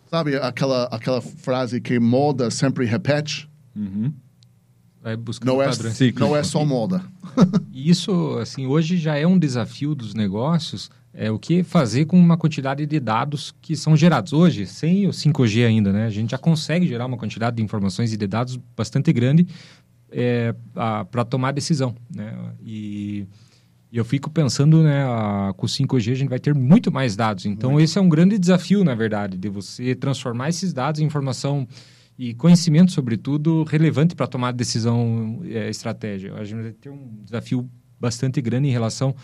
Sabe 0.09 0.35
aquela, 0.37 0.85
aquela 0.85 1.19
frase 1.19 1.81
que 1.81 1.99
moda 1.99 2.49
sempre 2.51 2.85
repete? 2.85 3.49
Uhum. 3.75 4.13
Vai 5.05 5.15
buscando 5.15 5.49
Não 5.53 5.61
é, 5.61 5.67
padrões. 5.69 5.99
não 6.15 6.35
é 6.35 6.41
só 6.43 6.65
moda. 6.65 7.03
E 7.71 7.87
isso, 7.91 8.39
assim, 8.41 8.65
hoje 8.65 8.97
já 8.97 9.15
é 9.15 9.27
um 9.27 9.37
desafio 9.37 9.93
dos 9.93 10.15
negócios, 10.15 10.89
é 11.13 11.29
o 11.29 11.37
que 11.37 11.61
fazer 11.61 12.05
com 12.05 12.19
uma 12.19 12.35
quantidade 12.35 12.83
de 12.87 12.99
dados 12.99 13.53
que 13.61 13.75
são 13.75 13.95
gerados. 13.95 14.33
Hoje, 14.33 14.65
sem 14.65 15.05
o 15.07 15.11
5G 15.11 15.63
ainda, 15.67 15.93
né? 15.93 16.07
A 16.07 16.09
gente 16.09 16.31
já 16.31 16.39
consegue 16.39 16.87
gerar 16.87 17.05
uma 17.05 17.17
quantidade 17.17 17.57
de 17.57 17.61
informações 17.61 18.11
e 18.11 18.17
de 18.17 18.25
dados 18.25 18.59
bastante 18.75 19.13
grande 19.13 19.45
para 21.11 21.23
tomar 21.25 21.51
decisão, 21.51 21.95
né? 22.13 22.33
E, 22.63 23.27
e 23.91 23.97
eu 23.97 24.05
fico 24.05 24.29
pensando, 24.29 24.81
né, 24.81 25.03
a- 25.03 25.53
com 25.55 25.65
o 25.65 25.69
5G 25.69 26.11
a 26.13 26.15
gente 26.15 26.29
vai 26.29 26.39
ter 26.39 26.55
muito 26.55 26.91
mais 26.91 27.15
dados. 27.15 27.45
Então, 27.45 27.79
esse 27.79 27.97
é 27.97 28.01
um 28.01 28.09
grande 28.09 28.37
desafio, 28.39 28.83
na 28.83 28.95
verdade, 28.95 29.37
de 29.37 29.49
você 29.49 29.93
transformar 29.93 30.49
esses 30.49 30.73
dados 30.73 30.99
em 30.99 31.05
informação 31.05 31.67
e 32.17 32.33
conhecimento, 32.33 32.91
sobretudo, 32.91 33.63
relevante 33.63 34.15
para 34.15 34.27
tomar 34.27 34.53
decisão 34.53 35.41
é, 35.43 35.69
estratégia. 35.69 36.33
A 36.35 36.43
gente 36.43 36.73
ter 36.73 36.89
um 36.89 37.23
desafio 37.23 37.69
bastante 37.99 38.41
grande 38.41 38.67
em 38.69 38.71
relação 38.71 39.15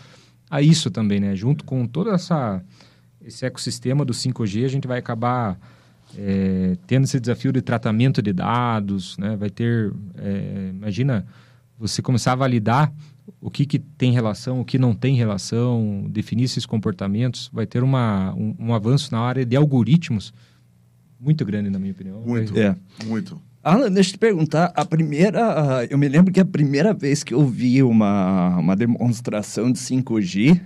a 0.50 0.60
isso 0.60 0.90
também, 0.90 1.18
né? 1.18 1.34
Junto 1.34 1.64
com 1.64 1.86
todo 1.86 2.10
essa, 2.10 2.62
esse 3.20 3.46
ecossistema 3.46 4.04
do 4.04 4.12
5G, 4.12 4.64
a 4.64 4.68
gente 4.68 4.86
vai 4.86 4.98
acabar 4.98 5.58
é, 6.18 6.76
tendo 6.86 7.04
esse 7.04 7.18
desafio 7.18 7.52
de 7.52 7.62
tratamento 7.62 8.20
de 8.20 8.32
dados, 8.32 9.16
né? 9.16 9.36
Vai 9.36 9.48
ter, 9.48 9.92
é, 10.16 10.70
imagina, 10.70 11.26
você 11.78 12.02
começar 12.02 12.32
a 12.32 12.36
validar 12.36 12.92
o 13.40 13.50
que, 13.50 13.64
que 13.64 13.78
tem 13.78 14.12
relação, 14.12 14.60
o 14.60 14.64
que 14.64 14.78
não 14.78 14.94
tem 14.94 15.16
relação, 15.16 16.06
definir 16.10 16.44
esses 16.44 16.66
comportamentos, 16.66 17.48
vai 17.52 17.66
ter 17.66 17.82
uma, 17.82 18.34
um, 18.34 18.54
um 18.58 18.74
avanço 18.74 19.10
na 19.12 19.20
área 19.20 19.46
de 19.46 19.56
algoritmos 19.56 20.34
muito 21.22 21.44
grande, 21.44 21.70
na 21.70 21.78
minha 21.78 21.92
opinião. 21.92 22.20
Muito, 22.26 22.58
É. 22.58 22.74
muito. 23.06 23.40
Alan, 23.62 23.90
deixa 23.92 24.10
eu 24.10 24.14
te 24.14 24.18
perguntar, 24.18 24.72
a 24.74 24.84
primeira, 24.84 25.86
eu 25.88 25.96
me 25.96 26.08
lembro 26.08 26.32
que 26.32 26.40
a 26.40 26.44
primeira 26.44 26.92
vez 26.92 27.22
que 27.22 27.32
eu 27.32 27.46
vi 27.46 27.80
uma, 27.82 28.58
uma 28.58 28.74
demonstração 28.74 29.70
de 29.70 29.78
5G, 29.78 30.60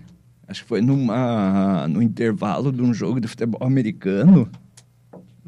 acho 0.49 0.63
que 0.63 0.69
foi 0.69 0.81
numa, 0.81 1.87
no 1.89 2.01
intervalo 2.03 2.73
de 2.73 2.81
um 2.81 2.95
jogo 2.95 3.21
de 3.21 3.29
futebol 3.29 3.61
americano. 3.63 4.49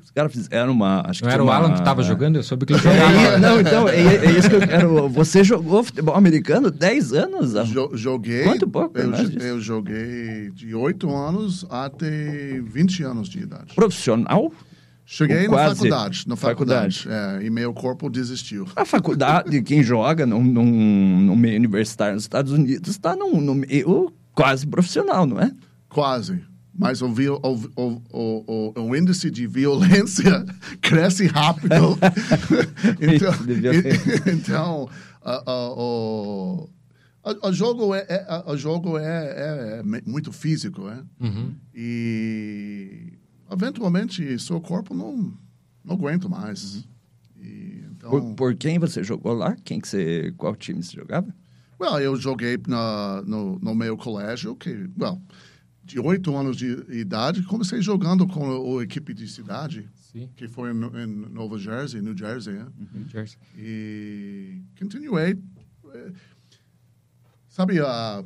Os 0.02 0.10
caras 0.10 0.30
fizeram 0.32 0.72
uma, 0.72 1.02
acho 1.08 1.22
Não 1.22 1.28
que 1.28 1.34
era 1.34 1.42
o 1.42 1.46
uma- 1.46 1.54
Alan 1.54 1.72
que 1.72 1.78
estava 1.78 2.02
jogando? 2.02 2.36
Eu 2.36 2.42
soube 2.42 2.66
que 2.66 2.72
ele 2.74 2.80
É, 2.80 2.82
jogava. 2.82 3.38
não, 3.38 3.60
então, 3.60 3.88
é, 3.88 3.96
é 4.26 4.30
isso 4.38 4.50
que 4.50 4.56
eu 4.56 4.60
quero. 4.66 5.08
Você 5.08 5.42
jogou 5.42 5.82
futebol 5.84 6.14
americano 6.16 6.70
10 6.70 7.12
anos? 7.14 7.52
Jo- 7.68 7.90
joguei. 7.94 8.46
Um 8.46 8.58
pouco 8.58 8.98
eu, 8.98 9.10
disso. 9.12 9.38
eu 9.38 9.58
joguei 9.60 10.50
de 10.50 10.74
8 10.74 11.08
anos 11.14 11.64
até 11.70 12.60
20 12.60 13.02
anos 13.04 13.28
de 13.28 13.38
idade. 13.40 13.74
Profissional? 13.74 14.52
Cheguei 15.10 15.44
na 15.44 15.48
quase 15.48 15.74
faculdade, 15.76 16.24
na 16.28 16.36
faculdade, 16.36 17.08
é, 17.08 17.42
e 17.46 17.48
meu 17.48 17.72
corpo 17.72 18.10
desistiu. 18.10 18.68
A 18.76 18.84
faculdade, 18.84 19.62
quem 19.62 19.82
joga 19.82 20.26
num, 20.26 20.44
num, 20.44 21.20
no 21.22 21.34
meio 21.34 21.56
universitário 21.56 22.14
nos 22.14 22.24
Estados 22.24 22.52
Unidos 22.52 22.90
está 22.90 23.16
num, 23.16 23.40
num 23.40 23.54
meio 23.54 24.12
quase 24.34 24.66
profissional, 24.66 25.24
não 25.24 25.40
é? 25.40 25.50
Quase. 25.88 26.44
Mas 26.78 27.00
o, 27.00 27.06
o, 27.06 27.70
o, 27.74 28.02
o, 28.12 28.72
o, 28.76 28.82
o 28.82 28.94
índice 28.94 29.30
de 29.30 29.46
violência 29.46 30.44
cresce 30.82 31.26
rápido. 31.26 31.98
então, 33.00 33.32
Isso, 33.32 33.44
devia 33.46 33.82
ter. 33.82 33.98
então 34.30 34.90
a- 35.24 35.42
a- 35.50 35.72
o, 37.48 37.52
jogo 37.52 37.94
é, 37.94 38.04
é- 38.10 38.26
a- 38.28 38.44
o 38.52 38.56
jogo 38.58 38.98
é, 38.98 39.78
é 39.78 39.82
me- 39.82 40.02
muito 40.06 40.32
físico, 40.32 40.82
né? 40.84 41.02
Uhum. 41.18 41.54
E 41.74 43.14
eventualmente 43.50 44.38
seu 44.38 44.60
corpo 44.60 44.94
não, 44.94 45.36
não 45.84 45.94
aguenta 45.94 46.28
mais. 46.28 46.86
E, 47.36 47.84
então, 47.90 48.10
Por, 48.10 48.34
por 48.34 48.54
quem 48.54 48.78
você 48.78 49.02
jogou 49.02 49.32
lá? 49.32 49.56
Quem 49.64 49.80
que 49.80 49.88
você, 49.88 50.32
qual 50.36 50.54
time 50.56 50.82
você 50.82 50.96
jogava? 50.96 51.34
Well, 51.80 52.00
eu 52.00 52.16
joguei 52.16 52.58
na, 52.66 53.22
no, 53.22 53.58
no 53.60 53.74
meu 53.74 53.96
colégio, 53.96 54.56
que, 54.56 54.88
well, 54.98 55.20
de 55.84 56.00
oito 56.00 56.36
anos 56.36 56.56
de 56.56 56.66
idade, 56.90 57.42
comecei 57.44 57.80
jogando 57.80 58.26
com 58.26 58.78
a, 58.78 58.82
equipe 58.82 59.14
de 59.14 59.28
cidade, 59.28 59.88
Sim. 59.94 60.28
que 60.36 60.48
foi 60.48 60.70
em, 60.72 60.74
em 60.74 61.06
Nova 61.06 61.56
Jersey, 61.56 62.02
New 62.02 62.16
Jersey, 62.16 62.54
né? 62.54 62.66
New 62.92 63.06
Jersey. 63.08 63.38
E 63.56 64.60
continuei. 64.78 65.38
eh, 65.94 66.12
Sabe, 67.48 67.80
ah, 67.80 68.24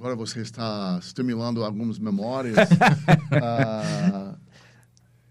agora 0.00 0.16
você 0.16 0.40
está 0.40 0.98
estimulando 0.98 1.62
algumas 1.62 1.98
memórias. 1.98 2.56
Ah, 3.32 4.36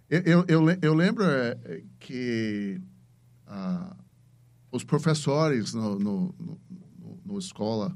eu, 0.10 0.22
eu, 0.22 0.46
eu, 0.48 0.66
le- 0.66 0.80
eu 0.82 0.94
lembro 0.94 1.26
eh, 1.26 1.84
que 2.00 2.80
ah, 3.46 3.96
os 4.72 4.84
professores 4.86 5.74
no, 5.74 6.00
no, 6.00 6.36
no, 6.40 6.60
no- 7.26 7.40
escola 7.40 7.94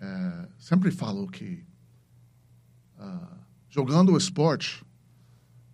eh, 0.00 0.48
sempre 0.58 0.90
falam 0.92 1.26
que 1.26 1.64
ah, 2.98 3.38
jogando 3.68 4.16
esporte 4.16 4.84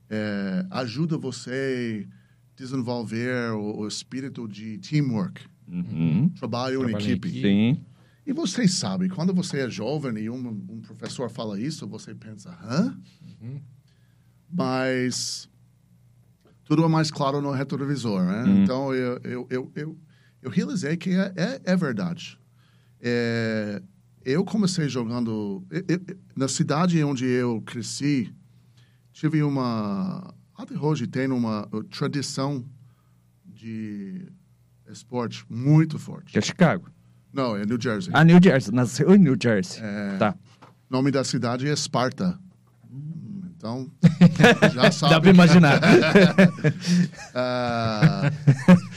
eh, 0.09 0.65
ajuda 0.71 1.19
você 1.19 2.09
desenvolver 2.57 3.53
o, 3.53 3.81
o 3.81 3.89
espírito 3.89 4.49
de 4.49 4.79
teamwork, 4.79 5.45
Uhum. 5.69 6.29
trabalho 6.31 6.77
em 6.85 6.91
Trabalho 6.93 7.07
em 7.07 7.11
equipe. 7.13 7.29
equipe. 7.29 7.43
Sim. 7.47 7.85
E 8.27 8.33
vocês 8.33 8.75
sabem, 8.75 9.09
quando 9.09 9.33
você 9.33 9.61
é 9.61 9.71
jovem 9.71 10.25
e 10.25 10.29
um, 10.29 10.49
um 10.69 10.81
professor 10.81 11.31
fala 11.31 11.61
isso, 11.61 11.87
você 11.87 12.13
pensa, 12.15 12.51
hã? 12.61 12.99
Uhum. 13.41 13.63
Mas 14.51 15.49
tudo 16.65 16.85
é 16.85 16.89
mais 16.89 17.11
claro 17.11 17.41
no 17.41 17.53
retrovisor, 17.53 18.25
né? 18.25 18.43
Uhum. 18.43 18.63
Então, 18.65 18.95
eu, 18.95 19.21
eu, 19.23 19.47
eu, 19.49 19.73
eu, 19.77 19.99
eu 20.43 20.51
realizei 20.51 20.97
que 20.97 21.11
é, 21.11 21.33
é, 21.37 21.61
é 21.65 21.77
verdade. 21.77 22.37
É, 23.01 23.81
eu 24.25 24.45
comecei 24.45 24.89
jogando... 24.89 25.65
eu- 25.71 25.85
eu- 25.89 26.17
na 26.35 26.49
cidade 26.49 27.03
onde 27.05 27.25
eu 27.27 27.63
cresci, 27.63 28.35
tive 29.13 29.43
uma... 29.45 30.35
Até 30.57 30.77
hoje 30.77 31.07
tem 31.07 31.29
uma 31.31 31.69
tradição 31.97 32.65
de 33.45 34.27
esporte 34.89 35.45
muito 35.49 35.97
forte. 35.99 36.33
Que 36.33 36.39
é 36.39 36.43
Chicago. 36.43 36.91
Não, 37.37 37.55
é 37.55 37.67
New 37.67 37.79
Jersey. 37.79 38.11
Ah, 38.15 38.25
New 38.25 38.39
Jersey. 38.43 38.75
Nasceu 38.75 39.15
em 39.15 39.19
New 39.19 39.37
Jersey. 39.41 39.83
É, 39.85 40.17
Tá. 40.19 40.35
Nome 40.89 41.11
da 41.11 41.23
cidade 41.23 41.69
é 41.69 41.73
Esparta. 41.73 42.39
Então, 43.57 43.91
já 44.73 44.91
sabe. 44.91 45.15
Dá 45.15 45.21
pra 45.21 45.31
imaginar. 45.31 45.81
Ah, 47.35 48.31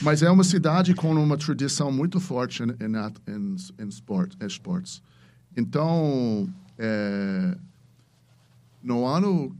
mas 0.02 0.24
é 0.24 0.30
uma 0.32 0.46
cidade 0.46 0.94
com 0.94 1.12
uma 1.14 1.36
tradição 1.38 1.92
muito 1.92 2.20
forte 2.22 2.64
em, 2.64 2.68
em, 2.68 2.96
em, 3.36 3.56
em 3.84 3.88
sport, 3.90 4.34
esportes. 4.42 5.02
Então, 5.58 6.48
é, 6.78 7.58
no 8.82 9.06
ano, 9.06 9.54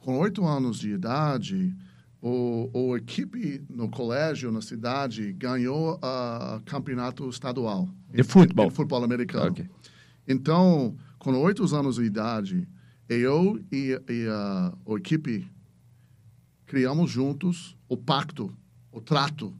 com 0.00 0.18
oito 0.18 0.46
anos 0.46 0.78
de 0.78 0.90
idade, 0.90 1.74
o, 2.22 2.96
equipe 2.96 3.64
no 3.68 3.88
colégio, 3.90 4.52
na 4.52 4.62
cidade, 4.62 5.32
ganhou 5.32 5.98
o 6.00 6.60
campeonato 6.64 7.28
estadual. 7.28 7.88
De 8.14 8.22
futebol? 8.22 8.66
em 8.66 8.70
futebol 8.70 9.02
americano. 9.02 9.50
Ok. 9.50 9.68
Então, 10.28 10.96
com 11.18 11.32
oito 11.40 11.62
anos 11.74 11.96
de 11.96 12.04
idade, 12.04 12.68
eu 13.08 13.60
e, 13.72 14.00
e 14.08 14.26
a, 14.28 14.72
a 14.86 14.94
equipe 14.94 15.50
criamos 16.64 17.10
juntos 17.10 17.76
o 17.88 17.96
pacto, 17.96 18.56
o 18.92 19.00
trato, 19.00 19.52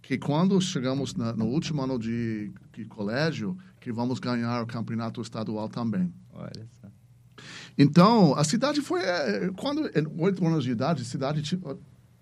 que 0.00 0.16
quando 0.18 0.60
chegamos 0.60 1.14
na- 1.14 1.32
no 1.34 1.44
último 1.46 1.82
ano 1.82 1.98
de, 1.98 2.50
de 2.72 2.84
colégio, 2.86 3.56
que 3.78 3.92
vamos 3.92 4.18
ganhar 4.18 4.62
o 4.62 4.66
campeonato 4.66 5.20
estadual 5.20 5.68
também. 5.68 6.12
Olha 6.32 6.66
só. 6.80 6.88
Então, 7.78 8.34
a 8.34 8.42
cidade 8.44 8.80
foi, 8.80 9.00
eh, 9.00 9.50
quando, 9.56 9.86
em 9.86 10.06
oito 10.18 10.44
anos 10.44 10.64
de 10.64 10.70
idade, 10.70 11.02
a 11.02 11.04
cidade 11.04 11.42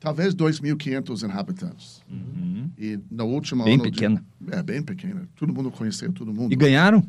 talvez 0.01 0.35
2.500 0.35 1.29
habitantes. 1.31 2.03
Uhum. 2.11 2.71
E 2.79 2.99
no 3.11 3.25
último 3.27 3.65
Bem 3.65 3.75
ano... 3.75 3.85
de- 3.85 3.91
pequena. 3.91 4.25
é, 4.51 4.63
bem 4.63 4.83
pequena. 4.83 5.29
Todo 5.37 5.53
mundo 5.53 5.71
conhecia 5.71 6.11
todo 6.13 6.33
mundo. 6.33 6.53
E 6.53 6.57
ganharam? 6.57 7.03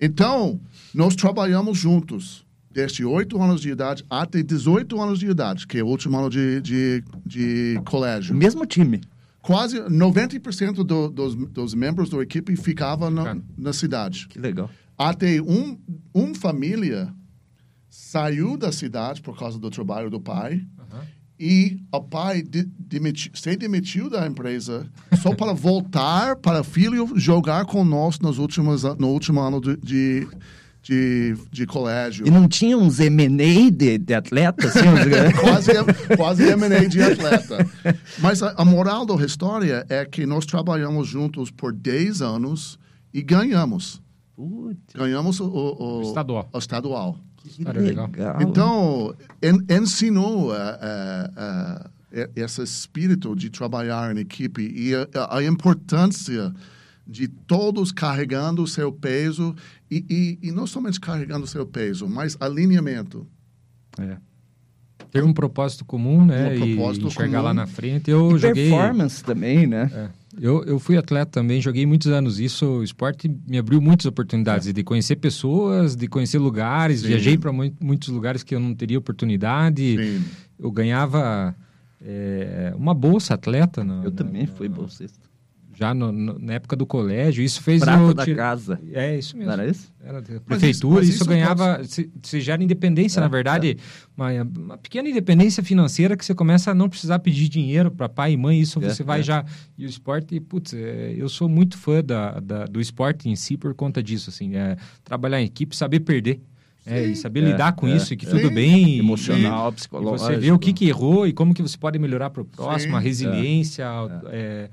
Então, 0.00 0.60
nós 0.94 1.16
trabalhamos 1.16 1.78
juntos, 1.78 2.44
desde 2.70 3.04
8 3.04 3.40
anos 3.42 3.60
de 3.60 3.70
idade 3.70 4.04
até 4.10 4.42
18 4.42 5.00
anos 5.00 5.18
de 5.18 5.26
idade, 5.28 5.66
que 5.66 5.78
é 5.78 5.82
o 5.82 5.86
último 5.86 6.18
ano 6.18 6.28
de, 6.28 6.60
de, 6.60 7.02
de 7.24 7.76
O 7.78 7.82
colégio. 7.82 8.34
mesmo 8.36 8.66
time. 8.66 9.00
Quase 9.40 9.78
90% 9.80 10.84
do, 10.84 11.08
dos, 11.08 11.34
dos 11.34 11.72
membros 11.74 12.10
da 12.10 12.18
equipe 12.22 12.54
ficavam 12.56 13.10
na, 13.10 13.36
na 13.56 13.72
cidade. 13.72 14.26
Que 14.28 14.38
legal. 14.38 14.68
Até 14.98 15.40
um, 15.40 15.78
uma 16.12 16.34
família 16.34 17.12
saiu 17.88 18.56
da 18.56 18.72
cidade 18.72 19.22
por 19.22 19.38
causa 19.38 19.58
do 19.58 19.70
trabalho 19.70 20.10
do 20.10 20.20
pai. 20.20 20.64
E 21.38 21.78
o 21.92 22.00
pai 22.00 22.42
de, 22.42 22.64
demiti, 22.78 23.30
se 23.34 23.56
demitiu 23.56 24.08
da 24.08 24.26
empresa 24.26 24.86
só 25.20 25.34
para 25.34 25.52
voltar 25.54 26.36
para 26.36 26.60
o 26.60 26.64
filho 26.64 27.12
jogar 27.16 27.64
conosco 27.66 28.24
nos 28.24 28.38
últimos, 28.38 28.82
no 28.98 29.08
último 29.08 29.40
ano 29.40 29.60
de, 29.60 29.76
de, 29.76 30.26
de, 30.82 31.34
de 31.50 31.66
colégio. 31.66 32.26
E 32.26 32.30
não 32.30 32.48
tinha 32.48 32.78
uns 32.78 32.98
M&A 33.00 33.70
de, 33.70 33.98
de 33.98 34.14
atleta? 34.14 34.66
Assim, 34.66 34.80
uns... 34.80 35.32
quase, 35.40 35.72
quase 36.16 36.42
M&A 36.44 36.88
de 36.88 37.02
atleta. 37.02 37.66
Mas 38.18 38.42
a, 38.42 38.54
a 38.56 38.64
moral 38.64 39.04
da 39.04 39.16
história 39.24 39.84
é 39.88 40.04
que 40.04 40.24
nós 40.24 40.46
trabalhamos 40.46 41.06
juntos 41.08 41.50
por 41.50 41.72
10 41.72 42.22
anos 42.22 42.78
e 43.12 43.20
ganhamos. 43.22 44.00
Putz, 44.34 44.78
Ganhamos 44.94 45.40
o, 45.40 45.46
o, 45.46 45.98
o- 45.98 46.02
Estadual. 46.02 46.48
o 46.52 46.58
estadual. 46.58 47.18
Que 47.50 47.64
legal. 47.64 48.06
legal. 48.06 48.42
Então, 48.42 49.14
en- 49.42 49.64
ensinou 49.82 50.54
eh, 50.54 50.78
eh, 51.36 51.90
eh, 52.12 52.30
esse 52.36 52.62
espírito 52.62 53.34
de 53.36 53.50
trabalhar 53.50 54.14
em 54.16 54.20
equipe 54.20 54.62
e 54.62 54.94
a, 54.94 55.36
a 55.38 55.44
importância 55.44 56.52
de 57.06 57.28
todos 57.28 57.92
carregando 57.92 58.62
o 58.62 58.66
seu 58.66 58.90
peso 58.92 59.54
e, 59.90 60.04
e, 60.42 60.48
e 60.48 60.52
não 60.52 60.66
somente 60.66 60.98
carregando 61.00 61.44
o 61.44 61.48
seu 61.48 61.64
peso, 61.64 62.08
mas 62.08 62.36
alinhamento. 62.40 63.26
É. 63.98 64.16
Ter 65.16 65.24
um 65.24 65.32
propósito 65.32 65.84
comum, 65.84 66.24
né? 66.24 66.54
Um 66.54 66.58
propósito 66.74 67.08
e 67.08 67.14
comum. 67.14 67.42
lá 67.42 67.52
na 67.54 67.66
frente. 67.66 68.10
Eu 68.10 68.36
E 68.36 68.38
joguei. 68.38 68.70
performance 68.70 69.22
também, 69.24 69.66
né? 69.66 69.90
É. 69.94 70.08
Eu, 70.38 70.62
eu 70.64 70.78
fui 70.78 70.96
atleta 70.98 71.30
também, 71.32 71.60
joguei 71.62 71.86
muitos 71.86 72.08
anos. 72.08 72.38
Isso, 72.38 72.66
o 72.66 72.84
esporte 72.84 73.30
me 73.48 73.56
abriu 73.58 73.80
muitas 73.80 74.04
oportunidades 74.06 74.70
de 74.72 74.82
conhecer 74.84 75.16
pessoas, 75.16 75.96
de 75.96 76.06
conhecer 76.06 76.38
lugares. 76.38 77.00
Sim. 77.00 77.08
Viajei 77.08 77.38
para 77.38 77.50
muitos 77.52 78.08
lugares 78.10 78.42
que 78.42 78.54
eu 78.54 78.60
não 78.60 78.74
teria 78.74 78.98
oportunidade. 78.98 79.96
Sim. 79.96 80.24
Eu 80.58 80.70
ganhava 80.70 81.54
é, 82.04 82.72
uma 82.76 82.92
bolsa 82.94 83.34
atleta. 83.34 83.82
na- 83.82 83.98
Eu 84.04 84.10
na- 84.10 84.16
também 84.16 84.42
na- 84.42 84.52
fui 84.52 84.68
bolsista. 84.68 85.25
Já 85.78 85.92
no- 85.92 86.10
no- 86.10 86.38
na 86.38 86.54
época 86.54 86.74
do 86.74 86.86
colégio. 86.86 87.44
Isso 87.44 87.62
fez 87.62 87.82
Prata 87.82 88.02
eu 88.02 88.14
da 88.14 88.24
tira- 88.24 88.36
casa. 88.38 88.80
É, 88.94 89.18
isso 89.18 89.36
mesmo. 89.36 89.52
Não 89.52 89.60
era 89.60 89.70
isso? 89.70 89.92
Era 90.02 90.22
Mas 90.26 90.40
prefeitura, 90.44 90.70
isso- 90.70 90.86
mas 90.94 91.08
isso, 91.08 91.16
isso 91.16 91.24
ganhava. 91.26 91.84
Se, 91.84 92.10
se 92.22 92.40
gera 92.40 92.62
independência, 92.64 93.18
É, 93.18 93.22
na 93.22 93.28
verdade, 93.28 93.76
uma, 94.16 94.30
uma 94.42 94.78
pequena 94.78 95.08
independência 95.08 95.62
financeira 95.62 96.16
que 96.16 96.24
você 96.24 96.34
começa 96.34 96.70
a 96.70 96.74
não 96.74 96.88
precisar 96.88 97.18
pedir 97.18 97.48
dinheiro 97.50 97.90
para 97.90 98.08
pai 98.08 98.32
e 98.32 98.36
mãe, 98.38 98.58
isso 98.58 98.82
É, 98.82 98.88
você 98.88 99.02
vai 99.02 99.20
é. 99.20 99.22
já. 99.22 99.44
E 99.76 99.84
o 99.84 99.88
esporte, 99.88 100.40
putz, 100.40 100.72
é, 100.72 101.14
eu 101.14 101.28
sou 101.28 101.46
muito 101.48 101.76
fã 101.76 102.02
da, 102.02 102.40
da- 102.40 102.64
do 102.64 102.80
esporte 102.80 103.28
em 103.28 103.36
si 103.36 103.58
por 103.58 103.74
conta 103.74 104.02
disso, 104.02 104.30
assim, 104.30 104.56
é, 104.56 104.76
trabalhar 105.04 105.42
em 105.42 105.44
equipe, 105.44 105.76
saber 105.76 106.00
perder. 106.00 106.40
é, 106.88 107.04
e 107.04 107.16
saber 107.16 107.42
É, 107.42 107.46
lidar 107.50 107.72
com 107.72 107.88
é, 107.88 107.96
isso 107.96 108.14
e 108.14 108.16
que 108.16 108.24
é. 108.24 108.30
tudo 108.30 108.48
bem. 108.48 108.90
e- 108.90 108.98
Emocional, 109.00 109.70
E 109.70 109.74
psicológico. 109.74 110.18
você 110.20 110.36
vê 110.36 110.52
o 110.52 110.58
que, 110.58 110.72
que 110.72 110.86
errou 110.86 111.26
e 111.26 111.32
como 111.32 111.52
que 111.52 111.60
você 111.60 111.76
pode 111.76 111.98
melhorar 111.98 112.30
para 112.30 112.42
o 112.42 112.44
próximo, 112.44 112.92
Sim. 112.92 112.96
a 112.96 113.00
resiliência, 113.00 113.84
é, 114.30 114.70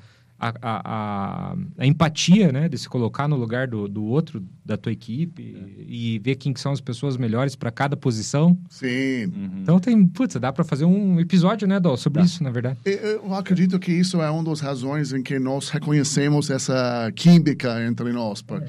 a, 0.49 0.53
a, 0.61 1.55
a, 1.77 1.85
empatia, 1.85 2.51
né? 2.51 2.67
De 2.67 2.77
se 2.77 2.89
colocar 2.89 3.27
no 3.27 3.35
lugar 3.35 3.67
do, 3.67 3.87
do 3.87 4.03
outro, 4.03 4.43
da 4.65 4.75
tua 4.77 4.91
equipe 4.91 5.55
É. 5.55 5.83
e 5.87 6.19
ver 6.19 6.35
quem 6.35 6.51
que 6.53 6.59
são 6.59 6.71
as 6.71 6.81
pessoas 6.81 7.17
melhores 7.17 7.55
para 7.55 7.71
cada 7.71 7.95
posição. 7.95 8.57
Sim. 8.69 9.31
Então 9.61 9.79
tem, 9.79 10.05
putz, 10.07 10.35
dá 10.35 10.51
para 10.51 10.63
fazer 10.63 10.85
um 10.85 11.19
episódio, 11.19 11.67
né, 11.67 11.79
Dol, 11.79 11.97
sobre 11.97 12.23
isso, 12.23 12.43
na 12.43 12.49
verdade. 12.51 12.79
Eu 12.85 13.33
acredito 13.33 13.79
que 13.79 13.91
isso 13.91 14.21
é 14.21 14.29
uma 14.29 14.43
das 14.43 14.59
razões 14.59 15.13
em 15.13 15.21
que 15.23 15.37
nós 15.39 15.69
reconhecemos 15.69 16.49
essa 16.49 17.11
química 17.15 17.83
entre 17.85 18.11
nós. 18.11 18.41
Por- 18.41 18.63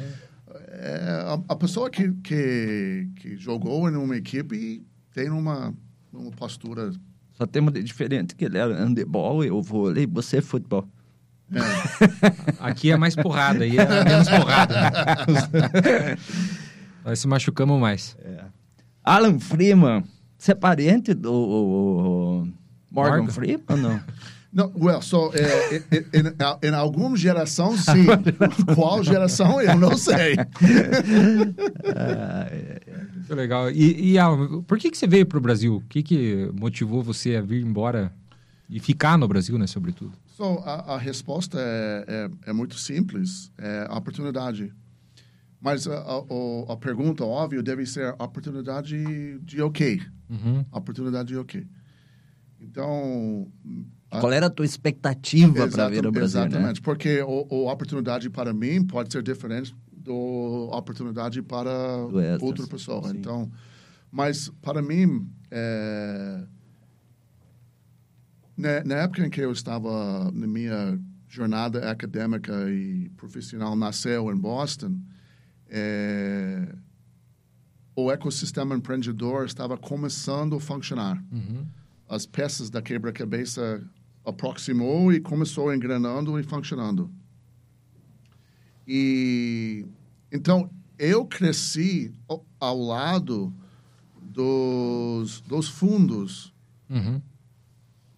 é, 0.76 1.24
a, 1.26 1.40
a 1.48 1.56
pessoa 1.56 1.88
que, 1.88 2.12
que, 2.22 3.08
que 3.16 3.36
jogou 3.36 3.88
em 3.88 3.96
uma 3.96 4.16
equipe 4.16 4.84
tem 5.14 5.30
uma, 5.30 5.72
uma 6.12 6.30
postura. 6.32 6.90
Só 7.32 7.46
temos 7.46 7.72
de 7.72 7.82
diferente 7.82 8.34
que 8.34 8.44
ele 8.44 8.58
é 8.58 8.62
handebol, 8.62 9.42
eu 9.44 9.60
vôlei, 9.62 10.06
você 10.06 10.36
é 10.38 10.40
futebol. 10.40 10.86
É, 11.52 11.58
Aqui 12.60 12.90
é 12.90 12.96
mais 12.96 13.14
porrada, 13.14 13.64
aí 13.64 13.76
é 13.76 14.04
menos 14.04 14.28
porrada. 14.28 14.74
né? 14.74 16.16
Nós 17.04 17.18
se 17.18 17.28
machucamos 17.28 17.80
mais. 17.80 18.16
Alan 19.04 19.38
Freeman, 19.38 20.04
você 20.38 20.52
é 20.52 20.54
parente 20.54 21.12
do 21.12 21.30
o- 21.32 22.40
o 22.42 22.48
Morgan, 22.90 23.16
Morgan? 23.18 23.32
Freeman 23.32 23.64
ou 23.68 23.76
não? 23.76 24.00
Não, 24.52 24.72
well, 24.80 25.02
so, 25.02 25.32
é, 25.34 25.76
em, 25.78 26.20
em, 26.20 26.68
em 26.70 26.74
alguma 26.74 27.16
geração, 27.16 27.76
sim. 27.76 28.06
Qual 28.76 29.02
geração, 29.02 29.60
eu 29.60 29.76
não 29.76 29.96
sei. 29.98 30.36
Que 33.26 33.34
legal. 33.34 33.70
E, 33.70 34.12
e 34.12 34.18
Alan, 34.18 34.62
por 34.62 34.78
que, 34.78 34.90
que 34.90 34.98
você 34.98 35.06
veio 35.06 35.26
para 35.26 35.38
o 35.38 35.40
Brasil? 35.40 35.76
O 35.76 35.80
que, 35.88 36.02
que 36.02 36.50
motivou 36.58 37.02
você 37.02 37.36
a 37.36 37.40
vir 37.42 37.62
embora 37.64 38.12
e 38.68 38.78
ficar 38.78 39.18
no 39.18 39.26
Brasil, 39.26 39.58
né, 39.58 39.66
sobretudo? 39.66 40.12
So, 40.36 40.58
a, 40.64 40.94
a 40.94 40.98
resposta 40.98 41.60
é, 41.60 42.04
é, 42.08 42.50
é 42.50 42.52
muito 42.52 42.76
simples, 42.76 43.52
é 43.56 43.86
oportunidade. 43.88 44.74
Mas 45.60 45.86
a, 45.86 45.94
a, 45.96 46.72
a 46.72 46.76
pergunta 46.76 47.24
óbvia 47.24 47.62
deve 47.62 47.86
ser 47.86 48.12
oportunidade 48.18 49.38
de 49.38 49.62
o 49.62 49.70
quê? 49.70 50.00
Uhum. 50.28 50.64
Oportunidade 50.72 51.28
de 51.28 51.36
o 51.36 51.44
quê? 51.44 51.64
Então... 52.60 53.46
a- 54.10 54.18
Qual 54.18 54.32
era 54.32 54.46
a 54.46 54.50
tua 54.50 54.66
expectativa 54.66 55.68
para 55.68 55.88
ver 55.88 56.04
o 56.04 56.10
Brasil, 56.10 56.40
Exatamente, 56.40 56.80
né? 56.80 56.82
porque 56.82 57.22
o, 57.22 57.46
o 57.48 57.70
oportunidade 57.70 58.28
para 58.28 58.52
mim 58.52 58.84
pode 58.84 59.12
ser 59.12 59.22
diferente 59.22 59.72
da 59.92 60.12
oportunidade 60.76 61.42
para 61.42 61.70
outra 62.40 62.66
pessoa. 62.66 63.08
sim. 63.08 63.18
Então, 63.18 63.48
mas 64.10 64.48
para 64.60 64.82
mim, 64.82 65.30
é, 65.48 66.44
na, 68.56 68.84
na 68.84 68.94
época 68.96 69.26
em 69.26 69.30
que 69.30 69.40
eu 69.40 69.52
estava 69.52 70.30
na 70.32 70.46
minha 70.46 70.98
jornada 71.28 71.90
acadêmica 71.90 72.70
e 72.70 73.08
profissional 73.16 73.74
nasceu 73.74 74.30
em 74.32 74.36
Boston, 74.36 74.96
é, 75.68 76.74
o 77.96 78.10
ecossistema 78.12 78.74
empreendedor 78.76 79.44
estava 79.46 79.76
começando 79.76 80.54
a 80.56 80.60
funcionar 80.60 81.22
Uhum. 81.32 81.66
as 82.08 82.26
peças 82.26 82.70
da 82.70 82.80
quebra-cabeça 82.82 83.82
aproximou 84.24 85.12
e 85.12 85.20
começou 85.20 85.74
engrenando 85.74 86.38
e 86.38 86.42
funcionando. 86.42 87.10
E 88.86 89.86
então 90.30 90.70
eu 90.98 91.24
cresci 91.26 92.14
ao- 92.28 92.44
ao 92.60 92.78
lado 92.78 93.52
dos, 94.22 95.40
dos 95.42 95.68
fundos 95.68 96.52
Uhum. 96.88 97.20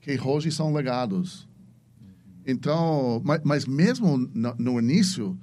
Que 0.07 0.21
hoje 0.21 0.53
são 0.53 0.73
legados. 0.73 1.49
Então, 2.47 3.21
mas, 3.25 3.41
mas 3.43 3.67
mesmo 3.67 4.17
no, 4.17 4.55
no 4.57 4.79
início, 4.79 5.37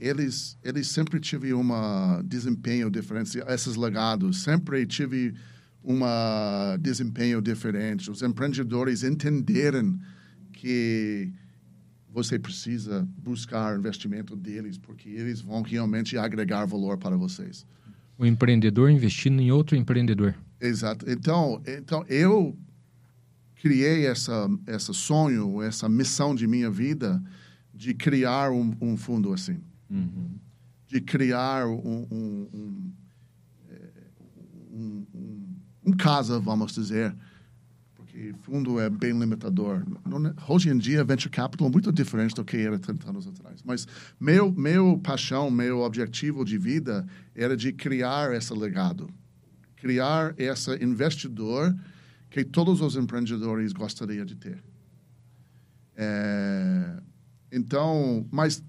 eles 0.00 0.56
eles 0.62 0.86
sempre 0.86 1.18
tive 1.18 1.52
uma 1.52 2.22
desempenho 2.24 2.88
diferente. 2.88 3.38
Esses 3.48 3.74
legados 3.74 4.44
sempre 4.44 4.86
tive 4.86 5.34
uma 5.82 6.76
desempenho 6.80 7.42
diferente. 7.42 8.08
Os 8.08 8.22
empreendedores 8.22 9.02
entenderam 9.02 9.98
que 10.52 11.32
você 12.08 12.38
precisa 12.38 13.06
buscar 13.18 13.76
investimento 13.76 14.36
deles 14.36 14.78
porque 14.78 15.08
eles 15.08 15.40
vão 15.40 15.62
realmente 15.62 16.16
agregar 16.16 16.64
valor 16.66 16.98
para 16.98 17.16
vocês. 17.16 17.66
O 18.16 18.24
empreendedor 18.24 18.90
investindo 18.90 19.40
em 19.40 19.50
outro 19.50 19.76
empreendedor. 19.76 20.36
Exato. 20.60 21.08
Então, 21.10 21.60
então 21.66 22.04
eu 22.08 22.56
criei 23.60 24.06
essa 24.06 24.48
essa 24.66 24.92
sonho, 24.92 25.60
essa 25.62 25.88
missão 25.88 26.34
de 26.34 26.46
minha 26.46 26.70
vida 26.70 27.22
de 27.74 27.94
criar 27.94 28.50
um, 28.50 28.74
um 28.80 28.96
fundo 28.96 29.32
assim, 29.32 29.58
de 30.86 31.00
criar 31.00 31.66
um 31.66 32.06
um, 32.10 32.48
um, 32.54 32.92
um, 34.72 35.06
um- 35.14 35.56
um 35.86 35.92
casa, 35.92 36.38
vamos 36.38 36.72
dizer, 36.72 37.14
porque 37.94 38.34
fundo 38.42 38.78
é 38.78 38.90
bem 38.90 39.18
limitador. 39.18 39.84
Não- 40.06 40.34
Hoje 40.48 40.68
em 40.70 40.76
dia, 40.76 41.02
venture 41.04 41.30
capital 41.30 41.66
é 41.68 41.70
muito 41.70 41.90
diferente 41.92 42.34
do 42.34 42.44
que 42.44 42.56
era 42.58 42.78
30 42.78 43.08
anos 43.10 43.26
atrás. 43.26 43.62
Mas 43.64 43.86
meu 44.20 44.52
meu 44.52 44.98
paixão, 44.98 45.50
meu 45.50 45.80
objetivo 45.80 46.44
de 46.44 46.58
vida 46.58 47.06
era 47.34 47.56
de 47.56 47.72
criar 47.72 48.34
esse 48.34 48.52
legado 48.52 49.08
criar 49.76 50.34
esse 50.36 50.72
investidor 50.82 51.72
que 52.30 52.44
todos 52.44 52.80
os 52.80 52.96
empreendedores 52.96 53.72
gostariam 53.72 54.24
de 54.24 54.36
ter. 54.36 54.62
É, 55.96 57.00
então, 57.50 58.26
mas 58.30 58.62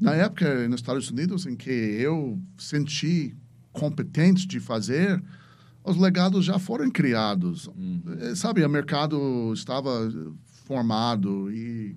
na 0.00 0.14
época 0.14 0.68
nos 0.68 0.80
Estados 0.80 1.10
Unidos 1.10 1.46
em 1.46 1.56
que 1.56 1.70
eu 1.70 2.38
senti 2.58 3.36
competente 3.72 4.46
de 4.46 4.60
fazer, 4.60 5.22
os 5.84 5.96
legados 5.96 6.44
já 6.44 6.58
foram 6.58 6.90
criados. 6.90 7.68
Eh, 8.20 8.34
Sabe, 8.34 8.64
o 8.64 8.68
mercado 8.68 9.52
estava 9.52 10.10
formado 10.64 11.50
e, 11.50 11.96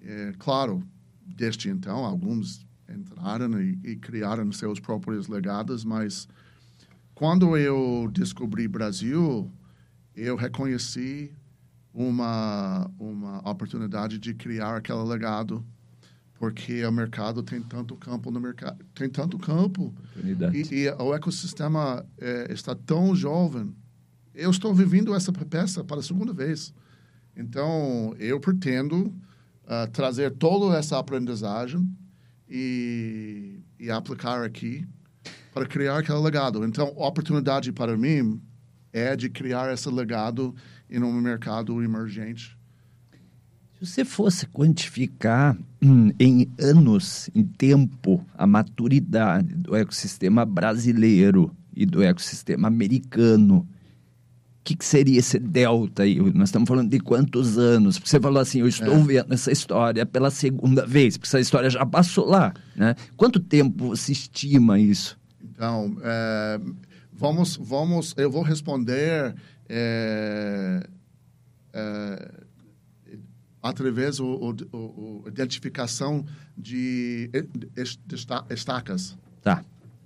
é, 0.00 0.32
claro, 0.38 0.82
desde 1.26 1.68
então, 1.68 2.04
alguns 2.04 2.66
entraram 2.88 3.60
e, 3.60 3.78
e 3.84 3.96
criaram 3.96 4.50
seus 4.52 4.80
próprios 4.80 5.28
legados, 5.28 5.84
mas 5.84 6.28
quando 7.14 7.56
eu 7.56 8.10
descobri 8.12 8.66
Brasil, 8.66 9.50
eu 10.14 10.36
reconheci 10.36 11.32
uma 11.92 12.90
uma 12.98 13.38
oportunidade 13.48 14.18
de 14.18 14.34
criar 14.34 14.76
aquele 14.76 15.02
legado, 15.02 15.64
porque 16.38 16.84
o 16.84 16.92
mercado 16.92 17.42
tem 17.42 17.60
tanto 17.60 17.96
campo 17.96 18.30
no 18.30 18.40
mercado, 18.40 18.84
tem 18.94 19.08
tanto 19.08 19.38
campo 19.38 19.94
e, 20.54 20.82
e 20.82 20.90
o 20.90 21.14
ecossistema 21.14 22.06
eh, 22.18 22.48
está 22.50 22.74
tão 22.74 23.14
jovem. 23.14 23.74
Eu 24.34 24.50
estou 24.50 24.74
vivendo 24.74 25.14
essa 25.14 25.32
peça 25.32 25.82
para 25.82 25.98
a 26.00 26.02
segunda 26.02 26.32
vez. 26.32 26.72
Então, 27.36 28.14
eu 28.18 28.38
pretendo 28.38 29.14
ah, 29.66 29.86
trazer 29.86 30.32
toda 30.32 30.76
essa 30.76 30.98
aprendizagem 30.98 31.88
e, 32.48 33.60
e 33.78 33.90
aplicar 33.90 34.42
aqui 34.42 34.84
para 35.54 35.64
criar 35.64 35.98
aquele 35.98 36.18
legado. 36.18 36.64
Então, 36.64 36.92
oportunidade 36.96 37.72
para 37.72 37.96
mim 37.96 38.40
é 38.92 39.14
de 39.16 39.28
criar 39.28 39.72
esse 39.72 39.88
legado 39.88 40.54
em 40.88 41.02
um 41.02 41.12
mercado 41.20 41.82
emergente. 41.82 42.56
Se 43.78 43.86
você 43.86 44.04
fosse 44.04 44.46
quantificar 44.46 45.56
hum, 45.82 46.10
em 46.18 46.50
anos, 46.58 47.30
em 47.34 47.44
tempo, 47.44 48.24
a 48.36 48.46
maturidade 48.46 49.54
do 49.54 49.74
ecossistema 49.74 50.44
brasileiro 50.44 51.54
e 51.74 51.86
do 51.86 52.02
ecossistema 52.02 52.68
americano, 52.68 53.66
o 54.60 54.62
que, 54.62 54.76
que 54.76 54.84
seria 54.84 55.18
esse 55.18 55.38
delta 55.38 56.02
aí? 56.02 56.18
Nós 56.34 56.50
estamos 56.50 56.68
falando 56.68 56.90
de 56.90 57.00
quantos 57.00 57.56
anos? 57.56 57.98
Porque 57.98 58.10
você 58.10 58.20
falou 58.20 58.42
assim, 58.42 58.60
eu 58.60 58.68
estou 58.68 58.94
É. 58.94 59.02
vendo 59.02 59.32
essa 59.32 59.50
história 59.50 60.04
pela 60.04 60.30
segunda 60.30 60.84
vez, 60.86 61.16
porque 61.16 61.28
essa 61.28 61.40
história 61.40 61.70
já 61.70 61.86
passou 61.86 62.26
lá, 62.26 62.52
né? 62.76 62.94
Quanto 63.16 63.40
tempo 63.40 63.88
você 63.88 64.12
estima 64.12 64.78
isso? 64.78 65.18
Então, 65.42 65.96
eh, 66.02 66.60
vamos, 67.20 67.56
vamos, 67.56 68.14
eu 68.16 68.30
vou 68.30 68.42
responder 68.42 69.34
eh, 69.68 70.86
eh, 71.74 72.30
através 73.62 74.18
o 74.72 75.22
identificação 75.26 76.24
de 76.56 77.30
es- 77.76 77.98
esta- 78.12 78.44
estacas. 78.50 79.16
Tá, 79.42 79.62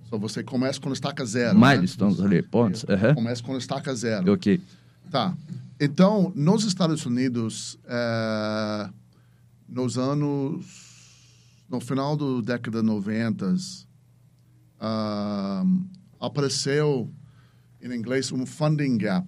So, 0.09 0.19
você 0.19 0.43
começa 0.43 0.79
com 0.79 0.91
estaca 0.93 1.25
zero. 1.25 1.57
né? 1.57 1.75
milestones 1.75 2.19
ali, 2.19 2.41
pontos. 2.43 2.85
aham. 2.87 3.15
Começa 3.15 3.41
com 3.41 3.57
estaca 3.57 3.95
zero. 3.95 4.31
Ok. 4.33 4.61
Tá. 5.09 5.33
Então, 5.79 6.31
nos 6.35 6.63
Estados 6.63 7.05
Unidos, 7.05 7.77
eh, 7.85 8.89
nos 9.67 9.97
anos. 9.97 10.83
No 11.67 11.79
final 11.81 12.15
da 12.15 12.53
década 12.53 12.83
90, 12.83 13.55
ah, 14.79 15.63
apareceu, 16.25 17.11
em 17.81 17.93
inglês, 17.93 18.31
um 18.31 18.45
funding 18.45 18.97
gap, 18.97 19.27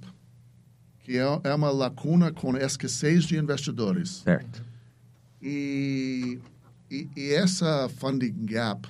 que 0.99 1.17
é, 1.17 1.39
é 1.43 1.55
uma 1.55 1.69
lacuna 1.69 2.31
com 2.31 2.55
escassez 2.57 3.25
de 3.25 3.37
investidores. 3.37 4.21
Certo. 4.23 4.63
E, 5.41 6.39
e, 6.89 7.07
e 7.15 7.33
essa 7.33 7.87
funding 7.89 8.45
gap 8.45 8.87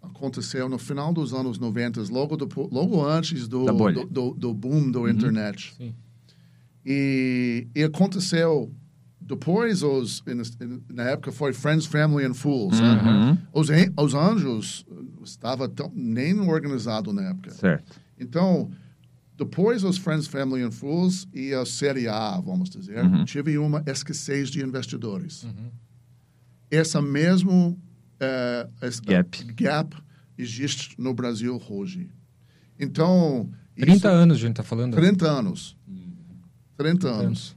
aconteceu 0.00 0.68
no 0.68 0.78
final 0.78 1.12
dos 1.12 1.32
anos 1.32 1.58
90, 1.58 2.02
logo, 2.10 2.36
do, 2.36 2.48
logo 2.70 3.04
antes 3.04 3.48
do, 3.48 3.64
Da 3.64 3.72
do, 3.72 4.04
do, 4.04 4.30
do 4.34 4.54
boom 4.54 4.90
do 4.90 5.08
internet. 5.08 5.74
Sim. 5.76 5.94
E, 6.84 7.68
e 7.74 7.82
aconteceu 7.84 8.72
depois, 9.26 9.82
os, 9.82 10.22
na 10.92 11.04
época 11.04 11.32
foi 11.32 11.52
Friends, 11.52 11.86
Family 11.86 12.24
and 12.24 12.34
Fools. 12.34 12.78
Uhum. 12.80 13.38
Os, 13.52 13.68
os 13.96 14.14
Anjos 14.14 14.84
estava 15.24 15.68
tão, 15.68 15.90
nem 15.94 16.38
organizado 16.40 17.12
na 17.12 17.22
época. 17.30 17.50
Certo. 17.50 18.00
Então, 18.18 18.70
depois 19.36 19.84
os 19.84 19.96
Friends, 19.98 20.26
Family 20.26 20.62
and 20.62 20.70
Fools 20.72 21.26
e 21.32 21.52
a 21.54 21.64
Série 21.64 22.08
A, 22.08 22.38
vamos 22.40 22.68
dizer, 22.70 23.02
tive 23.24 23.56
uma 23.58 23.82
escassez 23.86 24.50
de 24.50 24.62
investidores. 24.62 25.46
Essa 26.70 27.02
mesmo 27.02 27.78
eh, 28.20 28.68
essa 28.80 29.02
Gap. 29.02 29.44
gap 29.54 29.96
existe 30.38 30.94
no 30.98 31.12
Brasil 31.12 31.60
hoje. 31.68 32.08
Então, 32.78 33.50
30 33.76 33.92
isso- 33.96 34.08
anos 34.08 34.36
a 34.36 34.40
gente 34.40 34.54
tá 34.56 34.62
falando. 34.62 34.94
30 34.94 35.26
anos. 35.28 35.76
30 36.76 37.08
anos. 37.08 37.56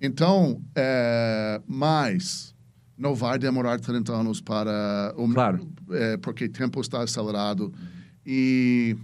Então, 0.00 0.62
é, 0.74 1.60
mas 1.66 2.54
não 2.96 3.14
vai 3.14 3.38
demorar 3.38 3.78
30 3.80 4.12
anos 4.12 4.40
para... 4.40 5.12
O, 5.16 5.28
Claro. 5.32 5.68
é, 5.90 6.16
porque 6.16 6.44
o 6.44 6.48
tempo 6.48 6.80
está 6.80 7.02
acelerado. 7.02 7.72
E, 8.26 8.96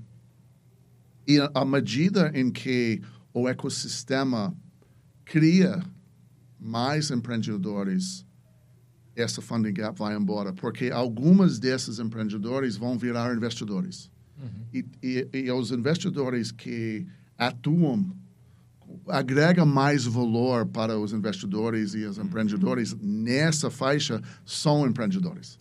e 1.26 1.38
a- 1.40 1.50
à 1.54 1.64
medida 1.64 2.30
em 2.34 2.50
que 2.50 3.00
o 3.32 3.48
ecossistema 3.48 4.54
cria 5.24 5.82
mais 6.60 7.10
empreendedores, 7.10 8.24
essa 9.16 9.40
funding 9.42 9.72
gap 9.72 9.98
vai 9.98 10.16
embora. 10.16 10.52
Porque 10.52 10.90
algumas 10.90 11.58
desses 11.58 11.98
empreendedores 11.98 12.76
vão 12.76 12.98
virar 12.98 13.34
investidores. 13.36 14.10
E, 14.72 14.84
e, 15.02 15.28
e 15.32 15.50
os 15.52 15.70
investidores 15.70 16.50
que 16.50 17.06
atuam 17.38 18.04
agrega 19.08 19.64
mais 19.64 20.04
valor 20.04 20.66
para 20.66 20.98
os 20.98 21.12
investidores 21.12 21.94
e 21.94 22.04
os 22.04 22.18
empreendedores 22.18 22.96
nessa 23.00 23.70
faixa 23.70 24.20
são 24.44 24.86
empreendedores. 24.86 25.58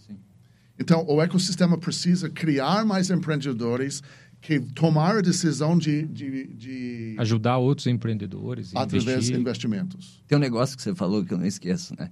Então, 0.80 1.06
o 1.08 1.22
ecossistema 1.22 1.78
precisa 1.78 2.30
criar 2.30 2.86
mais 2.86 3.10
empreendedores 3.10 4.02
que 4.42 4.60
tomar 4.60 5.18
a 5.18 5.22
decisão 5.22 5.78
de, 5.78 6.04
de, 6.08 6.48
de 6.48 7.16
Ajudar 7.18 7.58
outros 7.58 7.88
empreendedores. 7.88 8.74
e 8.74 8.78
através 8.78 9.06
de 9.06 9.12
investir. 9.12 9.40
investimentos. 9.40 10.24
Tem 10.28 10.38
um 10.38 10.42
negócio 10.42 10.76
que 10.76 10.84
você 10.84 10.94
falou 10.94 11.24
que 11.24 11.34
eu 11.34 11.38
não 11.38 11.46
esqueço, 11.46 11.96
né? 11.98 12.10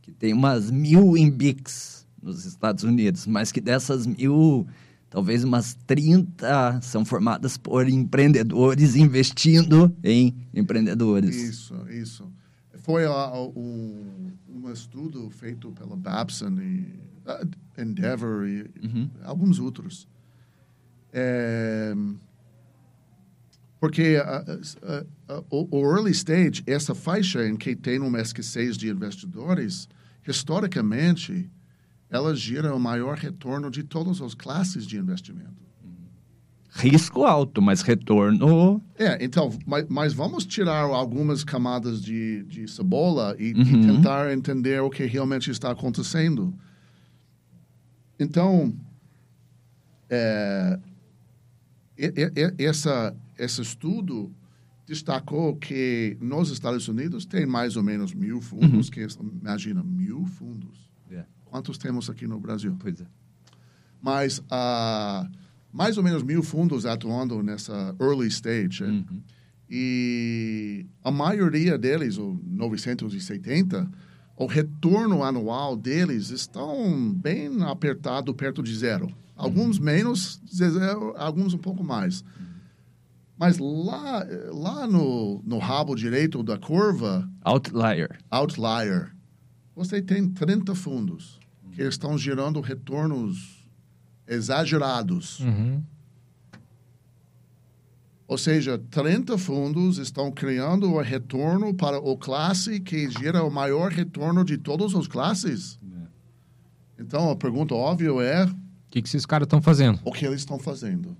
Que 0.00 0.10
tem 0.10 0.32
umas 0.32 0.70
mil 0.70 1.16
Embics 1.16 2.06
nos 2.22 2.46
Estados 2.46 2.84
Unidos, 2.84 3.26
mas 3.26 3.52
que 3.52 3.60
dessas 3.60 4.06
mil, 4.06 4.66
talvez 5.14 5.44
umas 5.44 5.74
30 5.86 6.80
são 6.82 7.04
formadas 7.04 7.56
por 7.56 7.88
empreendedores 7.88 8.96
investindo 8.96 9.94
em 10.02 10.34
empreendedores. 10.52 11.36
Isso, 11.36 11.76
isso. 11.88 12.32
Foi 12.78 13.04
a- 13.06 13.32
um, 13.54 14.32
um 14.48 14.72
estudo 14.72 15.30
feito 15.30 15.70
pela 15.70 15.94
Babson 15.96 16.60
e 16.60 16.98
ah, 17.24 17.46
Endeavor 17.78 18.44
e 18.48 18.68
alguns 19.22 19.60
outros. 19.60 20.08
É, 21.12 21.94
porque 23.78 24.20
ah, 24.20 24.44
o, 25.48 25.78
o 25.78 25.94
early 25.96 26.10
stage, 26.10 26.64
essa 26.66 26.92
faixa 26.92 27.46
em 27.46 27.54
que 27.54 27.76
tem 27.76 28.00
uma 28.00 28.20
escassez 28.20 28.76
de 28.76 28.88
investidores, 28.88 29.88
historicamente, 30.26 31.48
ela 32.14 32.32
gira 32.34 32.72
o 32.72 32.78
maior 32.78 33.16
retorno 33.18 33.68
de 33.70 33.82
todas 33.82 34.20
as 34.22 34.34
classes 34.34 34.86
de 34.86 34.96
investimento. 34.96 35.64
Risco 36.70 37.24
alto, 37.24 37.60
mas 37.60 37.82
retorno. 37.82 38.80
É, 38.96 39.24
então, 39.24 39.50
mas, 39.66 39.86
mas 39.88 40.12
vamos 40.12 40.44
tirar 40.46 40.82
algumas 40.82 41.42
camadas 41.44 42.00
de, 42.02 42.44
de 42.44 42.68
cebola 42.68 43.34
e, 43.38 43.50
e 43.50 43.54
Uhum. 43.74 43.80
tentar 43.96 44.32
entender 44.32 44.80
o 44.80 44.90
que 44.90 45.04
realmente 45.06 45.50
está 45.50 45.70
acontecendo. 45.72 46.54
Então, 48.18 48.74
é, 50.08 50.78
e- 51.98 52.06
e- 52.16 52.54
e- 52.58 52.64
essa, 52.64 53.14
esse 53.38 53.60
estudo 53.60 54.32
destacou 54.86 55.56
que 55.56 56.16
nos 56.20 56.50
Estados 56.50 56.86
Unidos 56.88 57.24
tem 57.24 57.46
mais 57.46 57.76
ou 57.76 57.82
menos 57.82 58.12
mil 58.14 58.40
fundos, 58.40 58.90
que 58.90 59.04
imagina, 59.42 59.82
mil 59.82 60.24
fundos. 60.26 60.92
Quantos 61.54 61.78
temos 61.78 62.10
aqui 62.10 62.26
no 62.26 62.40
Brasil? 62.40 62.76
Pois 62.80 63.00
é. 63.00 63.04
mas 64.02 64.42
ah, 64.50 65.24
mais 65.72 65.96
ou 65.96 66.02
menos 66.02 66.24
mil 66.24 66.42
fundos 66.42 66.84
atuando 66.84 67.44
nessa 67.44 67.94
early 68.00 68.26
stage. 68.26 68.82
né? 68.82 69.04
E 69.70 70.84
a 71.04 71.12
maioria 71.12 71.78
deles, 71.78 72.18
o 72.18 72.36
970, 72.44 73.88
o 74.36 74.46
retorno 74.46 75.22
anual 75.22 75.76
deles 75.76 76.30
estão 76.30 77.12
bem 77.12 77.62
apertado, 77.62 78.34
perto 78.34 78.60
de 78.60 78.74
zero. 78.74 79.14
Alguns 79.36 79.78
menos, 79.78 80.40
zero, 80.52 81.14
alguns 81.16 81.54
um 81.54 81.58
pouco 81.58 81.84
mais. 81.84 82.24
Mas 83.38 83.58
lá, 83.58 84.26
lá 84.50 84.88
no, 84.88 85.40
no 85.46 85.58
rabo 85.58 85.94
direito 85.94 86.42
da 86.42 86.58
curva, 86.58 87.30
Outlier. 87.44 88.18
outlier, 88.28 89.14
você 89.76 90.02
tem 90.02 90.28
30 90.28 90.74
fundos 90.74 91.43
que 91.74 91.82
estão 91.82 92.16
gerando 92.16 92.60
retornos 92.60 93.64
exagerados. 94.26 95.40
Uhum. 95.40 95.82
Ou 98.26 98.38
seja, 98.38 98.78
30 98.90 99.36
fundos 99.36 99.98
estão 99.98 100.32
criando 100.32 100.90
o 100.90 101.00
retorno 101.00 101.74
para 101.74 101.98
o 101.98 102.16
classe 102.16 102.80
que 102.80 103.10
gera 103.10 103.42
o 103.44 103.50
maior 103.50 103.90
retorno 103.90 104.44
de 104.44 104.56
todas 104.56 104.94
as 104.94 105.06
classes. 105.06 105.78
Então, 106.98 107.30
a 107.30 107.36
pergunta 107.36 107.74
óbvia 107.74 108.10
é 108.22 108.44
O 108.44 108.50
que, 108.90 109.02
que 109.02 109.08
esses 109.08 109.26
caras 109.26 109.46
estão 109.46 109.60
fazendo? 109.60 109.98
o 110.04 110.12
que 110.12 110.24
eles 110.24 110.40
estão 110.40 110.58
fazendo. 110.58 111.16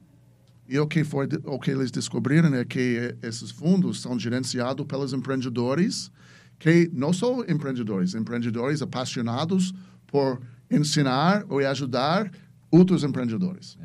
E 0.67 0.79
o 0.79 0.87
que, 0.87 1.05
foi, 1.05 1.29
o 1.45 1.59
que 1.59 1.71
eles 1.71 1.91
descobriram 1.91 2.55
é 2.55 2.65
que 2.65 3.15
esses 3.23 3.51
fundos 3.51 4.01
são 4.01 4.19
gerenciados 4.19 4.87
pelos 4.87 5.13
empreendedores, 5.13 6.11
que 6.59 6.89
não 6.93 7.13
são 7.13 7.45
empreendedores, 7.47 8.15
empreendedores 8.15 8.81
apaixonados 8.81 9.75
por 10.15 10.41
ensinar 10.71 11.45
ou 11.49 11.59
ajudar 11.59 12.31
outros 12.71 13.03
empreendedores. 13.03 13.77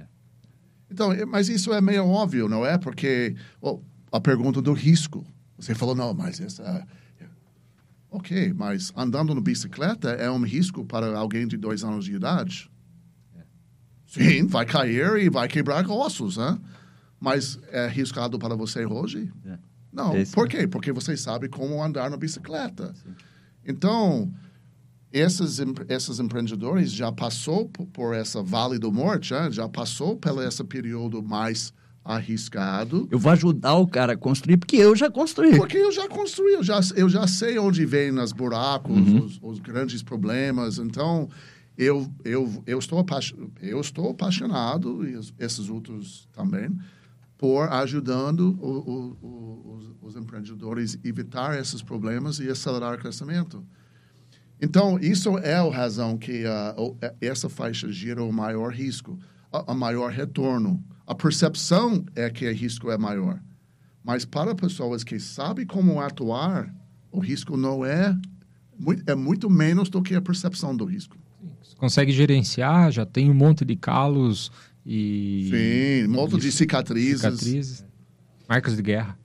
Então, 0.92 1.12
é- 1.12 1.26
mas 1.26 1.50
isso 1.50 1.74
é 1.74 1.82
meio 1.82 2.06
óbvio, 2.06 2.48
não 2.48 2.64
é? 2.64 2.78
Porque 2.78 3.36
oh, 3.60 3.80
a 4.12 4.22
pergunta 4.22 4.62
do 4.62 4.72
risco. 4.74 5.26
Você 5.58 5.74
falou, 5.74 5.96
não, 5.96 6.14
mas 6.14 6.40
essa. 6.40 6.62
é- 6.62 7.00
Ok, 8.12 8.54
mas 8.54 8.92
andando 8.96 9.34
no 9.36 9.42
bicicleta 9.42 10.10
é 10.12 10.30
um 10.30 10.42
risco 10.44 10.86
para 10.86 11.16
alguém 11.18 11.48
de 11.48 11.58
dois 11.58 11.84
anos 11.84 12.06
de 12.06 12.14
idade? 12.16 12.70
Sim, 14.06 14.46
vai 14.48 14.66
cair 14.68 15.18
e 15.18 15.30
vai 15.30 15.48
quebrar 15.48 15.88
ossos, 15.90 16.38
né? 16.38 16.60
Mas 17.20 17.60
é 17.72 17.86
arriscado 17.86 18.38
para 18.40 18.56
você 18.56 18.86
hoje? 18.86 19.32
É. 19.46 19.58
Não. 19.92 20.16
Esse- 20.16 20.32
Por 20.34 20.48
quê? 20.48 20.68
Porque 20.68 20.92
você 20.92 21.16
sabe 21.18 21.50
como 21.50 21.84
andar 21.84 22.10
na 22.10 22.18
bicicleta. 22.18 22.94
Então, 23.66 24.32
esses, 25.12 25.60
em- 25.60 25.74
esses 25.88 26.20
empreendedores 26.20 26.92
já 26.92 27.12
passou 27.12 27.68
por, 27.70 28.14
essa 28.14 28.42
vale 28.44 28.78
do 28.78 28.92
morte, 28.92 29.34
né? 29.34 29.50
já 29.52 29.68
passou 29.68 30.16
pelo 30.16 30.42
esse 30.42 30.64
período 30.64 31.22
mais 31.24 31.74
arriscado. 32.04 33.08
Eu 33.12 33.20
vou 33.20 33.32
ajudar 33.32 33.76
o 33.76 33.88
cara 33.88 34.14
a 34.14 34.18
construir, 34.18 34.58
porque 34.58 34.78
eu 34.78 34.96
já 34.96 35.10
construí. 35.10 35.56
Porque 35.58 35.78
eu 35.78 35.92
já 35.92 36.08
construí, 36.08 36.54
eu 36.54 36.64
já, 36.64 36.80
eu 36.96 37.10
já 37.10 37.28
sei 37.28 37.58
onde 37.60 37.86
vem 37.86 38.18
os 38.20 38.32
buracos, 38.32 38.98
os, 39.14 39.40
os 39.42 39.60
grandes 39.60 40.02
problemas. 40.02 40.78
Então, 40.80 41.30
eu, 41.78 42.10
eu, 42.24 42.64
eu, 42.66 42.80
estou, 42.80 43.06
eu 43.62 43.80
estou 43.82 44.10
apaixonado, 44.12 45.08
e 45.08 45.20
esses 45.40 45.70
outros 45.70 46.28
também, 46.34 46.70
por 47.38 47.72
ajudando 47.72 48.58
o, 48.60 48.68
o, 48.68 49.18
o, 49.28 49.78
os, 50.02 50.16
os 50.16 50.16
empreendedores 50.22 50.98
a 51.04 51.08
evitar 51.08 51.60
esses 51.60 51.82
problemas 51.82 52.40
e 52.40 52.50
acelerar 52.50 52.96
o 52.96 52.98
crescimento. 52.98 53.64
Então, 54.62 55.00
isso 55.00 55.38
é 55.38 55.56
a 55.56 55.70
razão 55.70 56.18
que 56.18 56.44
o- 56.78 56.96
essa 57.22 57.48
faixa 57.50 57.92
gera 57.92 58.24
o 58.24 58.32
maior 58.32 58.74
risco, 58.74 59.18
a, 59.52 59.72
a 59.72 59.76
maior 59.76 60.12
retorno. 60.12 60.84
A 61.08 61.16
percepção 61.16 62.06
é 62.16 62.30
que 62.30 62.48
o 62.48 62.54
risco 62.54 62.92
é 62.92 62.98
maior. 62.98 63.40
Mas 64.04 64.26
para 64.26 64.54
pessoas 64.56 65.04
que 65.04 65.20
sabem 65.20 65.66
como 65.66 66.00
atuar, 66.02 66.74
o 67.12 67.20
risco 67.20 67.56
não 67.58 67.86
é 67.86 68.16
muito, 68.78 69.04
é 69.10 69.16
muito 69.16 69.50
menos 69.50 69.90
do 69.90 70.02
que 70.02 70.14
a 70.16 70.22
percepção 70.22 70.76
do 70.76 70.86
risco. 70.86 71.18
Você 71.64 71.76
consegue 71.76 72.12
gerenciar, 72.12 72.92
já 72.92 73.06
tem 73.06 73.30
um 73.30 73.34
monte 73.34 73.64
de 73.66 73.76
calos 73.76 74.52
e 74.86 75.48
Sim, 75.50 76.08
um 76.12 76.16
monte 76.16 76.38
de 76.38 76.52
cicatrizes. 76.52 77.22
cicatrizes, 77.22 77.86
marcas 78.48 78.76
de 78.76 78.82
guerra. 78.82 79.19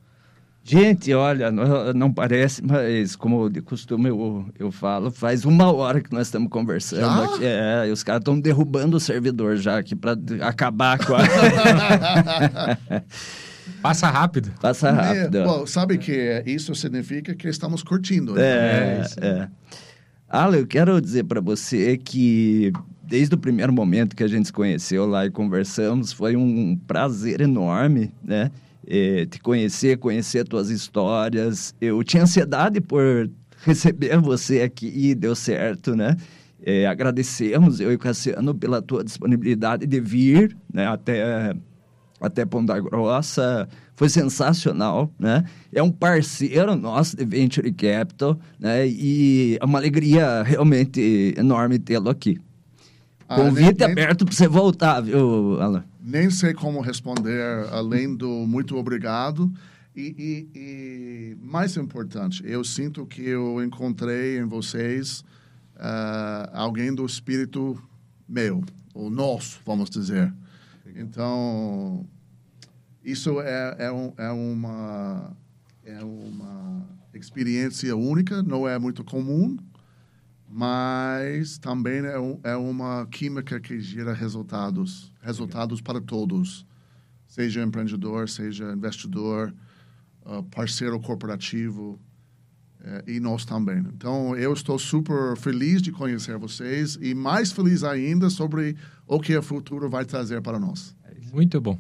Gente, 0.67 1.13
olha, 1.13 1.53
não, 1.53 2.11
parece, 2.11 2.65
mas 2.65 3.15
como 3.15 3.51
de 3.51 3.61
costume 3.61 4.09
eu, 4.09 4.47
eu 4.59 4.73
falo, 4.73 5.11
faz 5.11 5.45
uma 5.45 5.71
hora 5.71 6.01
que 6.01 6.11
nós 6.11 6.27
estamos 6.29 6.49
conversando 6.49 7.03
Já? 7.03 7.25
aqui. 7.25 7.45
É, 7.45 7.87
e 7.87 7.93
os 7.93 8.03
caras 8.03 8.23
estão 8.23 8.41
derrubando 8.41 8.97
o 8.97 9.01
servidor 9.01 9.57
já 9.57 9.79
aqui 9.79 9.95
para 9.95 10.17
acabar 10.41 10.99
com 11.05 11.13
a. 11.15 11.19
Passa 13.83 14.09
rápido. 14.09 14.51
Passa 14.59 14.91
rápido. 14.91 15.37
É, 15.37 15.45
bom, 15.45 15.67
sabe 15.67 15.99
que 15.99 16.43
isso 16.47 16.75
significa 16.75 17.35
que 17.35 17.47
estamos 17.47 17.83
curtindo. 17.83 18.33
né? 18.33 18.43
É, 18.43 19.03
isso. 19.05 19.21
é. 19.21 19.49
Alan, 20.31 20.57
eu 20.57 20.67
quero 20.67 20.99
dizer 20.99 21.25
para 21.25 21.43
você 21.43 21.99
que 21.99 22.73
desde 23.03 23.35
o 23.35 23.39
primeiro 23.39 23.71
momento 23.71 24.17
que 24.17 24.25
a 24.25 24.29
gente 24.29 24.47
se 24.47 24.53
conheceu 24.53 25.05
lá 25.07 25.27
e 25.27 25.31
conversamos, 25.31 26.11
foi 26.11 26.37
um 26.37 26.75
prazer 26.87 27.43
enorme, 27.43 28.11
né? 28.23 28.51
É, 28.87 29.27
te 29.27 29.39
conhecer, 29.41 29.99
conhecer 29.99 30.47
tuas 30.47 30.71
histórias. 30.71 31.75
Eu 31.81 32.03
tinha 32.03 32.23
ansiedade 32.25 32.81
por 32.81 33.31
receber 33.65 34.19
você 34.21 34.61
aqui 34.63 34.93
e 34.95 35.15
deu 35.15 35.35
certo, 35.35 35.95
né? 35.97 36.17
É, 36.67 36.87
agradecemos, 36.87 37.79
eu 37.81 37.93
e 37.93 37.95
o 37.95 37.99
Cassiano, 37.99 38.55
pela 38.55 38.81
tua 38.81 39.05
disponibilidade 39.05 39.87
de 39.87 40.01
vir 40.01 40.57
né, 40.73 40.87
até, 40.87 41.55
até 42.21 42.45
Ponta 42.47 42.79
Grossa. 42.81 43.69
Foi 43.97 44.09
sensacional, 44.09 45.13
né? 45.19 45.45
É 45.73 45.83
um 45.83 45.91
parceiro 45.91 46.75
nosso 46.75 47.17
de 47.17 47.25
Venture 47.25 47.71
Capital, 47.73 48.39
né? 48.59 48.87
E 48.89 49.57
é 49.61 49.65
uma 49.65 49.79
alegria 49.79 50.43
realmente 50.43 51.35
enorme 51.37 51.79
tê-lo 51.79 52.09
aqui. 52.11 52.39
Ah, 53.29 53.37
Convite 53.37 53.79
nem- 53.79 53.89
nem- 53.89 53.93
aberto 53.93 54.25
para 54.25 54.35
você 54.35 54.49
voltar, 54.49 55.01
viu, 55.01 55.61
Alan? 55.61 55.85
Nem 56.07 56.29
sei 56.29 56.53
como 56.53 56.81
responder 56.83 57.67
além 57.71 58.15
do 58.15 58.29
muito 58.47 58.77
obrigado. 58.77 59.51
E, 59.97 60.49
e- 60.55 60.59
e 60.59 61.37
mais 61.41 61.77
importante, 61.79 62.43
eu 62.45 62.63
sinto 62.65 63.07
que 63.07 63.23
eu 63.23 63.63
encontrei 63.65 64.39
em 64.39 64.45
vocês 64.45 65.25
ah, 65.77 66.51
alguém 66.53 66.93
do 66.95 67.07
espírito 67.07 67.81
meu, 68.29 68.63
ou 68.93 69.09
nosso, 69.09 69.61
vamos 69.65 69.89
dizer. 69.89 70.33
Então, 70.97 72.07
isso 73.05 73.41
é, 73.41 73.77
é, 73.79 73.93
um- 73.93 74.13
é 74.19 74.31
uma, 74.31 75.37
é 75.85 76.05
uma 76.05 76.87
experiência 77.15 77.97
única, 77.97 78.43
não 78.43 78.69
é 78.69 78.79
muito 78.79 79.03
comum, 79.05 79.57
mas 80.57 81.59
também 81.59 81.99
é, 82.07 82.17
um- 82.17 82.39
é 82.45 82.55
uma 82.55 83.09
química 83.11 83.59
que 83.59 83.81
gera 83.81 84.13
resultados, 84.15 85.13
resultados 85.21 85.81
para 85.81 86.01
todos, 86.01 86.65
seja 87.27 87.61
empreendedor, 87.61 88.29
seja 88.29 88.73
investidor, 88.73 89.53
ah, 90.25 90.45
parceiro 90.55 91.01
corporativo 91.01 91.99
eh, 92.81 93.05
e 93.09 93.21
nós 93.21 93.45
também. 93.45 93.79
Então, 93.79 94.37
eu 94.37 94.53
estou 94.53 94.79
super 94.79 95.37
feliz 95.37 95.83
de 95.83 95.91
conhecer 95.91 96.39
vocês 96.39 96.97
e 97.03 97.15
mais 97.17 97.51
feliz 97.51 97.83
ainda 97.83 98.31
sobre 98.31 98.77
o 99.09 99.19
que 99.19 99.37
o 99.37 99.43
futuro 99.43 99.91
vai 99.91 100.05
trazer 100.05 100.41
para 100.41 100.61
nós. 100.61 100.95
Muito 101.33 101.61
bom. 101.61 101.77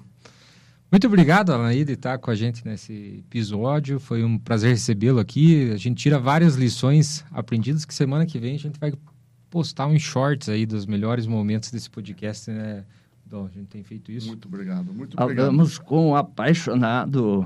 Muito 0.94 1.08
obrigado, 1.08 1.52
Anaí, 1.52 1.84
de 1.84 1.94
estar 1.94 2.18
com 2.18 2.30
a 2.30 2.36
gente 2.36 2.64
nesse 2.64 3.24
episódio. 3.26 3.98
Foi 3.98 4.22
um 4.22 4.38
prazer 4.38 4.70
recebê-lo 4.70 5.18
aqui. 5.18 5.72
A 5.72 5.76
gente 5.76 6.00
tira 6.00 6.20
várias 6.20 6.54
lições 6.54 7.24
aprendidas 7.32 7.84
que 7.84 7.92
semana 7.92 8.24
que 8.24 8.38
vem 8.38 8.54
a 8.54 8.58
gente 8.60 8.78
vai 8.78 8.92
postar 9.50 9.88
uns 9.88 10.02
shorts 10.02 10.48
aí 10.48 10.64
dos 10.64 10.86
melhores 10.86 11.26
momentos 11.26 11.72
desse 11.72 11.90
podcast, 11.90 12.48
né? 12.48 12.84
Dom, 13.26 13.46
a 13.46 13.48
gente 13.48 13.66
tem 13.66 13.82
feito 13.82 14.12
isso. 14.12 14.28
Muito 14.28 14.46
obrigado, 14.46 14.94
muito 14.94 15.20
obrigado. 15.20 15.46
Falamos 15.46 15.78
com 15.78 16.10
o 16.10 16.16
apaixonado 16.16 17.44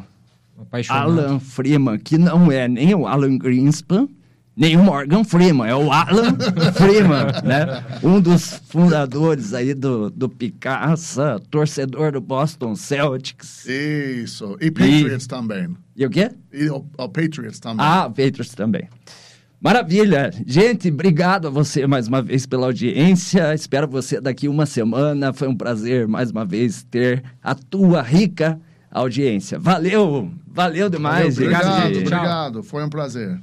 Apaixonado. 0.60 1.18
Alan 1.18 1.40
Freeman, 1.40 1.98
que 1.98 2.18
não 2.18 2.52
é 2.52 2.68
nem 2.68 2.94
o 2.94 3.06
Alan 3.06 3.38
Greenspan, 3.38 4.10
nem 4.58 4.76
o 4.76 4.82
Morgan 4.82 5.22
Freeman, 5.22 5.68
é 5.68 5.74
o 5.76 5.92
Alan 5.92 6.36
Freeman, 6.74 7.26
né? 7.44 7.84
Um 8.02 8.20
dos 8.20 8.60
fundadores 8.68 9.54
aí 9.54 9.72
do, 9.72 10.10
do 10.10 10.28
Picasso, 10.28 11.20
torcedor 11.48 12.10
do 12.10 12.20
Boston 12.20 12.74
Celtics. 12.74 13.64
Isso. 13.66 14.56
E 14.60 14.68
Patriots 14.68 15.28
também. 15.28 15.76
E 15.94 16.04
o 16.04 16.10
quê? 16.10 16.32
E 16.52 16.68
o, 16.68 16.84
o 16.98 17.08
Patriots 17.08 17.60
também. 17.60 17.86
Ah, 17.86 18.08
Patriots 18.08 18.52
também. 18.52 18.88
Maravilha. 19.60 20.32
Gente, 20.44 20.88
obrigado 20.88 21.46
a 21.46 21.50
você 21.50 21.86
mais 21.86 22.08
uma 22.08 22.20
vez 22.20 22.44
pela 22.44 22.66
audiência. 22.66 23.54
Espero 23.54 23.86
você 23.86 24.20
daqui 24.20 24.48
uma 24.48 24.66
semana. 24.66 25.32
Foi 25.32 25.46
um 25.46 25.56
prazer 25.56 26.08
mais 26.08 26.32
uma 26.32 26.44
vez 26.44 26.82
ter 26.82 27.22
a 27.40 27.54
tua 27.54 28.02
rica 28.02 28.60
audiência. 28.90 29.56
Valeu, 29.56 30.32
valeu 30.46 30.90
demais. 30.90 31.36
Valeu, 31.36 31.50
obrigado, 31.52 31.82
gente. 31.84 31.98
Obrigado. 31.98 32.62
Foi 32.64 32.84
um 32.84 32.90
prazer. 32.90 33.40